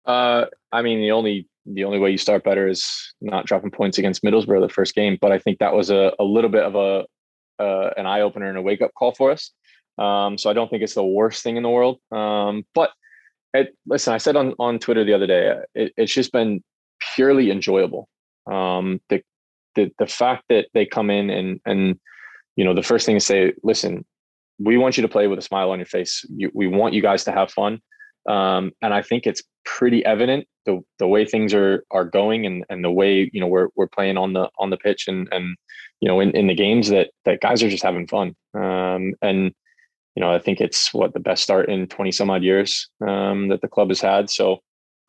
Uh, 0.05 0.45
I 0.71 0.81
mean, 0.81 1.01
the 1.01 1.11
only 1.11 1.47
the 1.65 1.83
only 1.83 1.99
way 1.99 2.09
you 2.09 2.17
start 2.17 2.43
better 2.43 2.67
is 2.67 3.13
not 3.21 3.45
dropping 3.45 3.69
points 3.69 3.97
against 3.99 4.23
Middlesbrough 4.23 4.61
the 4.61 4.73
first 4.73 4.95
game. 4.95 5.17
But 5.21 5.31
I 5.31 5.37
think 5.37 5.59
that 5.59 5.73
was 5.73 5.91
a, 5.91 6.11
a 6.19 6.23
little 6.23 6.49
bit 6.49 6.63
of 6.63 6.75
a 6.75 7.05
uh, 7.61 7.91
an 7.97 8.05
eye 8.05 8.21
opener 8.21 8.47
and 8.47 8.57
a 8.57 8.61
wake 8.61 8.81
up 8.81 8.91
call 8.95 9.13
for 9.13 9.31
us. 9.31 9.51
Um, 9.97 10.37
so 10.37 10.49
I 10.49 10.53
don't 10.53 10.69
think 10.69 10.81
it's 10.81 10.95
the 10.95 11.05
worst 11.05 11.43
thing 11.43 11.57
in 11.57 11.63
the 11.63 11.69
world. 11.69 11.99
Um, 12.11 12.65
but 12.73 12.91
it, 13.53 13.75
listen, 13.85 14.13
I 14.13 14.17
said 14.17 14.35
on 14.35 14.53
on 14.57 14.79
Twitter 14.79 15.03
the 15.03 15.13
other 15.13 15.27
day, 15.27 15.55
it, 15.75 15.93
it's 15.97 16.13
just 16.13 16.31
been 16.31 16.63
purely 17.15 17.51
enjoyable. 17.51 18.07
Um, 18.51 18.99
the 19.09 19.21
the 19.75 19.91
the 19.99 20.07
fact 20.07 20.45
that 20.49 20.67
they 20.73 20.85
come 20.85 21.09
in 21.09 21.29
and 21.29 21.59
and 21.65 21.99
you 22.55 22.65
know 22.65 22.73
the 22.73 22.83
first 22.83 23.05
thing 23.05 23.15
is 23.15 23.25
say, 23.25 23.53
listen, 23.63 24.05
we 24.59 24.77
want 24.77 24.97
you 24.97 25.01
to 25.01 25.09
play 25.09 25.27
with 25.27 25.39
a 25.39 25.43
smile 25.43 25.71
on 25.71 25.79
your 25.79 25.85
face. 25.85 26.25
You, 26.35 26.51
we 26.53 26.67
want 26.67 26.93
you 26.93 27.01
guys 27.01 27.23
to 27.25 27.31
have 27.31 27.51
fun. 27.51 27.79
Um, 28.29 28.71
and 28.81 28.93
I 28.93 29.01
think 29.01 29.25
it's 29.25 29.41
pretty 29.65 30.05
evident 30.05 30.47
the 30.65 30.79
the 30.99 31.07
way 31.07 31.25
things 31.25 31.53
are 31.53 31.83
are 31.91 32.05
going 32.05 32.45
and 32.45 32.63
and 32.69 32.83
the 32.83 32.91
way 32.91 33.29
you 33.33 33.41
know 33.41 33.47
we're 33.47 33.69
we're 33.75 33.87
playing 33.87 34.17
on 34.17 34.33
the 34.33 34.49
on 34.59 34.69
the 34.69 34.77
pitch 34.77 35.07
and 35.07 35.27
and 35.31 35.55
you 36.01 36.07
know 36.07 36.19
in, 36.19 36.31
in 36.31 36.47
the 36.47 36.53
games 36.53 36.89
that 36.89 37.09
that 37.25 37.41
guys 37.41 37.63
are 37.63 37.69
just 37.69 37.83
having 37.83 38.07
fun. 38.07 38.35
Um, 38.53 39.13
and 39.21 39.51
you 40.15 40.21
know 40.21 40.31
I 40.31 40.39
think 40.39 40.61
it's 40.61 40.93
what 40.93 41.13
the 41.13 41.19
best 41.19 41.43
start 41.43 41.69
in 41.69 41.87
twenty 41.87 42.11
some 42.11 42.29
odd 42.29 42.43
years 42.43 42.89
um, 43.05 43.47
that 43.49 43.61
the 43.61 43.67
club 43.67 43.89
has 43.89 44.01
had. 44.01 44.29
So 44.29 44.59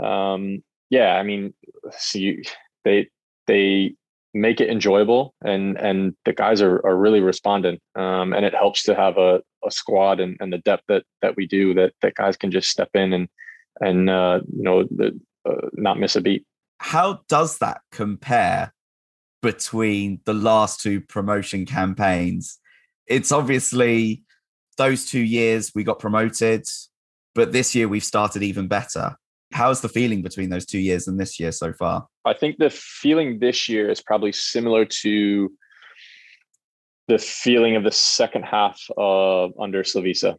um, 0.03 0.63
yeah, 0.93 1.15
I 1.15 1.23
mean, 1.23 1.55
see, 1.91 2.43
they 2.85 3.09
they 3.47 3.95
make 4.35 4.61
it 4.61 4.69
enjoyable 4.69 5.35
and 5.43 5.79
and 5.79 6.15
the 6.27 6.35
guys 6.35 6.61
are, 6.61 6.85
are 6.87 6.97
really 6.97 7.21
responding 7.21 7.79
um, 7.97 8.33
and 8.33 8.47
it 8.47 8.55
helps 8.55 8.83
to 8.83 8.95
have 8.95 9.19
a, 9.19 9.43
a 9.67 9.71
squad 9.71 10.21
and, 10.21 10.39
and 10.41 10.53
the 10.53 10.59
depth 10.59 10.85
that 10.89 11.05
that 11.21 11.37
we 11.37 11.47
do 11.47 11.75
that 11.75 11.93
that 12.01 12.15
guys 12.15 12.35
can 12.37 12.51
just 12.51 12.71
step 12.71 12.89
in 12.95 13.13
and 13.13 13.29
and 13.81 14.11
uh, 14.11 14.41
you 14.55 14.63
know 14.63 14.85
the, 14.85 15.19
uh, 15.49 15.69
not 15.73 15.99
miss 15.99 16.15
a 16.15 16.21
beat. 16.21 16.45
How 16.79 17.21
does 17.29 17.59
that 17.59 17.81
compare 17.91 18.75
between 19.41 20.21
the 20.27 20.35
last 20.35 20.81
two 20.81 21.01
promotion 21.01 21.65
campaigns? 21.65 22.59
It's 23.07 23.33
obviously 23.33 24.25
those 24.77 25.07
two 25.07 25.21
years 25.21 25.73
we 25.75 25.85
got 25.85 25.99
promoted 25.99 26.67
but 27.35 27.53
this 27.53 27.75
year 27.75 27.89
we've 27.89 28.05
started 28.05 28.43
even 28.43 28.69
better 28.69 29.17
how's 29.53 29.81
the 29.81 29.89
feeling 29.89 30.23
between 30.23 30.51
those 30.51 30.67
two 30.67 30.79
years 30.79 31.07
and 31.09 31.21
this 31.21 31.39
year 31.39 31.53
so 31.53 31.73
far? 31.73 32.07
I 32.25 32.35
think 32.35 32.59
the 32.59 32.71
feeling 32.71 33.39
this 33.39 33.69
year 33.69 33.91
is 33.91 34.01
probably 34.03 34.33
similar 34.33 34.85
to 34.85 35.53
the 37.09 37.19
feeling 37.19 37.77
of 37.77 37.85
the 37.85 37.93
second 37.93 38.45
half 38.45 38.81
of 38.97 39.53
under 39.61 39.83
Slavisa, 39.83 40.37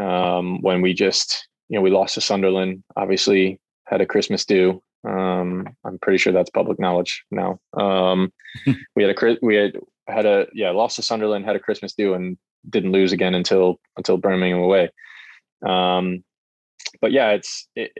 um, 0.00 0.60
when 0.62 0.80
we 0.80 0.94
just, 0.94 1.48
you 1.68 1.76
know, 1.76 1.82
we 1.82 1.90
lost 1.90 2.14
to 2.14 2.20
Sunderland, 2.20 2.82
obviously 2.96 3.60
had 3.86 4.00
a 4.00 4.06
Christmas 4.06 4.44
do. 4.44 4.82
Um, 5.06 5.68
I'm 5.84 5.98
pretty 6.00 6.18
sure 6.18 6.32
that's 6.32 6.50
public 6.50 6.78
knowledge 6.78 7.24
now. 7.30 7.58
Um, 7.76 8.32
we 8.96 9.02
had 9.02 9.14
a, 9.16 9.36
we 9.42 9.56
had, 9.56 9.72
had 10.08 10.26
a, 10.26 10.46
yeah, 10.52 10.70
lost 10.70 10.96
to 10.96 11.02
Sunderland, 11.02 11.44
had 11.44 11.56
a 11.56 11.60
Christmas 11.60 11.92
do 11.92 12.14
and 12.14 12.36
didn't 12.68 12.92
lose 12.92 13.12
again 13.12 13.34
until, 13.34 13.76
until 13.96 14.16
Birmingham 14.16 14.60
away. 14.60 14.90
Um, 15.66 16.24
but 17.00 17.12
yeah, 17.12 17.30
it's, 17.30 17.68
it, 17.74 17.92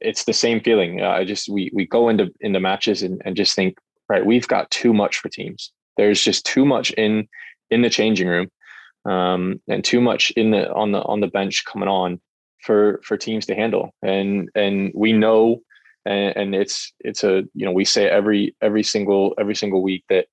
it's 0.00 0.24
the 0.24 0.32
same 0.32 0.60
feeling. 0.60 1.02
Uh, 1.02 1.08
I 1.10 1.24
just 1.24 1.48
we 1.48 1.70
we 1.74 1.86
go 1.86 2.08
into 2.08 2.30
into 2.40 2.60
matches 2.60 3.02
and, 3.02 3.20
and 3.24 3.36
just 3.36 3.54
think, 3.54 3.78
right, 4.08 4.24
we've 4.24 4.48
got 4.48 4.70
too 4.70 4.92
much 4.92 5.18
for 5.18 5.28
teams. 5.28 5.72
There's 5.96 6.22
just 6.22 6.44
too 6.44 6.64
much 6.64 6.90
in 6.92 7.28
in 7.70 7.82
the 7.82 7.90
changing 7.90 8.28
room, 8.28 8.48
um, 9.04 9.60
and 9.68 9.84
too 9.84 10.00
much 10.00 10.30
in 10.32 10.50
the 10.50 10.72
on 10.72 10.92
the 10.92 11.02
on 11.02 11.20
the 11.20 11.28
bench 11.28 11.64
coming 11.64 11.88
on 11.88 12.20
for 12.62 13.00
for 13.04 13.16
teams 13.16 13.46
to 13.46 13.54
handle. 13.54 13.90
And 14.02 14.48
and 14.54 14.92
we 14.94 15.12
know, 15.12 15.62
and, 16.04 16.36
and 16.36 16.54
it's 16.54 16.92
it's 17.00 17.24
a 17.24 17.44
you 17.54 17.64
know 17.64 17.72
we 17.72 17.84
say 17.84 18.08
every 18.08 18.54
every 18.60 18.82
single 18.82 19.34
every 19.38 19.54
single 19.54 19.82
week 19.82 20.04
that 20.08 20.26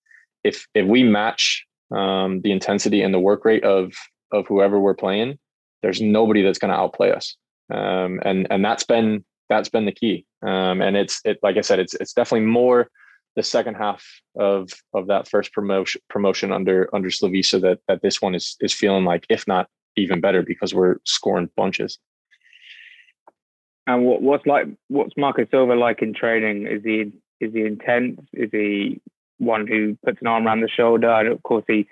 if 0.43 0.67
if 0.73 0.85
we 0.85 1.03
match 1.03 1.65
um, 1.91 2.41
the 2.41 2.51
intensity 2.51 3.01
and 3.01 3.13
the 3.13 3.19
work 3.19 3.45
rate 3.45 3.63
of 3.63 3.93
of 4.31 4.47
whoever 4.47 4.79
we're 4.79 4.95
playing, 4.95 5.37
there's 5.81 6.01
nobody 6.01 6.41
that's 6.41 6.59
going 6.59 6.71
to 6.71 6.77
outplay 6.77 7.11
us. 7.11 7.35
Um, 7.73 8.19
and 8.23 8.47
and 8.49 8.65
that's 8.65 8.83
been 8.83 9.23
that's 9.53 9.69
been 9.69 9.85
the 9.85 9.91
key. 9.91 10.25
Um, 10.41 10.81
and 10.81 10.97
it's 10.97 11.21
it 11.23 11.39
like 11.43 11.57
I 11.57 11.61
said, 11.61 11.79
it's 11.79 11.93
it's 11.95 12.13
definitely 12.13 12.47
more 12.47 12.89
the 13.35 13.43
second 13.43 13.75
half 13.75 14.05
of 14.35 14.69
of 14.93 15.07
that 15.07 15.27
first 15.27 15.53
promotion 15.53 16.01
promotion 16.09 16.51
under 16.51 16.89
under 16.93 17.09
Slavisa 17.09 17.61
that 17.61 17.79
that 17.87 18.01
this 18.01 18.21
one 18.21 18.35
is 18.35 18.55
is 18.59 18.73
feeling 18.73 19.05
like, 19.05 19.25
if 19.29 19.47
not 19.47 19.67
even 19.95 20.21
better, 20.21 20.41
because 20.41 20.73
we're 20.73 20.97
scoring 21.05 21.49
bunches. 21.55 21.99
And 23.85 24.05
what, 24.05 24.21
what's 24.21 24.45
like 24.45 24.67
what's 24.87 25.15
Marco 25.17 25.45
Silva 25.51 25.75
like 25.75 26.01
in 26.01 26.13
training? 26.13 26.67
Is 26.67 26.83
he 26.83 27.11
is 27.39 27.53
he 27.53 27.65
intense? 27.65 28.19
Is 28.33 28.49
he 28.51 29.01
one 29.37 29.67
who 29.67 29.97
puts 30.05 30.19
an 30.21 30.27
arm 30.27 30.47
around 30.47 30.61
the 30.61 30.69
shoulder? 30.69 31.09
And 31.09 31.27
of 31.27 31.43
course, 31.43 31.65
he 31.67 31.87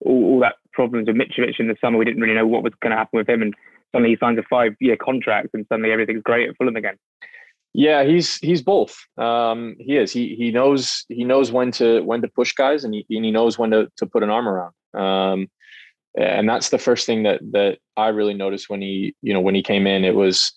all, 0.00 0.24
all 0.24 0.40
that 0.40 0.56
problems 0.72 1.06
with 1.06 1.16
Mitrovic 1.16 1.58
in 1.58 1.68
the 1.68 1.76
summer. 1.80 1.98
We 1.98 2.04
didn't 2.04 2.20
really 2.20 2.34
know 2.34 2.46
what 2.46 2.62
was 2.62 2.74
going 2.82 2.90
to 2.90 2.96
happen 2.96 3.16
with 3.16 3.28
him, 3.28 3.42
and 3.42 3.54
suddenly 3.92 4.10
he 4.10 4.16
signs 4.16 4.38
a 4.38 4.42
five 4.44 4.74
year 4.80 4.96
contract 4.96 5.48
and 5.54 5.66
suddenly 5.68 5.92
everything's 5.92 6.22
great 6.22 6.48
at 6.48 6.56
Fulham 6.56 6.76
again. 6.76 6.96
Yeah, 7.72 8.04
he's 8.04 8.36
he's 8.38 8.62
both. 8.62 8.96
Um, 9.18 9.76
he 9.78 9.96
is. 9.96 10.10
He 10.10 10.34
he 10.34 10.50
knows 10.50 11.04
he 11.08 11.24
knows 11.24 11.52
when 11.52 11.70
to 11.72 12.00
when 12.02 12.22
to 12.22 12.28
push 12.28 12.52
guys 12.52 12.84
and 12.84 12.94
he 12.94 13.04
and 13.10 13.24
he 13.24 13.30
knows 13.30 13.58
when 13.58 13.70
to 13.70 13.88
to 13.98 14.06
put 14.06 14.22
an 14.22 14.30
arm 14.30 14.48
around. 14.48 14.72
Um, 14.94 15.48
and 16.18 16.48
that's 16.48 16.70
the 16.70 16.78
first 16.78 17.04
thing 17.04 17.24
that 17.24 17.40
that 17.52 17.78
I 17.96 18.08
really 18.08 18.32
noticed 18.32 18.70
when 18.70 18.80
he 18.80 19.14
you 19.20 19.34
know 19.34 19.40
when 19.40 19.54
he 19.54 19.62
came 19.62 19.86
in. 19.86 20.04
It 20.04 20.14
was 20.14 20.52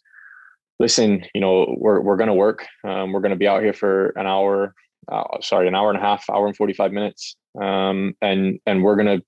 listen, 0.80 1.26
you 1.36 1.42
know, 1.42 1.76
we're 1.78 2.00
we're 2.00 2.16
going 2.16 2.30
to 2.30 2.34
work. 2.34 2.66
Um, 2.88 3.12
we're 3.12 3.20
going 3.20 3.32
to 3.32 3.38
be 3.38 3.48
out 3.48 3.62
here 3.62 3.74
for 3.74 4.10
an 4.16 4.26
hour. 4.26 4.74
Uh, 5.12 5.24
sorry, 5.42 5.68
an 5.68 5.76
hour 5.76 5.90
and 5.90 5.98
a 5.98 6.02
half, 6.02 6.24
hour 6.30 6.48
and 6.48 6.56
forty 6.56 6.74
five 6.74 6.92
minutes. 6.92 7.36
Um, 7.62 8.16
and 8.22 8.60
and 8.66 8.84
we're 8.84 8.96
gonna 8.96 9.20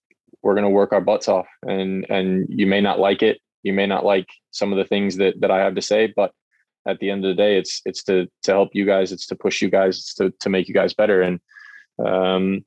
we're 0.41 0.55
gonna 0.55 0.69
work 0.69 0.93
our 0.93 1.01
butts 1.01 1.27
off. 1.27 1.47
And 1.63 2.05
and 2.09 2.47
you 2.49 2.67
may 2.67 2.81
not 2.81 2.99
like 2.99 3.21
it 3.21 3.39
you 3.63 3.73
may 3.73 3.85
not 3.85 4.05
like 4.05 4.27
some 4.51 4.71
of 4.71 4.77
the 4.77 4.85
things 4.85 5.17
that 5.17 5.39
that 5.41 5.51
I 5.51 5.59
have 5.59 5.75
to 5.75 5.81
say, 5.81 6.13
but 6.15 6.33
at 6.87 6.99
the 6.99 7.09
end 7.09 7.23
of 7.25 7.29
the 7.29 7.41
day, 7.41 7.57
it's 7.57 7.81
it's 7.85 8.03
to 8.03 8.27
to 8.43 8.51
help 8.51 8.69
you 8.73 8.85
guys, 8.85 9.11
it's 9.11 9.27
to 9.27 9.35
push 9.35 9.61
you 9.61 9.69
guys, 9.69 9.97
it's 9.97 10.13
to 10.15 10.31
to 10.39 10.49
make 10.49 10.67
you 10.67 10.73
guys 10.73 10.93
better. 10.93 11.21
And 11.21 11.39
um, 12.03 12.65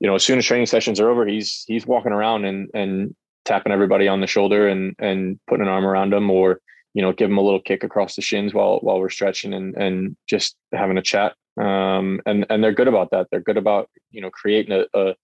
you 0.00 0.06
know, 0.06 0.14
as 0.14 0.24
soon 0.24 0.38
as 0.38 0.46
training 0.46 0.66
sessions 0.66 1.00
are 1.00 1.10
over, 1.10 1.26
he's 1.26 1.64
he's 1.66 1.86
walking 1.86 2.12
around 2.12 2.44
and 2.44 2.70
and 2.74 3.14
tapping 3.44 3.72
everybody 3.72 4.08
on 4.08 4.20
the 4.20 4.26
shoulder 4.26 4.68
and 4.68 4.94
and 4.98 5.38
putting 5.46 5.66
an 5.66 5.72
arm 5.72 5.86
around 5.86 6.12
them, 6.12 6.30
or 6.30 6.60
you 6.94 7.02
know, 7.02 7.12
give 7.12 7.28
them 7.28 7.38
a 7.38 7.42
little 7.42 7.60
kick 7.60 7.84
across 7.84 8.16
the 8.16 8.22
shins 8.22 8.54
while 8.54 8.78
while 8.80 8.98
we're 8.98 9.10
stretching 9.10 9.52
and 9.52 9.76
and 9.76 10.16
just 10.26 10.56
having 10.72 10.98
a 10.98 11.02
chat. 11.02 11.34
Um, 11.60 12.20
and 12.24 12.46
and 12.48 12.64
they're 12.64 12.72
good 12.72 12.88
about 12.88 13.10
that. 13.10 13.28
They're 13.30 13.40
good 13.40 13.58
about 13.58 13.90
you 14.10 14.22
know 14.22 14.30
creating 14.30 14.72
a, 14.72 14.98
a 14.98 15.14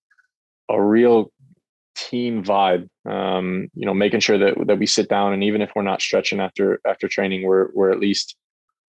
a 0.68 0.82
real 0.82 1.32
team 1.96 2.44
vibe. 2.44 2.88
Um, 3.08 3.68
you 3.74 3.86
know, 3.86 3.94
making 3.94 4.20
sure 4.20 4.38
that 4.38 4.54
that 4.66 4.78
we 4.78 4.86
sit 4.86 5.08
down 5.08 5.32
and 5.32 5.42
even 5.42 5.62
if 5.62 5.70
we're 5.74 5.82
not 5.82 6.02
stretching 6.02 6.40
after 6.40 6.80
after 6.86 7.08
training, 7.08 7.42
we're 7.42 7.68
we're 7.74 7.90
at 7.90 8.00
least 8.00 8.36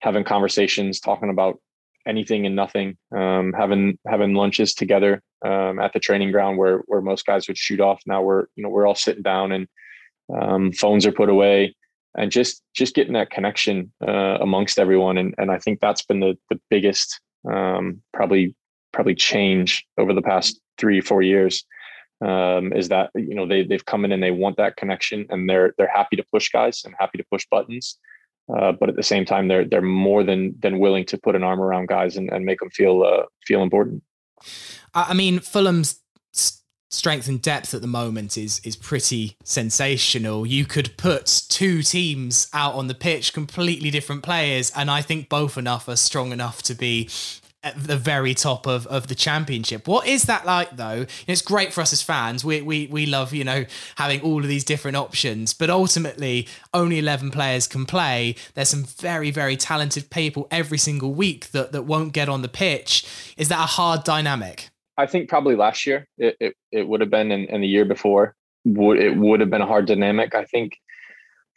having 0.00 0.24
conversations, 0.24 1.00
talking 1.00 1.30
about 1.30 1.58
anything 2.06 2.46
and 2.46 2.54
nothing. 2.54 2.96
Um, 3.16 3.52
having 3.56 3.98
having 4.06 4.34
lunches 4.34 4.74
together 4.74 5.22
um, 5.44 5.78
at 5.78 5.92
the 5.92 6.00
training 6.00 6.32
ground 6.32 6.58
where 6.58 6.78
where 6.86 7.00
most 7.00 7.26
guys 7.26 7.48
would 7.48 7.58
shoot 7.58 7.80
off. 7.80 8.02
Now 8.06 8.22
we're 8.22 8.46
you 8.54 8.62
know 8.62 8.68
we're 8.68 8.86
all 8.86 8.94
sitting 8.94 9.22
down 9.22 9.52
and 9.52 9.66
um, 10.38 10.72
phones 10.72 11.06
are 11.06 11.12
put 11.12 11.28
away 11.30 11.74
and 12.16 12.30
just 12.30 12.62
just 12.74 12.94
getting 12.94 13.14
that 13.14 13.30
connection 13.30 13.92
uh, 14.06 14.38
amongst 14.40 14.78
everyone. 14.78 15.18
And 15.18 15.34
and 15.38 15.50
I 15.50 15.58
think 15.58 15.80
that's 15.80 16.04
been 16.04 16.20
the 16.20 16.36
the 16.50 16.60
biggest 16.70 17.20
um, 17.50 18.02
probably 18.12 18.54
probably 18.92 19.14
change 19.14 19.86
over 19.98 20.12
the 20.12 20.22
past 20.22 20.60
three 20.78 21.00
four 21.00 21.22
years 21.22 21.64
um, 22.20 22.72
is 22.72 22.88
that 22.88 23.10
you 23.14 23.34
know 23.34 23.46
they 23.46 23.62
they've 23.62 23.84
come 23.84 24.04
in 24.04 24.12
and 24.12 24.22
they 24.22 24.30
want 24.30 24.56
that 24.56 24.76
connection 24.76 25.26
and 25.30 25.48
they're 25.48 25.74
they're 25.78 25.88
happy 25.92 26.16
to 26.16 26.24
push 26.32 26.50
guys 26.50 26.82
and 26.84 26.94
happy 26.98 27.18
to 27.18 27.24
push 27.30 27.46
buttons, 27.50 27.98
uh, 28.54 28.72
but 28.72 28.88
at 28.88 28.96
the 28.96 29.02
same 29.02 29.24
time 29.24 29.48
they're 29.48 29.64
they're 29.64 29.82
more 29.82 30.24
than 30.24 30.54
than 30.60 30.78
willing 30.78 31.04
to 31.06 31.18
put 31.18 31.36
an 31.36 31.44
arm 31.44 31.60
around 31.60 31.88
guys 31.88 32.16
and, 32.16 32.30
and 32.30 32.44
make 32.44 32.60
them 32.60 32.70
feel 32.70 33.02
uh, 33.02 33.24
feel 33.46 33.62
important. 33.62 34.02
I 34.94 35.14
mean, 35.14 35.40
Fulham's 35.40 36.00
strength 36.90 37.28
and 37.28 37.42
depth 37.42 37.74
at 37.74 37.82
the 37.82 37.86
moment 37.86 38.36
is 38.36 38.60
is 38.64 38.76
pretty 38.76 39.36
sensational. 39.44 40.46
You 40.46 40.64
could 40.64 40.96
put 40.96 41.42
two 41.48 41.82
teams 41.82 42.48
out 42.52 42.74
on 42.74 42.88
the 42.88 42.94
pitch, 42.94 43.32
completely 43.32 43.90
different 43.90 44.22
players, 44.22 44.72
and 44.74 44.90
I 44.90 45.02
think 45.02 45.28
both 45.28 45.58
enough 45.58 45.88
are 45.88 45.96
strong 45.96 46.32
enough 46.32 46.62
to 46.62 46.74
be 46.74 47.08
at 47.62 47.76
the 47.76 47.96
very 47.96 48.34
top 48.34 48.66
of, 48.66 48.86
of 48.86 49.08
the 49.08 49.14
championship. 49.14 49.88
What 49.88 50.06
is 50.06 50.24
that 50.24 50.46
like 50.46 50.76
though? 50.76 51.06
It's 51.26 51.42
great 51.42 51.72
for 51.72 51.80
us 51.80 51.92
as 51.92 52.02
fans. 52.02 52.44
We, 52.44 52.62
we 52.62 52.86
we 52.86 53.06
love, 53.06 53.34
you 53.34 53.44
know, 53.44 53.64
having 53.96 54.20
all 54.20 54.40
of 54.40 54.48
these 54.48 54.64
different 54.64 54.96
options, 54.96 55.54
but 55.54 55.68
ultimately 55.68 56.46
only 56.72 56.98
11 56.98 57.30
players 57.30 57.66
can 57.66 57.84
play. 57.84 58.36
There's 58.54 58.68
some 58.68 58.84
very, 58.84 59.30
very 59.30 59.56
talented 59.56 60.10
people 60.10 60.46
every 60.50 60.78
single 60.78 61.12
week 61.12 61.50
that, 61.50 61.72
that 61.72 61.82
won't 61.82 62.12
get 62.12 62.28
on 62.28 62.42
the 62.42 62.48
pitch. 62.48 63.04
Is 63.36 63.48
that 63.48 63.58
a 63.58 63.66
hard 63.66 64.04
dynamic? 64.04 64.70
I 64.96 65.06
think 65.06 65.28
probably 65.28 65.56
last 65.56 65.86
year 65.86 66.06
it, 66.18 66.36
it, 66.40 66.56
it 66.72 66.88
would 66.88 67.00
have 67.00 67.10
been 67.10 67.30
and, 67.30 67.48
and 67.48 67.62
the 67.62 67.68
year 67.68 67.84
before 67.84 68.34
would 68.64 68.98
it 68.98 69.16
would 69.16 69.40
have 69.40 69.50
been 69.50 69.62
a 69.62 69.66
hard 69.66 69.86
dynamic. 69.86 70.34
I 70.34 70.44
think 70.44 70.76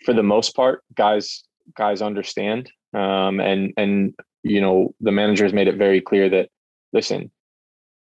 for 0.04 0.14
the 0.14 0.24
most 0.24 0.56
part, 0.56 0.84
guys 0.96 1.44
guys 1.76 2.02
understand. 2.02 2.72
Um, 2.94 3.40
and 3.40 3.74
and 3.78 4.16
you 4.44 4.62
know, 4.62 4.94
the 5.02 5.12
manager 5.12 5.44
has 5.44 5.54
made 5.54 5.68
it 5.68 5.78
very 5.78 6.02
clear 6.02 6.30
that 6.30 6.50
listen, 6.94 7.32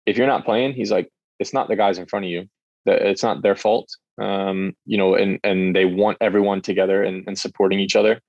if 0.07 0.17
you're 0.17 0.27
not 0.27 0.45
playing, 0.45 0.73
he's 0.75 0.91
like, 0.91 1.11
it's 1.39 1.53
not 1.53 1.69
the 1.69 1.77
guys 1.77 1.99
in 1.99 2.07
front 2.07 2.25
of 2.25 2.31
you. 2.31 2.49
It's 2.87 3.23
not 3.23 3.43
their 3.43 3.57
fault. 3.57 3.89
Um, 4.21 4.75
you 4.87 4.97
know, 4.97 5.15
and 5.15 5.39
and 5.45 5.75
they 5.75 5.85
want 5.85 6.19
everyone 6.21 6.63
together 6.63 7.03
and, 7.03 7.25
and 7.27 7.39
supporting 7.39 7.81
each 7.81 7.97
other. 7.97 8.21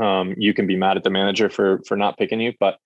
Um, 0.00 0.34
you 0.36 0.54
can 0.54 0.66
be 0.66 0.76
mad 0.76 0.96
at 0.96 1.04
the 1.04 1.10
manager 1.10 1.48
for 1.48 1.80
for 1.86 1.96
not 1.96 2.18
picking 2.18 2.40
you, 2.40 2.52
but 2.58 2.78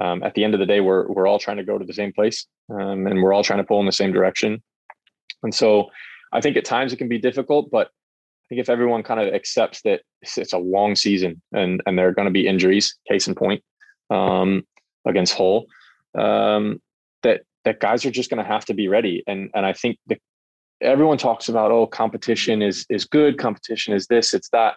um, 0.00 0.22
at 0.22 0.34
the 0.34 0.44
end 0.44 0.54
of 0.54 0.60
the 0.60 0.66
day, 0.66 0.80
we're 0.80 1.06
we're 1.08 1.26
all 1.26 1.38
trying 1.38 1.58
to 1.58 1.64
go 1.64 1.78
to 1.78 1.84
the 1.84 1.92
same 1.92 2.12
place, 2.12 2.46
um, 2.70 3.06
and 3.06 3.22
we're 3.22 3.32
all 3.32 3.44
trying 3.44 3.58
to 3.58 3.64
pull 3.64 3.80
in 3.80 3.86
the 3.86 3.92
same 3.92 4.12
direction. 4.12 4.62
And 5.42 5.54
so, 5.54 5.90
I 6.32 6.40
think 6.40 6.56
at 6.56 6.64
times 6.64 6.92
it 6.92 6.96
can 6.96 7.08
be 7.08 7.18
difficult, 7.18 7.70
but 7.70 7.88
I 7.88 8.44
think 8.48 8.60
if 8.60 8.68
everyone 8.68 9.02
kind 9.02 9.20
of 9.20 9.32
accepts 9.32 9.82
that 9.82 10.02
it's 10.22 10.52
a 10.52 10.58
long 10.58 10.96
season 10.96 11.42
and 11.52 11.82
and 11.86 11.98
there 11.98 12.08
are 12.08 12.14
going 12.14 12.26
to 12.26 12.32
be 12.32 12.46
injuries, 12.46 12.96
case 13.08 13.28
in 13.28 13.34
point, 13.34 13.62
um, 14.10 14.64
against 15.06 15.34
Hull, 15.34 15.66
um, 16.16 16.80
that 17.22 17.42
that 17.64 17.80
guys 17.80 18.04
are 18.04 18.10
just 18.10 18.30
going 18.30 18.42
to 18.42 18.48
have 18.48 18.64
to 18.66 18.74
be 18.74 18.88
ready. 18.88 19.22
And 19.26 19.50
and 19.54 19.66
I 19.66 19.72
think 19.72 19.98
the, 20.06 20.18
everyone 20.80 21.18
talks 21.18 21.48
about 21.48 21.70
oh 21.70 21.86
competition 21.86 22.62
is 22.62 22.86
is 22.88 23.04
good, 23.04 23.38
competition 23.38 23.94
is 23.94 24.06
this, 24.06 24.34
it's 24.34 24.48
that. 24.50 24.76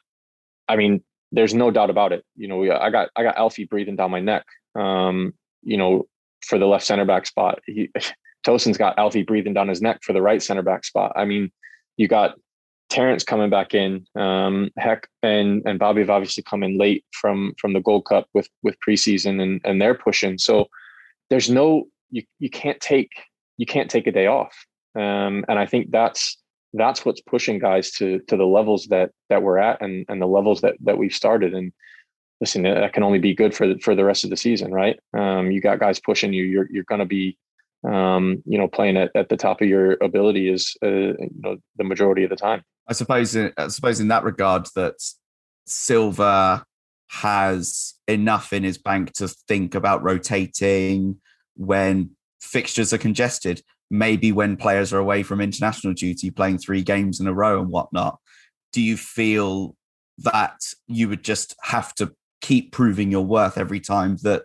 I 0.68 0.76
mean, 0.76 1.04
there's 1.32 1.54
no 1.54 1.72
doubt 1.72 1.90
about 1.90 2.14
it. 2.14 2.24
You 2.36 2.48
know, 2.48 2.72
I 2.72 2.90
got 2.90 3.10
I 3.16 3.24
got 3.24 3.38
Alfie 3.38 3.66
breathing 3.66 3.96
down 3.96 4.12
my 4.12 4.20
neck. 4.20 4.46
Um, 4.76 5.34
you 5.64 5.78
know, 5.78 6.08
for 6.46 6.58
the 6.58 6.66
left 6.66 6.86
center 6.86 7.06
back 7.06 7.26
spot. 7.26 7.60
He, 7.66 7.90
Tosin's 8.46 8.78
got 8.78 8.98
Alfie 8.98 9.22
breathing 9.22 9.54
down 9.54 9.68
his 9.68 9.82
neck 9.82 10.00
for 10.02 10.14
the 10.14 10.22
right 10.22 10.42
center 10.42 10.64
back 10.64 10.84
spot. 10.84 11.12
I 11.16 11.26
mean, 11.26 11.52
you 11.98 12.08
got 12.08 12.36
Terence 12.92 13.24
coming 13.24 13.50
back 13.50 13.74
in. 13.74 14.06
Um, 14.16 14.70
Heck 14.78 15.08
and 15.24 15.64
and 15.66 15.80
Bobby 15.80 16.02
have 16.02 16.10
obviously 16.10 16.44
come 16.44 16.62
in 16.62 16.78
late 16.78 17.06
from 17.14 17.54
from 17.58 17.74
the 17.74 17.80
Gold 17.80 18.06
Cup 18.06 18.28
with 18.34 18.50
with 18.64 18.76
preseason 18.86 19.42
and 19.42 19.62
and 19.64 19.82
they're 19.82 19.96
pushing. 19.96 20.38
So 20.38 20.68
there's 21.30 21.50
no 21.50 21.86
you 22.10 22.24
you 22.40 22.50
can't 22.50 22.80
take 22.82 23.12
you 23.58 23.66
can't 23.66 23.90
take 23.90 24.08
a 24.08 24.12
day 24.12 24.28
off. 24.28 24.54
Um, 24.96 25.46
and 25.48 25.58
I 25.58 25.66
think 25.66 25.92
that's 25.92 26.38
that's 26.74 27.06
what's 27.06 27.22
pushing 27.22 27.60
guys 27.60 27.92
to 27.92 28.20
to 28.28 28.36
the 28.36 28.46
levels 28.46 28.88
that 28.88 29.12
that 29.30 29.42
we're 29.42 29.58
at 29.58 29.82
and 29.82 30.06
and 30.10 30.22
the 30.22 30.28
levels 30.28 30.60
that 30.62 30.76
that 30.82 30.98
we've 30.98 31.16
started. 31.16 31.54
And 31.54 31.72
listen, 32.42 32.64
that 32.64 32.92
can 32.92 33.04
only 33.04 33.20
be 33.20 33.34
good 33.34 33.56
for 33.56 33.68
the, 33.68 33.80
for 33.80 33.96
the 33.96 34.04
rest 34.04 34.26
of 34.26 34.30
the 34.30 34.38
season, 34.38 34.74
right? 34.74 35.00
Um, 35.18 35.50
you 35.50 35.62
got 35.62 35.80
guys 35.80 36.00
pushing 36.00 36.34
you. 36.34 36.44
You're 36.44 36.68
you're 36.70 36.84
going 36.84 37.00
to 37.00 37.06
be 37.06 37.38
um, 37.84 38.44
you 38.46 38.58
know, 38.58 38.68
playing 38.68 38.98
at, 38.98 39.12
at 39.16 39.30
the 39.30 39.38
top 39.38 39.62
of 39.62 39.68
your 39.68 39.98
ability 40.02 40.52
is, 40.52 40.76
uh, 40.84 40.88
you 40.88 41.30
know, 41.40 41.58
the 41.78 41.84
majority 41.84 42.24
of 42.24 42.30
the 42.30 42.36
time. 42.36 42.62
I 42.92 42.94
suppose, 42.94 43.38
I 43.38 43.70
suppose 43.70 44.02
in 44.02 44.10
that 44.10 44.26
regard, 44.26 44.68
that 44.76 44.96
Silva 45.66 46.66
has 47.08 47.94
enough 48.06 48.52
in 48.52 48.66
his 48.66 48.78
bank 48.78 49.14
to 49.14 49.30
think 49.30 49.76
about 49.76 50.04
rotating 50.04 51.22
when 51.56 52.10
fixtures 52.42 52.92
are 52.92 52.98
congested. 52.98 53.62
Maybe 53.90 54.34
when 54.34 54.58
players 54.58 54.92
are 54.92 54.98
away 54.98 55.24
from 55.24 55.40
international 55.40 55.94
duty, 55.94 56.32
playing 56.32 56.58
three 56.58 56.82
games 56.82 57.22
in 57.22 57.28
a 57.28 57.34
row 57.34 57.62
and 57.62 57.70
whatnot. 57.70 58.20
Do 58.74 58.82
you 58.82 58.98
feel 58.98 59.74
that 60.18 60.60
you 60.88 61.08
would 61.08 61.24
just 61.24 61.56
have 61.64 61.96
to 61.96 62.14
keep 62.42 62.74
proving 62.74 63.10
your 63.10 63.26
worth 63.26 63.58
every 63.58 63.80
time 63.80 64.18
that 64.24 64.44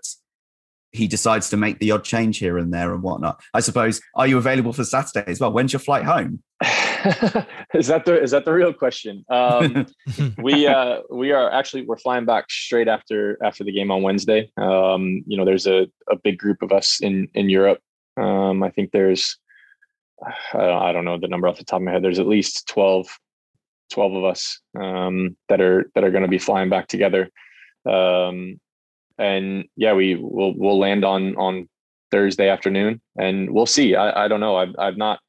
he 0.93 1.09
decides 1.09 1.51
to 1.51 1.57
make 1.57 1.81
the 1.81 1.91
odd 1.91 2.05
change 2.05 2.39
here 2.39 2.59
and 2.59 2.73
there 2.73 2.95
and 2.95 3.03
whatnot. 3.03 3.43
I 3.53 3.61
suppose. 3.61 4.01
Are 4.15 4.29
you 4.29 4.39
available 4.39 4.73
for 4.73 4.85
Saturday 4.85 5.31
as 5.31 5.41
well? 5.41 5.53
When's 5.53 5.73
your 5.73 5.81
flight 5.81 6.05
home? 6.05 6.45
is 7.75 7.87
that 7.87 8.05
the 8.05 8.21
is 8.21 8.31
that 8.33 8.45
the 8.45 8.53
real 8.53 8.73
question? 8.73 9.25
Um, 9.29 9.87
we 10.39 10.67
uh, 10.67 11.01
we 11.11 11.33
are 11.33 11.51
actually 11.51 11.83
we're 11.87 11.99
flying 11.99 12.25
back 12.25 12.51
straight 12.51 12.89
after 12.89 13.39
after 13.45 13.65
the 13.65 13.73
game 13.73 13.91
on 13.91 14.03
Wednesday. 14.03 14.51
Um, 14.57 15.23
you 15.27 15.37
know, 15.37 15.45
there's 15.45 15.67
a, 15.67 15.87
a 16.11 16.17
big 16.17 16.39
group 16.39 16.63
of 16.63 16.73
us 16.73 17.01
in 17.01 17.29
in 17.35 17.49
Europe. 17.49 17.81
Um, 18.17 18.63
I 18.63 18.71
think 18.71 18.93
there's 18.93 19.39
I 20.55 20.93
don't 20.93 21.05
know 21.05 21.19
the 21.19 21.29
number 21.29 21.49
off 21.49 21.59
the 21.59 21.65
top 21.65 21.81
of 21.81 21.83
my 21.83 21.93
head. 21.93 22.03
There's 22.03 22.19
at 22.19 22.27
least 22.27 22.67
12, 22.69 23.07
12 23.91 24.13
of 24.15 24.25
us 24.25 24.61
um, 24.79 25.37
that 25.49 25.61
are 25.61 25.91
that 25.95 26.05
are 26.05 26.11
going 26.11 26.23
to 26.23 26.29
be 26.29 26.39
flying 26.39 26.71
back 26.71 26.89
together. 26.89 27.31
Um, 27.85 28.61
and 29.19 29.67
yeah, 29.77 29.93
we 29.93 30.15
will 30.17 30.57
we'll 30.57 30.79
land 30.79 31.05
on 31.05 31.37
on 31.37 31.69
Thursday 32.11 32.49
afternoon, 32.49 33.01
and 33.19 33.51
we'll 33.51 33.67
see. 33.67 33.95
I, 33.95 34.25
I 34.25 34.29
don't 34.29 34.41
know. 34.41 34.57
I've 34.57 34.75
I've 34.79 34.97
not. 34.97 35.21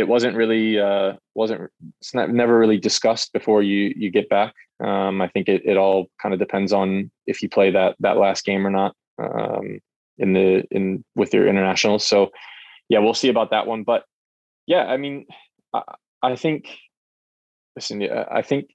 It 0.00 0.08
wasn't 0.08 0.36
really 0.36 0.78
uh, 0.78 1.12
wasn't 1.34 1.70
it's 2.00 2.14
not, 2.14 2.30
never 2.30 2.58
really 2.58 2.78
discussed 2.78 3.32
before 3.32 3.62
you 3.62 3.92
you 3.96 4.10
get 4.10 4.28
back. 4.28 4.54
Um, 4.82 5.20
I 5.20 5.28
think 5.28 5.48
it 5.48 5.62
it 5.64 5.76
all 5.76 6.06
kind 6.20 6.32
of 6.32 6.40
depends 6.40 6.72
on 6.72 7.10
if 7.26 7.42
you 7.42 7.48
play 7.48 7.70
that 7.70 7.96
that 8.00 8.16
last 8.16 8.44
game 8.44 8.66
or 8.66 8.70
not 8.70 8.94
um, 9.18 9.78
in 10.18 10.32
the 10.32 10.64
in 10.70 11.04
with 11.14 11.32
your 11.34 11.46
internationals. 11.46 12.06
So 12.06 12.30
yeah, 12.88 12.98
we'll 12.98 13.14
see 13.14 13.28
about 13.28 13.50
that 13.50 13.66
one. 13.66 13.82
But 13.84 14.04
yeah, 14.66 14.84
I 14.86 14.96
mean, 14.96 15.26
I, 15.74 15.82
I 16.22 16.36
think 16.36 16.76
listen, 17.76 18.02
I 18.02 18.42
think 18.42 18.70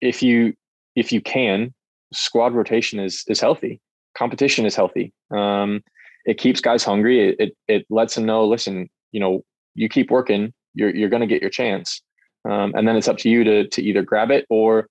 if 0.00 0.22
you 0.22 0.54
if 0.94 1.12
you 1.12 1.20
can 1.20 1.72
squad 2.12 2.54
rotation 2.54 2.98
is 3.00 3.24
is 3.28 3.40
healthy. 3.40 3.80
Competition 4.16 4.64
is 4.66 4.74
healthy. 4.74 5.12
Um, 5.30 5.82
it 6.24 6.38
keeps 6.38 6.60
guys 6.60 6.82
hungry. 6.82 7.30
It, 7.30 7.36
it, 7.38 7.56
it 7.68 7.86
lets 7.90 8.14
them 8.14 8.24
know, 8.24 8.46
listen, 8.46 8.88
you 9.12 9.20
know, 9.20 9.42
you 9.74 9.88
keep 9.88 10.10
working, 10.10 10.52
you're 10.76 10.94
you're 10.94 11.08
going 11.08 11.20
to 11.20 11.26
get 11.26 11.42
your 11.42 11.50
chance. 11.50 12.02
Um, 12.48 12.72
and 12.76 12.86
then 12.86 12.96
it's 12.96 13.08
up 13.08 13.18
to 13.18 13.28
you 13.28 13.42
to 13.44 13.68
to 13.68 13.82
either 13.82 14.02
grab 14.02 14.30
it 14.30 14.46
or 14.48 14.88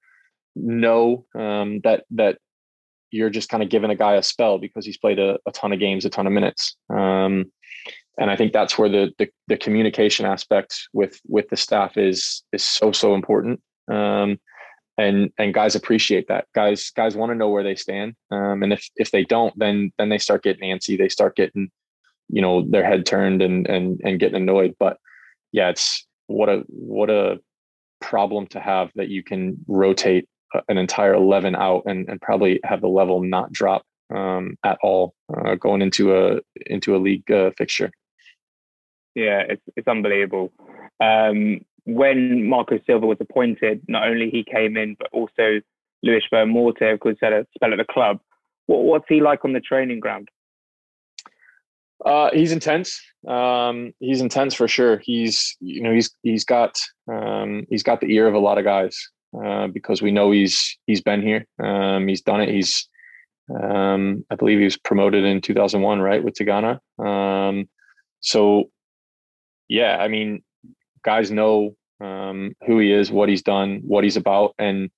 know 0.56 1.26
um, 1.36 1.80
that 1.84 2.04
that 2.12 2.38
you're 3.12 3.30
just 3.30 3.50
kind 3.50 3.64
of 3.64 3.70
giving 3.70 3.92
a 3.92 3.96
guy 3.96 4.16
a 4.16 4.24
spell 4.24 4.58
because 4.58 4.86
he's 4.86 4.98
played 4.98 5.20
a, 5.20 5.40
a 5.46 5.52
ton 5.52 5.72
of 5.72 5.80
games, 5.80 6.04
a 6.04 6.10
ton 6.10 6.28
of 6.28 6.34
minutes. 6.34 6.76
Um, 6.90 7.46
and 8.20 8.30
I 8.32 8.36
think 8.36 8.52
that's 8.52 8.78
where 8.78 8.90
the, 8.90 9.14
the, 9.18 9.30
the 9.48 9.58
communication 9.58 10.26
aspect 10.26 10.88
with 10.92 11.20
with 11.28 11.48
the 11.50 11.58
staff 11.58 11.98
is 11.98 12.44
is 12.52 12.64
so 12.64 12.92
so 12.92 13.16
important. 13.16 13.62
Um, 13.90 14.40
and 14.98 15.32
and 15.38 15.54
guys 15.54 15.76
appreciate 15.76 16.28
that 16.28 16.46
guys 16.56 16.90
guys 16.92 17.16
want 17.16 17.30
to 17.30 17.36
know 17.36 17.50
where 17.50 17.64
they 17.64 17.76
stand 17.76 18.16
um, 18.32 18.64
and 18.64 18.72
if 18.72 18.90
if 18.96 19.12
they 19.12 19.24
don't 19.24 19.58
then 19.60 19.92
then 19.98 20.10
they 20.10 20.18
start 20.18 20.44
getting 20.44 20.70
antsy 20.70 20.98
they 20.98 21.10
start 21.10 21.36
getting 21.36 21.70
you 22.30 22.42
know 22.42 22.66
their 22.70 22.86
head 22.86 23.06
turned 23.06 23.42
and 23.42 23.68
and 23.68 24.00
and 24.04 24.20
getting 24.20 24.42
annoyed 24.42 24.76
but 24.80 24.98
yeah 25.56 25.70
it's 25.70 26.06
what 26.28 26.50
a 26.50 26.64
what 26.68 27.10
a 27.10 27.40
problem 28.02 28.46
to 28.46 28.60
have 28.60 28.92
that 28.96 29.08
you 29.08 29.24
can 29.24 29.58
rotate 29.68 30.28
an 30.68 30.78
entire 30.78 31.14
11 31.14 31.56
out 31.56 31.84
and, 31.86 32.08
and 32.10 32.22
probably 32.22 32.60
have 32.64 32.82
the 32.82 32.88
level 32.88 33.22
not 33.24 33.52
drop 33.52 33.84
um, 34.14 34.56
at 34.64 34.78
all 34.84 35.14
uh, 35.36 35.56
going 35.56 35.82
into 35.82 36.16
a 36.16 36.40
into 36.66 36.96
a 36.96 37.00
league 37.00 37.30
uh, 37.32 37.52
fixture 37.58 37.90
yeah 39.16 39.42
it's, 39.48 39.64
it's 39.76 39.88
unbelievable 39.88 40.52
um, 41.00 41.62
when 41.86 42.48
Marco 42.48 42.80
Silva 42.86 43.06
was 43.06 43.18
appointed, 43.20 43.82
not 43.88 44.08
only 44.08 44.30
he 44.30 44.44
came 44.44 44.76
in, 44.76 44.96
but 44.98 45.08
also 45.12 45.62
Luis 46.04 46.24
Morte, 46.32 46.92
of 46.92 47.00
course, 47.00 47.18
had 47.22 47.34
a 47.34 47.46
spell 47.56 47.72
at 47.72 47.78
the 47.78 47.86
club. 47.86 48.20
What, 48.66 48.84
what's 48.84 49.06
he 49.08 49.22
like 49.22 49.46
on 49.46 49.54
the 49.54 49.60
training 49.60 50.00
ground? 50.00 50.30
Uh, 52.04 52.30
he's 52.34 52.52
intense. 52.52 53.02
Um, 53.28 53.94
he's 54.00 54.22
intense 54.22 54.54
for 54.54 54.68
sure. 54.68 55.02
He's 55.04 55.56
you 55.60 55.82
know 55.82 55.94
he's 55.94 56.12
he's 56.24 56.46
got 56.46 56.78
um, 57.12 57.66
he's 57.70 57.84
got 57.84 58.02
the 58.02 58.14
ear 58.14 58.28
of 58.28 58.34
a 58.34 58.40
lot 58.40 58.58
of 58.58 58.64
guys 58.66 58.98
uh, 59.44 59.68
because 59.68 60.02
we 60.02 60.12
know 60.12 60.32
he's 60.32 60.78
he's 60.88 61.02
been 61.02 61.22
here. 61.22 61.46
Um, 61.64 62.08
he's 62.08 62.22
done 62.22 62.42
it. 62.42 62.50
He's 62.50 62.88
um, 63.50 64.26
I 64.30 64.36
believe 64.36 64.60
he 64.60 64.66
was 64.66 64.78
promoted 64.78 65.24
in 65.24 65.42
2001, 65.42 66.02
right, 66.02 66.24
with 66.24 66.34
Tigana. 66.34 66.80
Um, 67.00 67.70
so 68.20 68.66
yeah, 69.68 69.98
I 69.98 70.08
mean 70.08 70.44
guys 71.04 71.32
know 71.32 71.76
um, 72.02 72.54
who 72.66 72.80
he 72.80 72.92
is, 72.92 73.12
what 73.12 73.30
he's 73.30 73.44
done, 73.44 73.82
what 73.86 74.04
he's 74.04 74.18
about, 74.18 74.54
and 74.58 74.90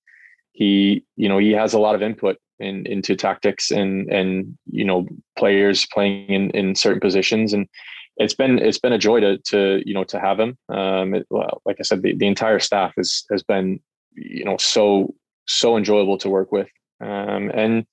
he, 0.52 1.04
you 1.16 1.28
know, 1.28 1.38
he 1.38 1.52
has 1.52 1.74
a 1.74 1.78
lot 1.78 1.94
of 1.94 2.02
input 2.02 2.38
in, 2.60 2.86
into 2.86 3.16
tactics 3.16 3.70
and 3.70 4.10
and 4.10 4.56
you 4.70 4.84
know 4.84 5.06
players 5.36 5.86
playing 5.86 6.28
in, 6.28 6.50
in 6.50 6.74
certain 6.74 7.00
positions, 7.00 7.52
and 7.52 7.68
it's 8.16 8.34
been 8.34 8.58
it's 8.58 8.78
been 8.78 8.92
a 8.92 8.98
joy 8.98 9.20
to 9.20 9.38
to 9.38 9.82
you 9.84 9.94
know 9.94 10.04
to 10.04 10.20
have 10.20 10.38
him. 10.38 10.56
Um, 10.68 11.14
it, 11.14 11.26
well, 11.30 11.62
like 11.64 11.76
I 11.78 11.82
said, 11.82 12.02
the, 12.02 12.16
the 12.16 12.26
entire 12.26 12.58
staff 12.58 12.92
has 12.96 13.24
has 13.30 13.42
been 13.42 13.80
you 14.14 14.44
know 14.44 14.56
so 14.58 15.14
so 15.46 15.76
enjoyable 15.76 16.18
to 16.18 16.28
work 16.28 16.52
with, 16.52 16.68
um, 17.00 17.50
and 17.54 17.86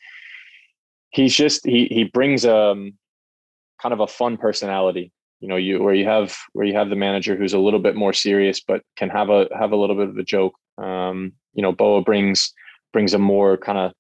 he's 1.10 1.36
just 1.36 1.66
he 1.66 1.88
he 1.92 2.04
brings 2.04 2.46
um 2.46 2.94
kind 3.82 3.94
of 3.94 4.00
a 4.00 4.08
fun 4.08 4.38
personality. 4.38 5.12
You 5.42 5.50
know, 5.50 5.58
you 5.58 5.82
where 5.84 5.94
you 5.94 6.06
have 6.06 6.36
where 6.54 6.66
you 6.66 6.74
have 6.74 6.90
the 6.90 6.96
manager 6.96 7.36
who's 7.36 7.54
a 7.54 7.60
little 7.60 7.80
bit 7.80 7.96
more 7.96 8.14
serious, 8.14 8.62
but 8.62 8.82
can 8.96 9.10
have 9.10 9.30
a 9.30 9.48
have 9.58 9.72
a 9.72 9.76
little 9.76 9.96
bit 9.96 10.10
of 10.10 10.18
a 10.18 10.24
joke. 10.24 10.56
Um, 10.78 11.34
you 11.54 11.62
know, 11.62 11.72
Boa 11.72 12.02
brings 12.02 12.52
brings 12.94 13.14
a 13.14 13.20
more 13.20 13.58
kind 13.58 13.78
of 13.78 13.94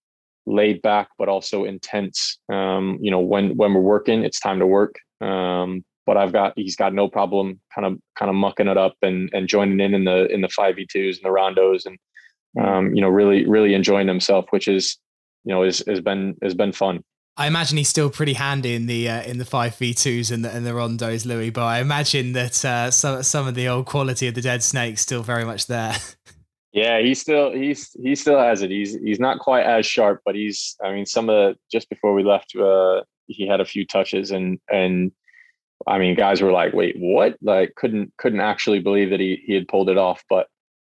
laid 0.45 0.81
back 0.81 1.09
but 1.17 1.29
also 1.29 1.65
intense. 1.65 2.37
Um, 2.51 2.97
you 3.01 3.11
know, 3.11 3.19
when 3.19 3.55
when 3.57 3.73
we're 3.73 3.81
working, 3.81 4.23
it's 4.23 4.39
time 4.39 4.59
to 4.59 4.67
work. 4.67 4.95
Um, 5.21 5.83
but 6.05 6.17
I've 6.17 6.33
got 6.33 6.53
he's 6.55 6.75
got 6.75 6.93
no 6.93 7.07
problem 7.07 7.59
kind 7.73 7.85
of 7.85 7.99
kind 8.17 8.29
of 8.29 8.35
mucking 8.35 8.67
it 8.67 8.77
up 8.77 8.95
and 9.01 9.29
and 9.33 9.47
joining 9.47 9.79
in 9.79 9.93
in 9.93 10.05
the 10.05 10.31
in 10.31 10.41
the 10.41 10.49
five 10.49 10.75
v 10.75 10.87
twos 10.89 11.17
and 11.17 11.25
the 11.25 11.29
rondos 11.29 11.85
and 11.85 11.97
um, 12.63 12.93
you 12.93 13.01
know 13.01 13.09
really 13.09 13.47
really 13.47 13.73
enjoying 13.73 14.07
himself, 14.07 14.45
which 14.51 14.67
is 14.67 14.97
you 15.43 15.53
know 15.53 15.63
is 15.63 15.83
has 15.87 16.01
been 16.01 16.35
has 16.41 16.53
been 16.53 16.71
fun. 16.71 17.03
I 17.37 17.47
imagine 17.47 17.77
he's 17.77 17.89
still 17.89 18.09
pretty 18.09 18.33
handy 18.33 18.75
in 18.75 18.85
the 18.85 19.09
uh, 19.09 19.23
in 19.23 19.39
the 19.39 19.45
five 19.45 19.75
v 19.75 19.93
twos 19.93 20.31
and 20.31 20.45
the 20.45 20.51
and 20.51 20.65
the 20.65 20.71
rondos, 20.71 21.25
Luis. 21.25 21.51
But 21.51 21.65
I 21.65 21.79
imagine 21.79 22.33
that 22.33 22.63
uh, 22.63 22.91
some 22.91 23.23
some 23.23 23.47
of 23.47 23.55
the 23.55 23.67
old 23.67 23.87
quality 23.87 24.27
of 24.27 24.35
the 24.35 24.41
dead 24.41 24.63
snake 24.63 24.97
still 24.99 25.23
very 25.23 25.43
much 25.43 25.67
there. 25.67 25.95
Yeah, 26.75 26.99
he 26.99 27.15
still 27.15 27.53
he's 27.53 27.91
he 27.93 28.15
still 28.15 28.37
has 28.37 28.61
it. 28.61 28.69
He's 28.69 28.99
he's 28.99 29.19
not 29.19 29.39
quite 29.39 29.63
as 29.63 29.85
sharp, 29.85 30.21
but 30.25 30.35
he's. 30.35 30.75
I 30.83 30.91
mean, 30.91 31.05
some 31.05 31.29
of 31.29 31.35
the 31.35 31.57
just 31.71 31.89
before 31.89 32.13
we 32.13 32.21
left, 32.21 32.53
uh, 32.53 33.03
he 33.27 33.47
had 33.47 33.61
a 33.61 33.65
few 33.65 33.87
touches, 33.87 34.31
and 34.31 34.59
and 34.69 35.13
I 35.87 35.99
mean, 35.99 36.15
guys 36.15 36.41
were 36.41 36.51
like, 36.51 36.73
"Wait, 36.73 36.97
what?" 36.99 37.37
Like, 37.41 37.75
couldn't 37.75 38.11
couldn't 38.17 38.41
actually 38.41 38.79
believe 38.79 39.09
that 39.11 39.21
he 39.21 39.41
he 39.45 39.53
had 39.53 39.69
pulled 39.69 39.89
it 39.89 39.97
off. 39.97 40.21
But 40.29 40.47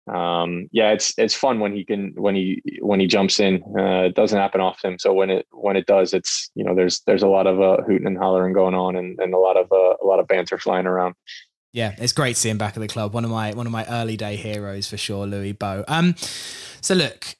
um, 0.07 0.68
yeah, 0.70 0.91
it's 0.91 1.14
it's 1.16 1.35
fun 1.35 1.61
when 1.61 1.74
he 1.74 1.87
can 1.87 2.12
when 2.14 2.35
he 2.35 2.62
when 2.83 3.01
he 3.01 3.07
jumps 3.07 3.41
in. 3.41 3.62
Uh, 3.78 4.03
it 4.03 4.14
doesn't 4.14 4.39
happen 4.39 4.61
often, 4.61 4.99
so 4.99 5.14
when 5.14 5.31
it 5.31 5.47
when 5.51 5.76
it 5.76 5.87
does, 5.87 6.12
it's 6.12 6.51
you 6.55 6.62
know 6.62 6.74
there's 6.74 7.01
there's 7.07 7.22
a 7.22 7.26
lot 7.28 7.47
of 7.47 7.59
uh, 7.59 7.83
hooting 7.87 8.07
and 8.07 8.18
hollering 8.18 8.53
going 8.53 8.74
on, 8.74 8.97
and 8.97 9.18
and 9.18 9.33
a 9.33 9.39
lot 9.39 9.57
of 9.57 9.72
uh, 9.72 9.95
a 10.03 10.07
lot 10.07 10.20
of 10.20 10.28
banter 10.28 10.59
flying 10.59 10.87
around. 10.87 11.14
Yeah, 11.73 11.95
it's 11.99 12.12
great 12.12 12.37
seeing 12.37 12.59
back 12.59 12.77
at 12.77 12.81
the 12.81 12.89
club. 12.89 13.12
One 13.14 13.25
of 13.25 13.31
my 13.31 13.53
one 13.53 13.66
of 13.66 13.73
my 13.73 13.87
early 13.87 14.16
day 14.16 14.37
heroes 14.37 14.89
for 14.89 14.97
sure, 14.97 15.27
Luis 15.27 15.55
Boa. 15.55 15.85
Um, 15.87 16.14
so 16.81 16.95
look, 16.95 17.37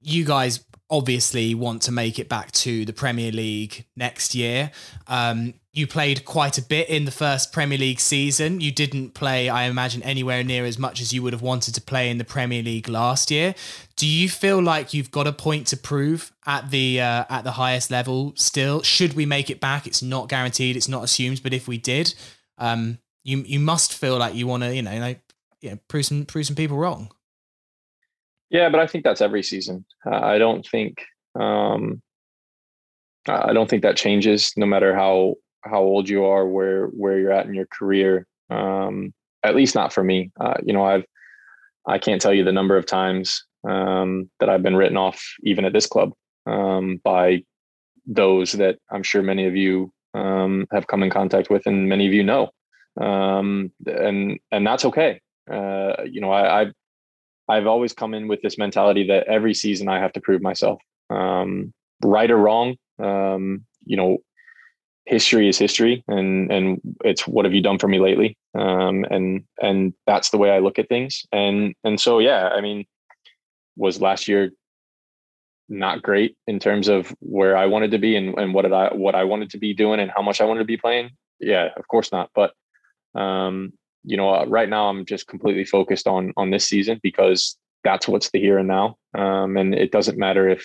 you 0.00 0.24
guys 0.24 0.64
obviously 0.88 1.54
want 1.54 1.80
to 1.82 1.90
make 1.90 2.18
it 2.18 2.28
back 2.28 2.52
to 2.52 2.84
the 2.84 2.92
Premier 2.92 3.32
League 3.32 3.86
next 3.96 4.34
year. 4.34 4.70
Um, 5.08 5.54
you 5.72 5.86
played 5.86 6.26
quite 6.26 6.58
a 6.58 6.62
bit 6.62 6.90
in 6.90 7.06
the 7.06 7.10
first 7.10 7.50
Premier 7.50 7.78
League 7.78 7.98
season. 7.98 8.60
You 8.60 8.70
didn't 8.70 9.14
play, 9.14 9.48
I 9.48 9.64
imagine, 9.64 10.02
anywhere 10.02 10.44
near 10.44 10.66
as 10.66 10.78
much 10.78 11.00
as 11.00 11.14
you 11.14 11.22
would 11.22 11.32
have 11.32 11.40
wanted 11.40 11.74
to 11.76 11.80
play 11.80 12.10
in 12.10 12.18
the 12.18 12.24
Premier 12.24 12.62
League 12.62 12.88
last 12.90 13.30
year. 13.30 13.54
Do 13.96 14.06
you 14.06 14.28
feel 14.28 14.62
like 14.62 14.92
you've 14.92 15.10
got 15.10 15.26
a 15.26 15.32
point 15.32 15.66
to 15.68 15.78
prove 15.78 16.30
at 16.44 16.70
the 16.70 17.00
uh, 17.00 17.24
at 17.30 17.42
the 17.44 17.52
highest 17.52 17.90
level 17.90 18.34
still? 18.36 18.82
Should 18.82 19.14
we 19.14 19.24
make 19.24 19.48
it 19.48 19.60
back? 19.60 19.86
It's 19.86 20.02
not 20.02 20.28
guaranteed. 20.28 20.76
It's 20.76 20.88
not 20.88 21.04
assumed. 21.04 21.42
But 21.42 21.54
if 21.54 21.66
we 21.66 21.78
did, 21.78 22.14
um, 22.58 22.98
you 23.24 23.38
you 23.46 23.60
must 23.60 23.94
feel 23.94 24.18
like 24.18 24.34
you 24.34 24.46
want 24.46 24.62
to, 24.62 24.74
you 24.74 24.82
know, 24.82 24.98
like, 24.98 25.20
you 25.60 25.70
know, 25.70 25.78
prove 25.88 26.06
some 26.06 26.24
prove 26.24 26.46
some 26.46 26.56
people 26.56 26.76
wrong. 26.76 27.10
Yeah, 28.50 28.68
but 28.68 28.80
I 28.80 28.86
think 28.86 29.04
that's 29.04 29.22
every 29.22 29.42
season. 29.42 29.84
Uh, 30.04 30.20
I 30.20 30.38
don't 30.38 30.66
think 30.66 31.02
um, 31.38 32.02
I 33.28 33.52
don't 33.52 33.68
think 33.68 33.82
that 33.82 33.96
changes 33.96 34.52
no 34.56 34.66
matter 34.66 34.94
how 34.94 35.36
how 35.62 35.80
old 35.80 36.08
you 36.08 36.24
are, 36.24 36.46
where 36.46 36.86
where 36.86 37.18
you're 37.18 37.32
at 37.32 37.46
in 37.46 37.54
your 37.54 37.66
career. 37.66 38.26
Um, 38.50 39.14
at 39.42 39.56
least 39.56 39.74
not 39.74 39.92
for 39.92 40.04
me. 40.04 40.30
Uh, 40.38 40.54
you 40.64 40.72
know, 40.72 40.84
I've 40.84 41.04
I 41.86 41.98
can't 41.98 42.20
tell 42.20 42.34
you 42.34 42.44
the 42.44 42.52
number 42.52 42.76
of 42.76 42.86
times 42.86 43.44
um, 43.68 44.30
that 44.40 44.48
I've 44.48 44.62
been 44.62 44.76
written 44.76 44.96
off, 44.96 45.24
even 45.42 45.64
at 45.64 45.72
this 45.72 45.86
club, 45.86 46.12
um, 46.46 47.00
by 47.02 47.44
those 48.06 48.52
that 48.52 48.78
I'm 48.90 49.02
sure 49.02 49.22
many 49.22 49.46
of 49.46 49.56
you 49.56 49.92
um, 50.14 50.66
have 50.72 50.86
come 50.86 51.02
in 51.02 51.10
contact 51.10 51.50
with, 51.50 51.66
and 51.66 51.88
many 51.88 52.06
of 52.06 52.12
you 52.12 52.22
know, 52.22 52.50
um, 53.00 53.72
and 53.86 54.38
and 54.50 54.66
that's 54.66 54.84
okay. 54.86 55.20
Uh, 55.50 56.04
you 56.04 56.20
know, 56.20 56.30
I, 56.30 56.62
I've 56.62 56.72
I've 57.48 57.66
always 57.66 57.92
come 57.92 58.14
in 58.14 58.28
with 58.28 58.42
this 58.42 58.58
mentality 58.58 59.06
that 59.08 59.26
every 59.26 59.54
season 59.54 59.88
I 59.88 59.98
have 59.98 60.12
to 60.14 60.20
prove 60.20 60.42
myself, 60.42 60.80
um, 61.10 61.72
right 62.04 62.30
or 62.30 62.36
wrong. 62.36 62.76
Um, 63.02 63.64
you 63.84 63.96
know, 63.96 64.18
history 65.06 65.48
is 65.48 65.58
history, 65.58 66.04
and 66.08 66.50
and 66.50 66.80
it's 67.04 67.26
what 67.26 67.44
have 67.44 67.54
you 67.54 67.62
done 67.62 67.78
for 67.78 67.88
me 67.88 67.98
lately? 67.98 68.36
Um, 68.54 69.04
and 69.10 69.44
and 69.60 69.94
that's 70.06 70.30
the 70.30 70.38
way 70.38 70.50
I 70.50 70.58
look 70.60 70.78
at 70.78 70.88
things. 70.88 71.24
And 71.32 71.74
and 71.84 72.00
so 72.00 72.18
yeah, 72.18 72.48
I 72.48 72.60
mean, 72.60 72.84
was 73.76 74.00
last 74.00 74.28
year 74.28 74.50
not 75.68 76.02
great 76.02 76.36
in 76.46 76.58
terms 76.58 76.88
of 76.88 77.14
where 77.20 77.56
I 77.56 77.66
wanted 77.66 77.92
to 77.92 77.98
be 77.98 78.14
and, 78.14 78.36
and 78.38 78.52
what 78.52 78.62
did 78.62 78.72
I 78.72 78.92
what 78.94 79.14
I 79.14 79.24
wanted 79.24 79.50
to 79.50 79.58
be 79.58 79.72
doing 79.72 80.00
and 80.00 80.10
how 80.14 80.22
much 80.22 80.40
I 80.40 80.44
wanted 80.44 80.60
to 80.60 80.66
be 80.66 80.76
playing? 80.76 81.10
Yeah, 81.40 81.70
of 81.76 81.88
course 81.88 82.12
not. 82.12 82.30
But 82.34 82.52
um, 83.14 83.72
you 84.04 84.16
know, 84.16 84.34
uh, 84.34 84.44
right 84.46 84.68
now 84.68 84.88
I'm 84.88 85.04
just 85.04 85.26
completely 85.26 85.64
focused 85.64 86.06
on 86.06 86.32
on 86.36 86.50
this 86.50 86.66
season 86.66 87.00
because 87.02 87.56
that's 87.84 88.08
what's 88.08 88.30
the 88.30 88.40
here 88.40 88.58
and 88.58 88.68
now. 88.68 88.96
Um, 89.16 89.56
and 89.56 89.74
it 89.74 89.90
doesn't 89.90 90.18
matter 90.18 90.48
if, 90.48 90.64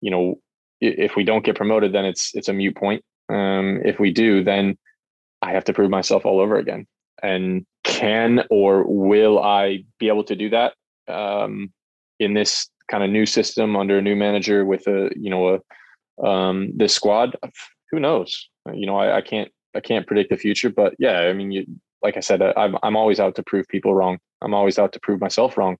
you 0.00 0.10
know, 0.10 0.36
if 0.80 1.16
we 1.16 1.24
don't 1.24 1.44
get 1.44 1.56
promoted, 1.56 1.92
then 1.92 2.04
it's 2.04 2.34
it's 2.34 2.48
a 2.48 2.52
mute 2.52 2.76
point. 2.76 3.02
Um, 3.28 3.80
if 3.84 3.98
we 3.98 4.10
do, 4.10 4.42
then 4.42 4.76
I 5.40 5.52
have 5.52 5.64
to 5.64 5.72
prove 5.72 5.90
myself 5.90 6.26
all 6.26 6.40
over 6.40 6.56
again. 6.56 6.86
And 7.22 7.66
can 7.84 8.44
or 8.50 8.84
will 8.84 9.38
I 9.38 9.84
be 9.98 10.08
able 10.08 10.24
to 10.24 10.36
do 10.36 10.50
that 10.50 10.74
um, 11.08 11.72
in 12.18 12.34
this 12.34 12.68
kind 12.90 13.04
of 13.04 13.10
new 13.10 13.26
system 13.26 13.76
under 13.76 13.98
a 13.98 14.02
new 14.02 14.16
manager 14.16 14.64
with 14.64 14.86
a 14.86 15.10
you 15.16 15.30
know 15.30 15.60
a 16.20 16.26
um, 16.26 16.72
this 16.76 16.94
squad? 16.94 17.36
Who 17.90 18.00
knows? 18.00 18.48
You 18.72 18.86
know, 18.86 18.96
I, 18.96 19.18
I 19.18 19.20
can't 19.20 19.50
I 19.74 19.80
can't 19.80 20.06
predict 20.06 20.30
the 20.30 20.36
future, 20.36 20.70
but 20.70 20.94
yeah, 20.98 21.20
I 21.20 21.32
mean, 21.32 21.50
you, 21.50 21.66
like 22.02 22.16
I 22.16 22.20
said, 22.20 22.42
I'm 22.42 22.76
I'm 22.82 22.96
always 22.96 23.20
out 23.20 23.34
to 23.36 23.42
prove 23.42 23.68
people 23.68 23.94
wrong. 23.94 24.18
I'm 24.42 24.54
always 24.54 24.78
out 24.78 24.92
to 24.92 25.00
prove 25.00 25.20
myself 25.20 25.56
wrong. 25.56 25.76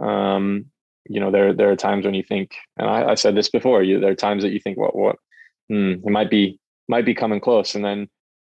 Um, 0.00 0.66
you 1.08 1.20
know, 1.20 1.30
there 1.30 1.52
there 1.52 1.70
are 1.70 1.76
times 1.76 2.04
when 2.04 2.14
you 2.14 2.22
think, 2.22 2.54
and 2.76 2.88
I, 2.88 3.10
I 3.10 3.14
said 3.14 3.34
this 3.34 3.48
before. 3.48 3.82
You, 3.82 4.00
there 4.00 4.10
are 4.10 4.16
times 4.16 4.42
that 4.42 4.52
you 4.52 4.60
think, 4.60 4.78
what 4.78 4.96
what, 4.96 5.16
hmm, 5.68 5.92
it 5.92 6.10
might 6.10 6.30
be 6.30 6.58
might 6.88 7.04
be 7.04 7.14
coming 7.14 7.40
close, 7.40 7.74
and 7.74 7.84
then 7.84 8.08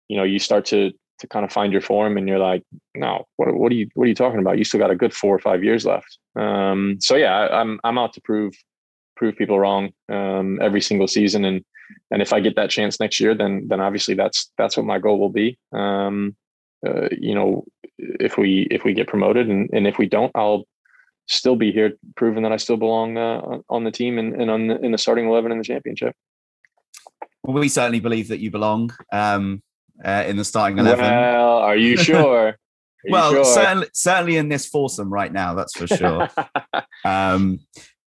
you 0.08 0.16
know 0.16 0.24
you 0.24 0.38
start 0.38 0.64
to 0.66 0.92
to 1.18 1.26
kind 1.26 1.44
of 1.44 1.52
find 1.52 1.72
your 1.72 1.82
form, 1.82 2.16
and 2.16 2.28
you're 2.28 2.38
like, 2.38 2.62
no, 2.94 3.26
what 3.36 3.54
what 3.54 3.72
are 3.72 3.74
you 3.74 3.88
what 3.94 4.04
are 4.04 4.08
you 4.08 4.14
talking 4.14 4.40
about? 4.40 4.58
You 4.58 4.64
still 4.64 4.80
got 4.80 4.90
a 4.90 4.96
good 4.96 5.14
four 5.14 5.34
or 5.34 5.40
five 5.40 5.64
years 5.64 5.84
left. 5.84 6.18
Um, 6.36 6.98
so 7.00 7.16
yeah, 7.16 7.34
I, 7.34 7.60
I'm 7.60 7.80
I'm 7.84 7.98
out 7.98 8.12
to 8.14 8.20
prove 8.20 8.54
prove 9.16 9.36
people 9.36 9.58
wrong 9.58 9.90
um, 10.08 10.58
every 10.62 10.80
single 10.80 11.08
season, 11.08 11.44
and 11.44 11.64
and 12.10 12.22
if 12.22 12.32
I 12.32 12.40
get 12.40 12.56
that 12.56 12.70
chance 12.70 13.00
next 13.00 13.20
year, 13.20 13.34
then 13.34 13.66
then 13.68 13.80
obviously 13.80 14.14
that's 14.14 14.50
that's 14.58 14.76
what 14.76 14.86
my 14.86 14.98
goal 14.98 15.18
will 15.18 15.30
be. 15.30 15.58
Um, 15.72 16.36
uh, 16.86 17.08
you 17.10 17.34
know, 17.34 17.64
if 17.98 18.38
we 18.38 18.66
if 18.70 18.84
we 18.84 18.94
get 18.94 19.08
promoted, 19.08 19.48
and 19.48 19.68
and 19.72 19.86
if 19.86 19.98
we 19.98 20.06
don't, 20.06 20.32
I'll 20.34 20.64
still 21.26 21.56
be 21.56 21.72
here, 21.72 21.92
proving 22.16 22.42
that 22.42 22.52
I 22.52 22.56
still 22.56 22.76
belong 22.76 23.18
uh, 23.18 23.58
on 23.68 23.84
the 23.84 23.90
team 23.90 24.18
and, 24.18 24.40
and 24.40 24.50
on 24.50 24.66
the, 24.68 24.78
in 24.80 24.92
the 24.92 24.98
starting 24.98 25.28
eleven 25.28 25.52
in 25.52 25.58
the 25.58 25.64
championship. 25.64 26.14
Well, 27.42 27.58
we 27.58 27.68
certainly 27.68 28.00
believe 28.00 28.28
that 28.28 28.40
you 28.40 28.50
belong 28.50 28.94
um, 29.12 29.62
uh, 30.04 30.24
in 30.26 30.36
the 30.36 30.44
starting 30.44 30.78
eleven. 30.78 31.04
Well, 31.04 31.58
are 31.58 31.76
you 31.76 31.96
sure? 31.96 32.56
Are 33.06 33.12
well, 33.12 33.30
sure? 33.30 33.44
certainly, 33.44 33.86
certainly 33.94 34.36
in 34.38 34.48
this 34.48 34.66
foursome 34.66 35.08
right 35.08 35.32
now, 35.32 35.54
that's 35.54 35.78
for 35.78 35.86
sure. 35.86 36.28
um, 37.04 37.60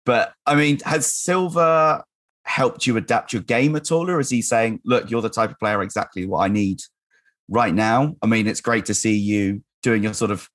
but 0.06 0.32
I 0.46 0.54
mean, 0.54 0.80
has 0.86 1.12
Silva 1.12 2.04
helped 2.48 2.86
you 2.86 2.96
adapt 2.96 3.32
your 3.32 3.42
game 3.42 3.76
at 3.76 3.92
all, 3.92 4.10
or 4.10 4.20
is 4.20 4.30
he 4.30 4.42
saying, 4.42 4.80
"Look, 4.84 5.10
you're 5.10 5.22
the 5.22 5.28
type 5.28 5.50
of 5.50 5.58
player 5.58 5.82
exactly 5.82 6.26
what 6.26 6.40
I 6.40 6.48
need 6.48 6.80
right 7.48 7.74
now"? 7.74 8.16
I 8.22 8.26
mean, 8.26 8.46
it's 8.46 8.60
great 8.60 8.86
to 8.86 8.94
see 8.94 9.16
you 9.16 9.62
doing 9.82 10.02
your 10.02 10.14
sort 10.14 10.30
of 10.30 10.48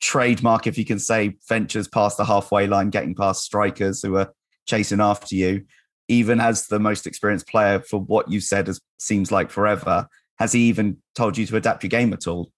trademark, 0.00 0.66
if 0.66 0.76
you 0.76 0.84
can 0.84 0.98
say, 0.98 1.36
ventures 1.48 1.88
past 1.88 2.16
the 2.16 2.24
halfway 2.24 2.66
line, 2.66 2.90
getting 2.90 3.14
past 3.14 3.42
strikers 3.42 4.02
who 4.02 4.16
are 4.16 4.32
chasing 4.66 5.00
after 5.00 5.34
you. 5.34 5.64
Even 6.08 6.40
as 6.40 6.66
the 6.66 6.80
most 6.80 7.06
experienced 7.06 7.48
player 7.48 7.80
for 7.80 8.00
what 8.00 8.30
you 8.30 8.40
said 8.40 8.68
as 8.68 8.80
seems 8.98 9.32
like 9.32 9.50
forever, 9.50 10.06
has 10.38 10.52
he 10.52 10.62
even 10.62 10.98
told 11.14 11.38
you 11.38 11.46
to 11.46 11.56
adapt 11.56 11.82
your 11.82 11.88
game 11.88 12.12
at 12.12 12.26
all? 12.26 12.50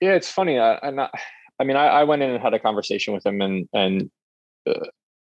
Yeah, 0.00 0.12
it's 0.12 0.30
funny. 0.30 0.58
I, 0.58 0.78
am 0.82 0.96
not. 0.96 1.12
I 1.60 1.64
mean, 1.64 1.76
I, 1.76 1.86
I, 1.86 2.04
went 2.04 2.22
in 2.22 2.30
and 2.30 2.42
had 2.42 2.54
a 2.54 2.58
conversation 2.58 3.14
with 3.14 3.26
him, 3.26 3.40
and 3.40 3.68
and 3.72 4.10
uh, 4.68 4.86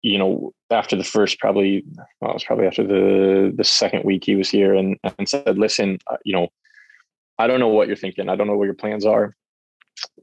you 0.04 0.18
know, 0.18 0.51
after 0.70 0.95
the 0.95 1.04
first 1.04 1.39
probably, 1.39 1.84
well, 2.20 2.32
it 2.32 2.34
was 2.36 2.43
probably 2.43 2.68
after 2.68 2.86
the 2.86 3.54
the 3.56 3.64
second 3.64 4.04
week 4.04 4.26
he 4.26 4.36
was 4.36 4.49
here, 4.49 4.76
and 4.76 4.97
and 5.18 5.28
said, 5.28 5.58
listen, 5.58 5.97
uh, 6.12 6.18
you 6.26 6.34
know, 6.34 6.49
I 7.39 7.47
don't 7.47 7.62
know 7.62 7.70
what 7.70 7.88
you're 7.88 7.95
thinking. 7.95 8.30
I 8.30 8.36
don't 8.36 8.47
know 8.47 8.58
what 8.58 8.66
your 8.66 8.74
plans 8.76 9.06
are, 9.06 9.34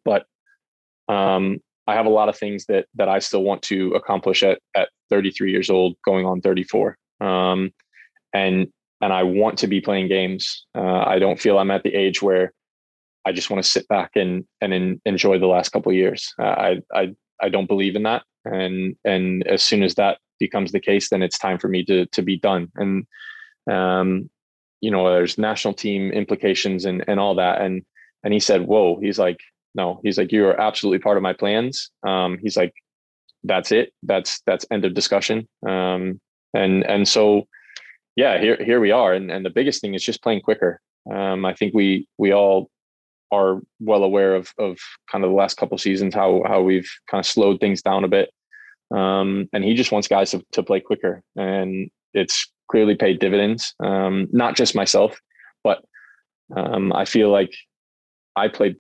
but 0.05 0.27
um, 1.09 1.61
I 1.87 1.95
have 1.95 2.07
a 2.07 2.11
lot 2.11 2.29
of 2.29 2.39
things 2.39 2.67
that 2.67 2.87
that 2.95 3.09
I 3.09 3.19
still 3.19 3.43
want 3.43 3.63
to 3.63 3.93
accomplish 3.95 4.43
at 4.43 4.61
at 4.77 4.91
33 5.09 5.51
years 5.51 5.71
old, 5.71 5.97
going 6.05 6.27
on 6.27 6.43
34. 6.43 6.97
Um, 7.21 7.73
and 8.35 8.69
and 9.01 9.13
I 9.15 9.23
want 9.23 9.59
to 9.61 9.67
be 9.67 9.81
playing 9.81 10.09
games. 10.09 10.67
Uh, 10.75 11.01
I 11.07 11.19
don't 11.19 11.41
feel 11.41 11.59
I'm 11.59 11.71
at 11.71 11.83
the 11.83 11.95
age 11.95 12.21
where 12.21 12.53
I 13.25 13.33
just 13.33 13.49
want 13.49 13.63
to 13.65 13.69
sit 13.69 13.89
back 13.89 14.11
and 14.15 14.45
and 14.61 14.75
in, 14.75 15.01
enjoy 15.07 15.39
the 15.39 15.47
last 15.47 15.71
couple 15.71 15.91
years. 15.93 16.35
Uh, 16.39 16.43
I 16.45 16.83
I 16.93 17.15
I 17.41 17.49
don't 17.49 17.67
believe 17.67 17.97
in 17.97 18.03
that. 18.03 18.23
And 18.45 18.97
and 19.05 19.47
as 19.47 19.63
soon 19.63 19.83
as 19.83 19.95
that 19.97 20.19
becomes 20.39 20.73
the 20.73 20.81
case, 20.81 21.11
then 21.11 21.23
it's 21.23 21.39
time 21.39 21.59
for 21.59 21.69
me 21.69 21.85
to 21.85 22.07
to 22.07 22.23
be 22.23 22.37
done. 22.39 22.71
And 22.77 23.07
um, 23.71 24.31
you 24.81 24.91
know, 24.91 25.11
there's 25.13 25.39
national 25.39 25.75
team 25.75 26.11
implications 26.11 26.85
and 26.85 27.05
and 27.07 27.21
all 27.21 27.35
that. 27.37 27.61
And 27.61 27.85
and 28.25 28.33
he 28.33 28.41
said, 28.41 28.67
"Whoa," 28.67 28.99
he's 29.01 29.19
like, 29.19 29.39
"No," 29.75 30.01
he's 30.03 30.19
like, 30.19 30.33
"You 30.33 30.47
are 30.47 30.61
absolutely 30.61 30.99
part 30.99 31.17
of 31.17 31.23
my 31.23 31.33
plans." 31.33 31.91
Um, 32.07 32.39
he's 32.43 32.57
like, 32.57 32.75
"That's 33.45 33.73
it. 33.73 33.93
That's 34.03 34.41
that's 34.47 34.67
end 34.71 34.85
of 34.85 34.95
discussion." 34.95 35.49
Um, 35.67 36.21
and 36.55 36.85
and 36.85 37.07
so, 37.07 37.47
yeah, 38.17 38.41
here 38.41 38.57
here 38.63 38.81
we 38.81 38.91
are. 38.91 39.13
And 39.13 39.31
and 39.31 39.45
the 39.45 39.51
biggest 39.51 39.81
thing 39.81 39.95
is 39.95 40.05
just 40.05 40.23
playing 40.23 40.41
quicker. 40.43 40.81
Um, 41.11 41.45
I 41.45 41.55
think 41.55 41.75
we 41.75 42.07
we 42.19 42.33
all 42.33 42.71
are 43.33 43.61
well 43.81 44.03
aware 44.03 44.35
of 44.35 44.53
of 44.59 44.79
kind 45.11 45.25
of 45.25 45.31
the 45.31 45.37
last 45.37 45.57
couple 45.57 45.77
seasons 45.79 46.15
how 46.15 46.43
how 46.47 46.61
we've 46.61 46.91
kind 47.11 47.21
of 47.21 47.27
slowed 47.27 47.61
things 47.61 47.83
down 47.83 48.05
a 48.05 48.09
bit. 48.09 48.31
Um, 48.93 49.49
and 49.53 49.63
he 49.63 49.75
just 49.75 49.93
wants 49.93 50.09
guys 50.09 50.33
to, 50.33 50.45
to 50.53 50.63
play 50.63 50.81
quicker, 50.81 51.23
and 51.37 51.91
it's 52.13 52.51
clearly 52.71 52.97
paid 52.97 53.21
dividends. 53.21 53.75
Um, 53.81 54.27
not 54.33 54.57
just 54.57 54.75
myself, 54.75 55.19
but 55.63 55.85
um, 56.57 56.93
I 56.93 57.05
feel 57.05 57.31
like 57.31 57.53
I 58.35 58.49
play 58.49 58.77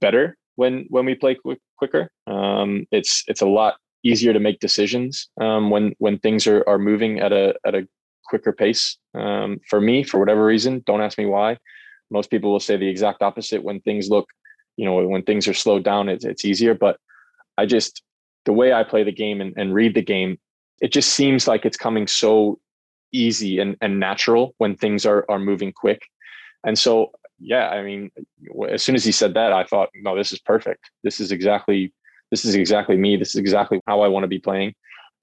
better 0.00 0.36
when 0.56 0.86
when 0.88 1.06
we 1.06 1.14
play 1.14 1.36
quick, 1.36 1.60
quicker. 1.78 2.10
Um, 2.26 2.86
it's 2.90 3.24
it's 3.28 3.42
a 3.42 3.46
lot 3.46 3.76
easier 4.02 4.32
to 4.32 4.40
make 4.40 4.60
decisions 4.60 5.28
um, 5.40 5.70
when 5.70 5.94
when 5.98 6.18
things 6.18 6.46
are 6.46 6.64
are 6.68 6.78
moving 6.78 7.20
at 7.20 7.32
a 7.32 7.54
at 7.66 7.74
a 7.74 7.86
quicker 8.24 8.52
pace. 8.52 8.98
Um, 9.14 9.60
for 9.68 9.80
me, 9.80 10.02
for 10.02 10.18
whatever 10.18 10.44
reason, 10.44 10.82
don't 10.86 11.00
ask 11.00 11.18
me 11.18 11.26
why. 11.26 11.58
Most 12.10 12.30
people 12.30 12.52
will 12.52 12.60
say 12.60 12.76
the 12.76 12.88
exact 12.88 13.22
opposite 13.22 13.62
when 13.62 13.80
things 13.80 14.10
look, 14.10 14.28
you 14.76 14.84
know, 14.84 15.06
when 15.06 15.22
things 15.22 15.48
are 15.48 15.54
slowed 15.54 15.84
down, 15.84 16.08
it's, 16.08 16.24
it's 16.24 16.44
easier. 16.44 16.74
But 16.74 16.98
I 17.56 17.66
just, 17.66 18.02
the 18.44 18.52
way 18.52 18.72
I 18.72 18.84
play 18.84 19.04
the 19.04 19.12
game 19.12 19.40
and, 19.40 19.54
and 19.56 19.74
read 19.74 19.94
the 19.94 20.02
game, 20.02 20.38
it 20.80 20.92
just 20.92 21.10
seems 21.10 21.48
like 21.48 21.64
it's 21.64 21.76
coming 21.76 22.06
so 22.06 22.58
easy 23.12 23.58
and, 23.58 23.76
and 23.80 24.00
natural 24.00 24.54
when 24.58 24.76
things 24.76 25.06
are, 25.06 25.24
are 25.28 25.38
moving 25.38 25.72
quick. 25.72 26.02
And 26.66 26.78
so, 26.78 27.12
yeah, 27.38 27.68
I 27.68 27.82
mean, 27.82 28.10
as 28.68 28.82
soon 28.82 28.94
as 28.94 29.04
he 29.04 29.12
said 29.12 29.34
that, 29.34 29.52
I 29.52 29.64
thought, 29.64 29.90
no, 29.94 30.16
this 30.16 30.32
is 30.32 30.40
perfect. 30.40 30.90
This 31.02 31.20
is 31.20 31.30
exactly, 31.32 31.92
this 32.30 32.44
is 32.44 32.54
exactly 32.54 32.96
me. 32.96 33.16
This 33.16 33.30
is 33.30 33.36
exactly 33.36 33.80
how 33.86 34.00
I 34.00 34.08
want 34.08 34.24
to 34.24 34.28
be 34.28 34.38
playing 34.38 34.74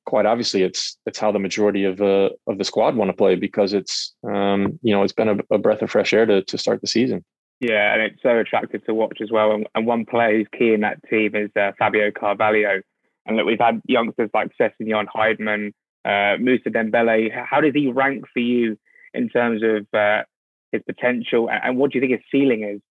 quite 0.05 0.25
obviously 0.25 0.63
it's 0.63 0.97
it's 1.05 1.19
how 1.19 1.31
the 1.31 1.39
majority 1.39 1.83
of 1.83 2.01
uh, 2.01 2.29
of 2.47 2.57
the 2.57 2.63
squad 2.63 2.95
want 2.95 3.09
to 3.09 3.15
play 3.15 3.35
because 3.35 3.73
it's 3.73 4.13
um, 4.23 4.79
you 4.81 4.93
know 4.93 5.03
it's 5.03 5.13
been 5.13 5.29
a, 5.29 5.37
a, 5.55 5.57
breath 5.57 5.81
of 5.81 5.91
fresh 5.91 6.13
air 6.13 6.25
to 6.25 6.41
to 6.43 6.57
start 6.57 6.81
the 6.81 6.87
season. 6.87 7.23
Yeah, 7.59 7.93
and 7.93 8.01
it's 8.01 8.21
so 8.23 8.39
attractive 8.39 8.83
to 8.85 8.93
watch 8.93 9.19
as 9.21 9.29
well. 9.31 9.51
And, 9.51 9.67
and 9.75 9.85
one 9.85 10.05
player 10.05 10.37
who's 10.37 10.47
key 10.57 10.73
in 10.73 10.81
that 10.81 10.97
team 11.07 11.35
is 11.35 11.51
uh, 11.55 11.71
Fabio 11.77 12.09
Carvalho. 12.11 12.81
And 13.27 13.37
look, 13.37 13.45
we've 13.45 13.59
had 13.59 13.81
youngsters 13.85 14.31
like 14.33 14.49
Sessegnon, 14.59 15.05
Hyndman, 15.15 15.73
uh, 16.03 16.37
Moussa 16.41 16.71
Dembele. 16.71 17.29
How 17.31 17.61
does 17.61 17.75
he 17.75 17.91
rank 17.91 18.25
for 18.33 18.39
you 18.39 18.79
in 19.13 19.29
terms 19.29 19.61
of 19.61 19.85
uh, 19.93 20.23
his 20.71 20.81
potential, 20.87 21.49
and, 21.49 21.61
and 21.63 21.77
what 21.77 21.91
do 21.91 21.99
you 21.99 22.01
think 22.01 22.13
his 22.13 22.25
ceiling 22.31 22.63
is? 22.63 22.81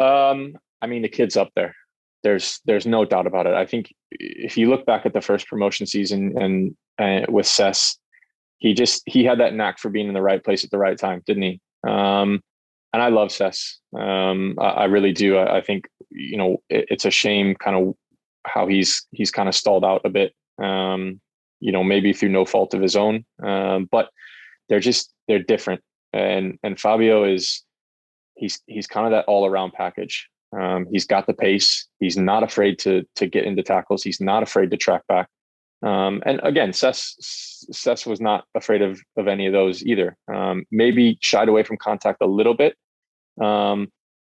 Um, 0.00 0.58
I 0.82 0.88
mean, 0.88 1.00
the 1.00 1.08
kid's 1.08 1.36
up 1.36 1.50
there 1.56 1.74
there's 2.22 2.60
there's 2.64 2.86
no 2.86 3.04
doubt 3.04 3.26
about 3.26 3.46
it. 3.46 3.54
I 3.54 3.66
think 3.66 3.92
if 4.10 4.56
you 4.56 4.68
look 4.68 4.86
back 4.86 5.06
at 5.06 5.12
the 5.12 5.20
first 5.20 5.46
promotion 5.48 5.86
season 5.86 6.36
and 6.38 7.26
with 7.28 7.46
Cess, 7.46 7.98
he 8.58 8.74
just 8.74 9.02
he 9.06 9.24
had 9.24 9.40
that 9.40 9.54
knack 9.54 9.78
for 9.78 9.90
being 9.90 10.08
in 10.08 10.14
the 10.14 10.22
right 10.22 10.42
place 10.42 10.64
at 10.64 10.70
the 10.70 10.78
right 10.78 10.98
time, 10.98 11.22
didn't 11.26 11.42
he? 11.42 11.60
Um, 11.86 12.40
and 12.92 13.02
I 13.02 13.08
love 13.08 13.32
Cess. 13.32 13.80
Um, 13.98 14.56
I, 14.60 14.64
I, 14.64 14.84
really 14.84 15.12
do. 15.12 15.36
I, 15.36 15.58
I 15.58 15.60
think 15.62 15.88
you 16.10 16.36
know 16.36 16.62
it, 16.68 16.86
it's 16.90 17.04
a 17.04 17.10
shame 17.10 17.54
kind 17.56 17.76
of 17.76 17.94
how 18.44 18.66
he's 18.66 19.06
he's 19.10 19.30
kind 19.30 19.48
of 19.48 19.54
stalled 19.54 19.84
out 19.84 20.02
a 20.04 20.10
bit. 20.10 20.32
Um, 20.62 21.20
you 21.60 21.72
know, 21.72 21.82
maybe 21.82 22.12
through 22.12 22.28
no 22.28 22.44
fault 22.44 22.74
of 22.74 22.82
his 22.82 22.96
own, 22.96 23.24
um, 23.42 23.88
but 23.90 24.10
they're 24.68 24.80
just 24.80 25.12
they're 25.28 25.42
different. 25.42 25.80
And 26.12 26.58
and 26.62 26.78
Fabio 26.78 27.24
is 27.24 27.64
he's 28.36 28.60
he's 28.66 28.86
kind 28.86 29.06
of 29.06 29.12
that 29.12 29.24
all 29.26 29.46
around 29.46 29.72
package. 29.72 30.28
Um, 30.58 30.86
he's 30.90 31.06
got 31.06 31.26
the 31.26 31.34
pace. 31.34 31.86
He's 31.98 32.16
not 32.16 32.42
afraid 32.42 32.78
to 32.80 33.04
to 33.16 33.26
get 33.26 33.44
into 33.44 33.62
tackles. 33.62 34.02
He's 34.02 34.20
not 34.20 34.42
afraid 34.42 34.70
to 34.70 34.76
track 34.76 35.02
back. 35.08 35.28
Um, 35.82 36.22
and 36.24 36.40
again, 36.44 36.72
Cess, 36.72 37.16
Cess 37.72 38.06
was 38.06 38.20
not 38.20 38.44
afraid 38.54 38.82
of 38.82 39.00
of 39.16 39.28
any 39.28 39.46
of 39.46 39.52
those 39.52 39.84
either. 39.84 40.16
Um, 40.32 40.64
maybe 40.70 41.18
shied 41.20 41.48
away 41.48 41.62
from 41.64 41.78
contact 41.78 42.18
a 42.20 42.26
little 42.26 42.54
bit, 42.54 42.76
um, 43.40 43.88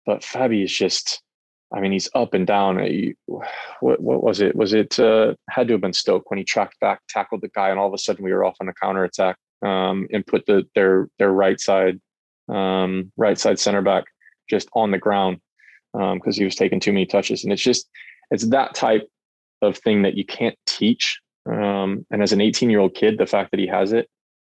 but 0.07 0.23
Fabi 0.23 0.65
is 0.65 0.73
just. 0.73 1.23
I 1.75 1.81
mean, 1.81 1.93
he's 1.93 2.11
up 2.15 2.35
and 2.35 2.47
down. 2.47 2.77
What 3.81 3.99
what 3.99 4.23
was 4.23 4.43
it? 4.43 4.55
Was 4.55 4.75
it 4.75 5.01
uh, 5.01 5.33
had 5.49 5.69
to 5.69 5.75
have 5.75 5.81
been 5.81 5.95
Stoke 5.95 6.29
when 6.31 6.37
he 6.37 6.45
tracked 6.45 6.79
back, 6.81 7.01
tackled 7.09 7.41
the 7.41 7.49
guy, 7.49 7.71
and 7.71 7.79
all 7.79 7.89
of 7.89 7.95
a 7.95 7.99
sudden 7.99 8.23
we 8.23 8.33
were 8.35 8.45
off 8.45 8.59
on 8.61 8.69
a 8.69 8.75
counter 8.75 9.05
attack 9.05 9.37
um, 9.63 10.07
and 10.13 10.27
put 10.27 10.45
the 10.45 10.65
their 10.75 11.09
their 11.19 11.33
right 11.33 11.59
side 11.59 11.99
um, 12.51 13.11
right 13.17 13.39
side 13.39 13.59
center 13.59 13.81
back 13.81 14.05
just 14.51 14.69
on 14.75 14.91
the 14.91 14.99
ground 14.99 15.39
because 15.93 16.37
um, 16.37 16.41
he 16.41 16.45
was 16.45 16.57
taking 16.57 16.81
too 16.81 16.93
many 16.93 17.07
touches. 17.07 17.45
And 17.45 17.53
it's 17.53 17.63
just, 17.63 17.89
it's 18.31 18.47
that 18.47 18.75
type 18.75 19.09
of 19.61 19.77
thing 19.79 20.03
that 20.03 20.17
you 20.17 20.25
can't 20.25 20.57
teach. 20.67 21.21
Um, 21.51 22.07
and 22.11 22.23
as 22.23 22.33
an 22.33 22.41
18 22.41 22.71
year 22.71 22.81
old 22.81 22.95
kid, 22.95 23.19
the 23.19 23.27
fact 23.27 23.51
that 23.51 23.61
he 23.61 23.67
has 23.67 23.93
it, 23.93 24.09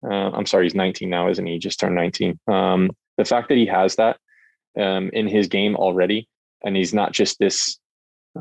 uh, 0.04 0.32
I'm 0.32 0.46
sorry, 0.46 0.66
he's 0.66 0.76
19 0.76 1.10
now, 1.10 1.30
isn't 1.30 1.46
he? 1.46 1.54
He 1.54 1.60
just 1.60 1.80
turned 1.80 1.96
19. 1.96 2.40
Um, 2.48 2.92
the 3.18 3.26
fact 3.26 3.50
that 3.50 3.58
he 3.58 3.66
has 3.66 3.96
that 3.96 4.18
um, 4.80 5.10
in 5.14 5.28
his 5.28 5.48
game 5.48 5.76
already, 5.76 6.28
and 6.64 6.76
he's 6.76 6.94
not 6.94 7.14
just 7.14 7.40
this 7.40 7.80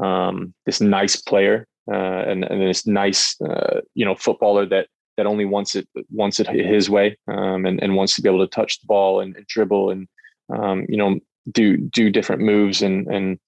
um, 0.02 0.54
this 0.66 0.80
nice 0.80 1.16
player 1.16 1.66
uh, 1.90 1.94
and, 1.94 2.44
and 2.44 2.60
this 2.60 2.86
nice 2.86 3.40
uh, 3.40 3.80
you 3.94 4.04
know 4.04 4.14
footballer 4.14 4.66
that 4.66 4.88
that 5.16 5.26
only 5.26 5.44
wants 5.46 5.74
it 5.74 5.88
wants 6.10 6.40
it 6.40 6.46
his 6.46 6.90
way 6.90 7.16
um, 7.28 7.64
and, 7.64 7.82
and 7.82 7.96
wants 7.96 8.14
to 8.14 8.22
be 8.22 8.28
able 8.28 8.46
to 8.46 8.54
touch 8.54 8.80
the 8.80 8.86
ball 8.86 9.20
and, 9.20 9.34
and 9.36 9.46
dribble 9.46 9.90
and 9.90 10.08
um, 10.50 10.84
you 10.88 10.96
know 10.96 11.18
do 11.52 11.76
do 11.76 12.10
different 12.10 12.42
moves 12.42 12.82
and 12.82 13.06
and 13.06 13.38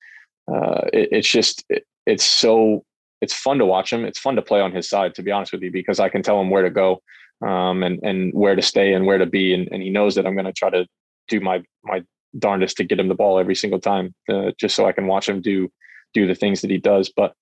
uh, 0.53 0.83
it, 0.93 1.09
it's 1.13 1.29
just 1.29 1.65
it, 1.69 1.85
it's 2.07 2.25
so 2.25 2.85
it's 3.21 3.35
fun 3.35 3.59
to 3.59 3.67
watch 3.67 3.93
him. 3.93 4.05
It's 4.05 4.19
fun 4.19 4.37
to 4.37 4.43
play 4.43 4.61
on 4.61 4.73
his 4.73 4.89
side, 4.89 5.15
to 5.17 5.23
be 5.23 5.31
honest 5.31 5.53
with 5.53 5.63
you, 5.63 5.73
because 5.73 5.99
I 6.01 6.09
can 6.09 6.23
tell 6.23 6.41
him 6.41 6.51
where 6.51 6.63
to 6.63 6.71
go 6.71 7.03
um, 7.47 7.83
and 7.83 8.01
and 8.03 8.33
where 8.33 8.55
to 8.55 8.63
stay 8.63 8.93
and 8.93 9.07
where 9.07 9.19
to 9.19 9.27
be, 9.27 9.55
and, 9.55 9.69
and 9.71 9.83
he 9.83 9.91
knows 9.91 10.15
that 10.15 10.27
I'm 10.27 10.35
going 10.35 10.47
to 10.47 10.53
try 10.53 10.71
to 10.71 10.87
do 11.29 11.41
my 11.41 11.63
my 11.85 12.03
darndest 12.39 12.77
to 12.77 12.85
get 12.85 13.01
him 13.01 13.09
the 13.09 13.15
ball 13.15 13.39
every 13.39 13.55
single 13.55 13.81
time, 13.81 14.15
uh, 14.29 14.53
just 14.59 14.75
so 14.75 14.87
I 14.87 14.93
can 14.93 15.07
watch 15.07 15.29
him 15.29 15.41
do 15.41 15.71
do 16.15 16.27
the 16.27 16.35
things 16.35 16.61
that 16.61 16.71
he 16.71 16.79
does. 16.79 17.13
But 17.15 17.35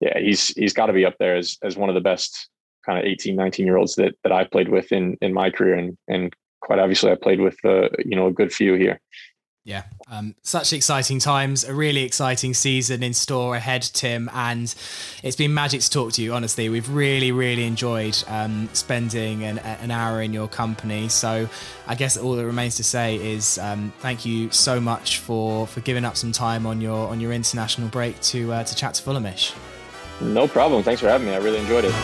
yeah, 0.00 0.18
he's 0.18 0.48
he's 0.48 0.72
got 0.72 0.86
to 0.86 0.92
be 0.92 1.04
up 1.04 1.16
there 1.18 1.36
as 1.36 1.58
as 1.62 1.76
one 1.76 1.88
of 1.88 1.94
the 1.94 2.00
best 2.00 2.48
kind 2.84 2.98
of 2.98 3.04
18, 3.04 3.36
19 3.36 3.66
year 3.66 3.76
olds 3.76 3.94
that 3.96 4.14
that 4.22 4.32
I've 4.32 4.50
played 4.50 4.68
with 4.68 4.92
in 4.92 5.16
in 5.20 5.32
my 5.32 5.50
career, 5.50 5.74
and 5.74 5.96
and 6.08 6.34
quite 6.60 6.78
obviously 6.78 7.10
I 7.10 7.16
played 7.16 7.40
with 7.40 7.56
uh, 7.64 7.88
you 8.04 8.16
know 8.16 8.26
a 8.26 8.32
good 8.32 8.52
few 8.52 8.74
here. 8.74 9.00
Yeah, 9.64 9.84
um, 10.10 10.34
such 10.42 10.72
exciting 10.72 11.20
times, 11.20 11.62
a 11.62 11.72
really 11.72 12.02
exciting 12.02 12.52
season 12.52 13.04
in 13.04 13.14
store 13.14 13.54
ahead, 13.54 13.82
Tim. 13.82 14.28
And 14.34 14.74
it's 15.22 15.36
been 15.36 15.54
magic 15.54 15.82
to 15.82 15.90
talk 15.90 16.12
to 16.14 16.22
you, 16.22 16.32
honestly. 16.34 16.68
We've 16.68 16.88
really, 16.88 17.30
really 17.30 17.64
enjoyed 17.64 18.20
um, 18.26 18.68
spending 18.72 19.44
an, 19.44 19.58
an, 19.58 19.92
hour 19.92 20.20
in 20.20 20.32
your 20.32 20.48
company. 20.48 21.08
So 21.08 21.48
I 21.86 21.94
guess 21.94 22.16
all 22.16 22.34
that 22.34 22.44
remains 22.44 22.74
to 22.76 22.84
say 22.84 23.34
is 23.34 23.56
um, 23.58 23.92
thank 24.00 24.26
you 24.26 24.50
so 24.50 24.80
much 24.80 25.18
for, 25.18 25.68
for 25.68 25.80
giving 25.80 26.04
up 26.04 26.16
some 26.16 26.32
time 26.32 26.66
on 26.66 26.80
your 26.80 27.08
on 27.08 27.20
your 27.20 27.32
international 27.32 27.88
break 27.88 28.20
to, 28.22 28.52
uh, 28.52 28.64
to 28.64 28.74
chat 28.74 28.94
to 28.94 29.02
Fulhamish. 29.02 29.54
No 30.20 30.48
problem. 30.48 30.82
Thanks 30.82 31.00
for 31.00 31.08
having 31.08 31.28
me. 31.28 31.34
I 31.34 31.38
really 31.38 31.58
enjoyed 31.58 31.84
it. 31.84 31.94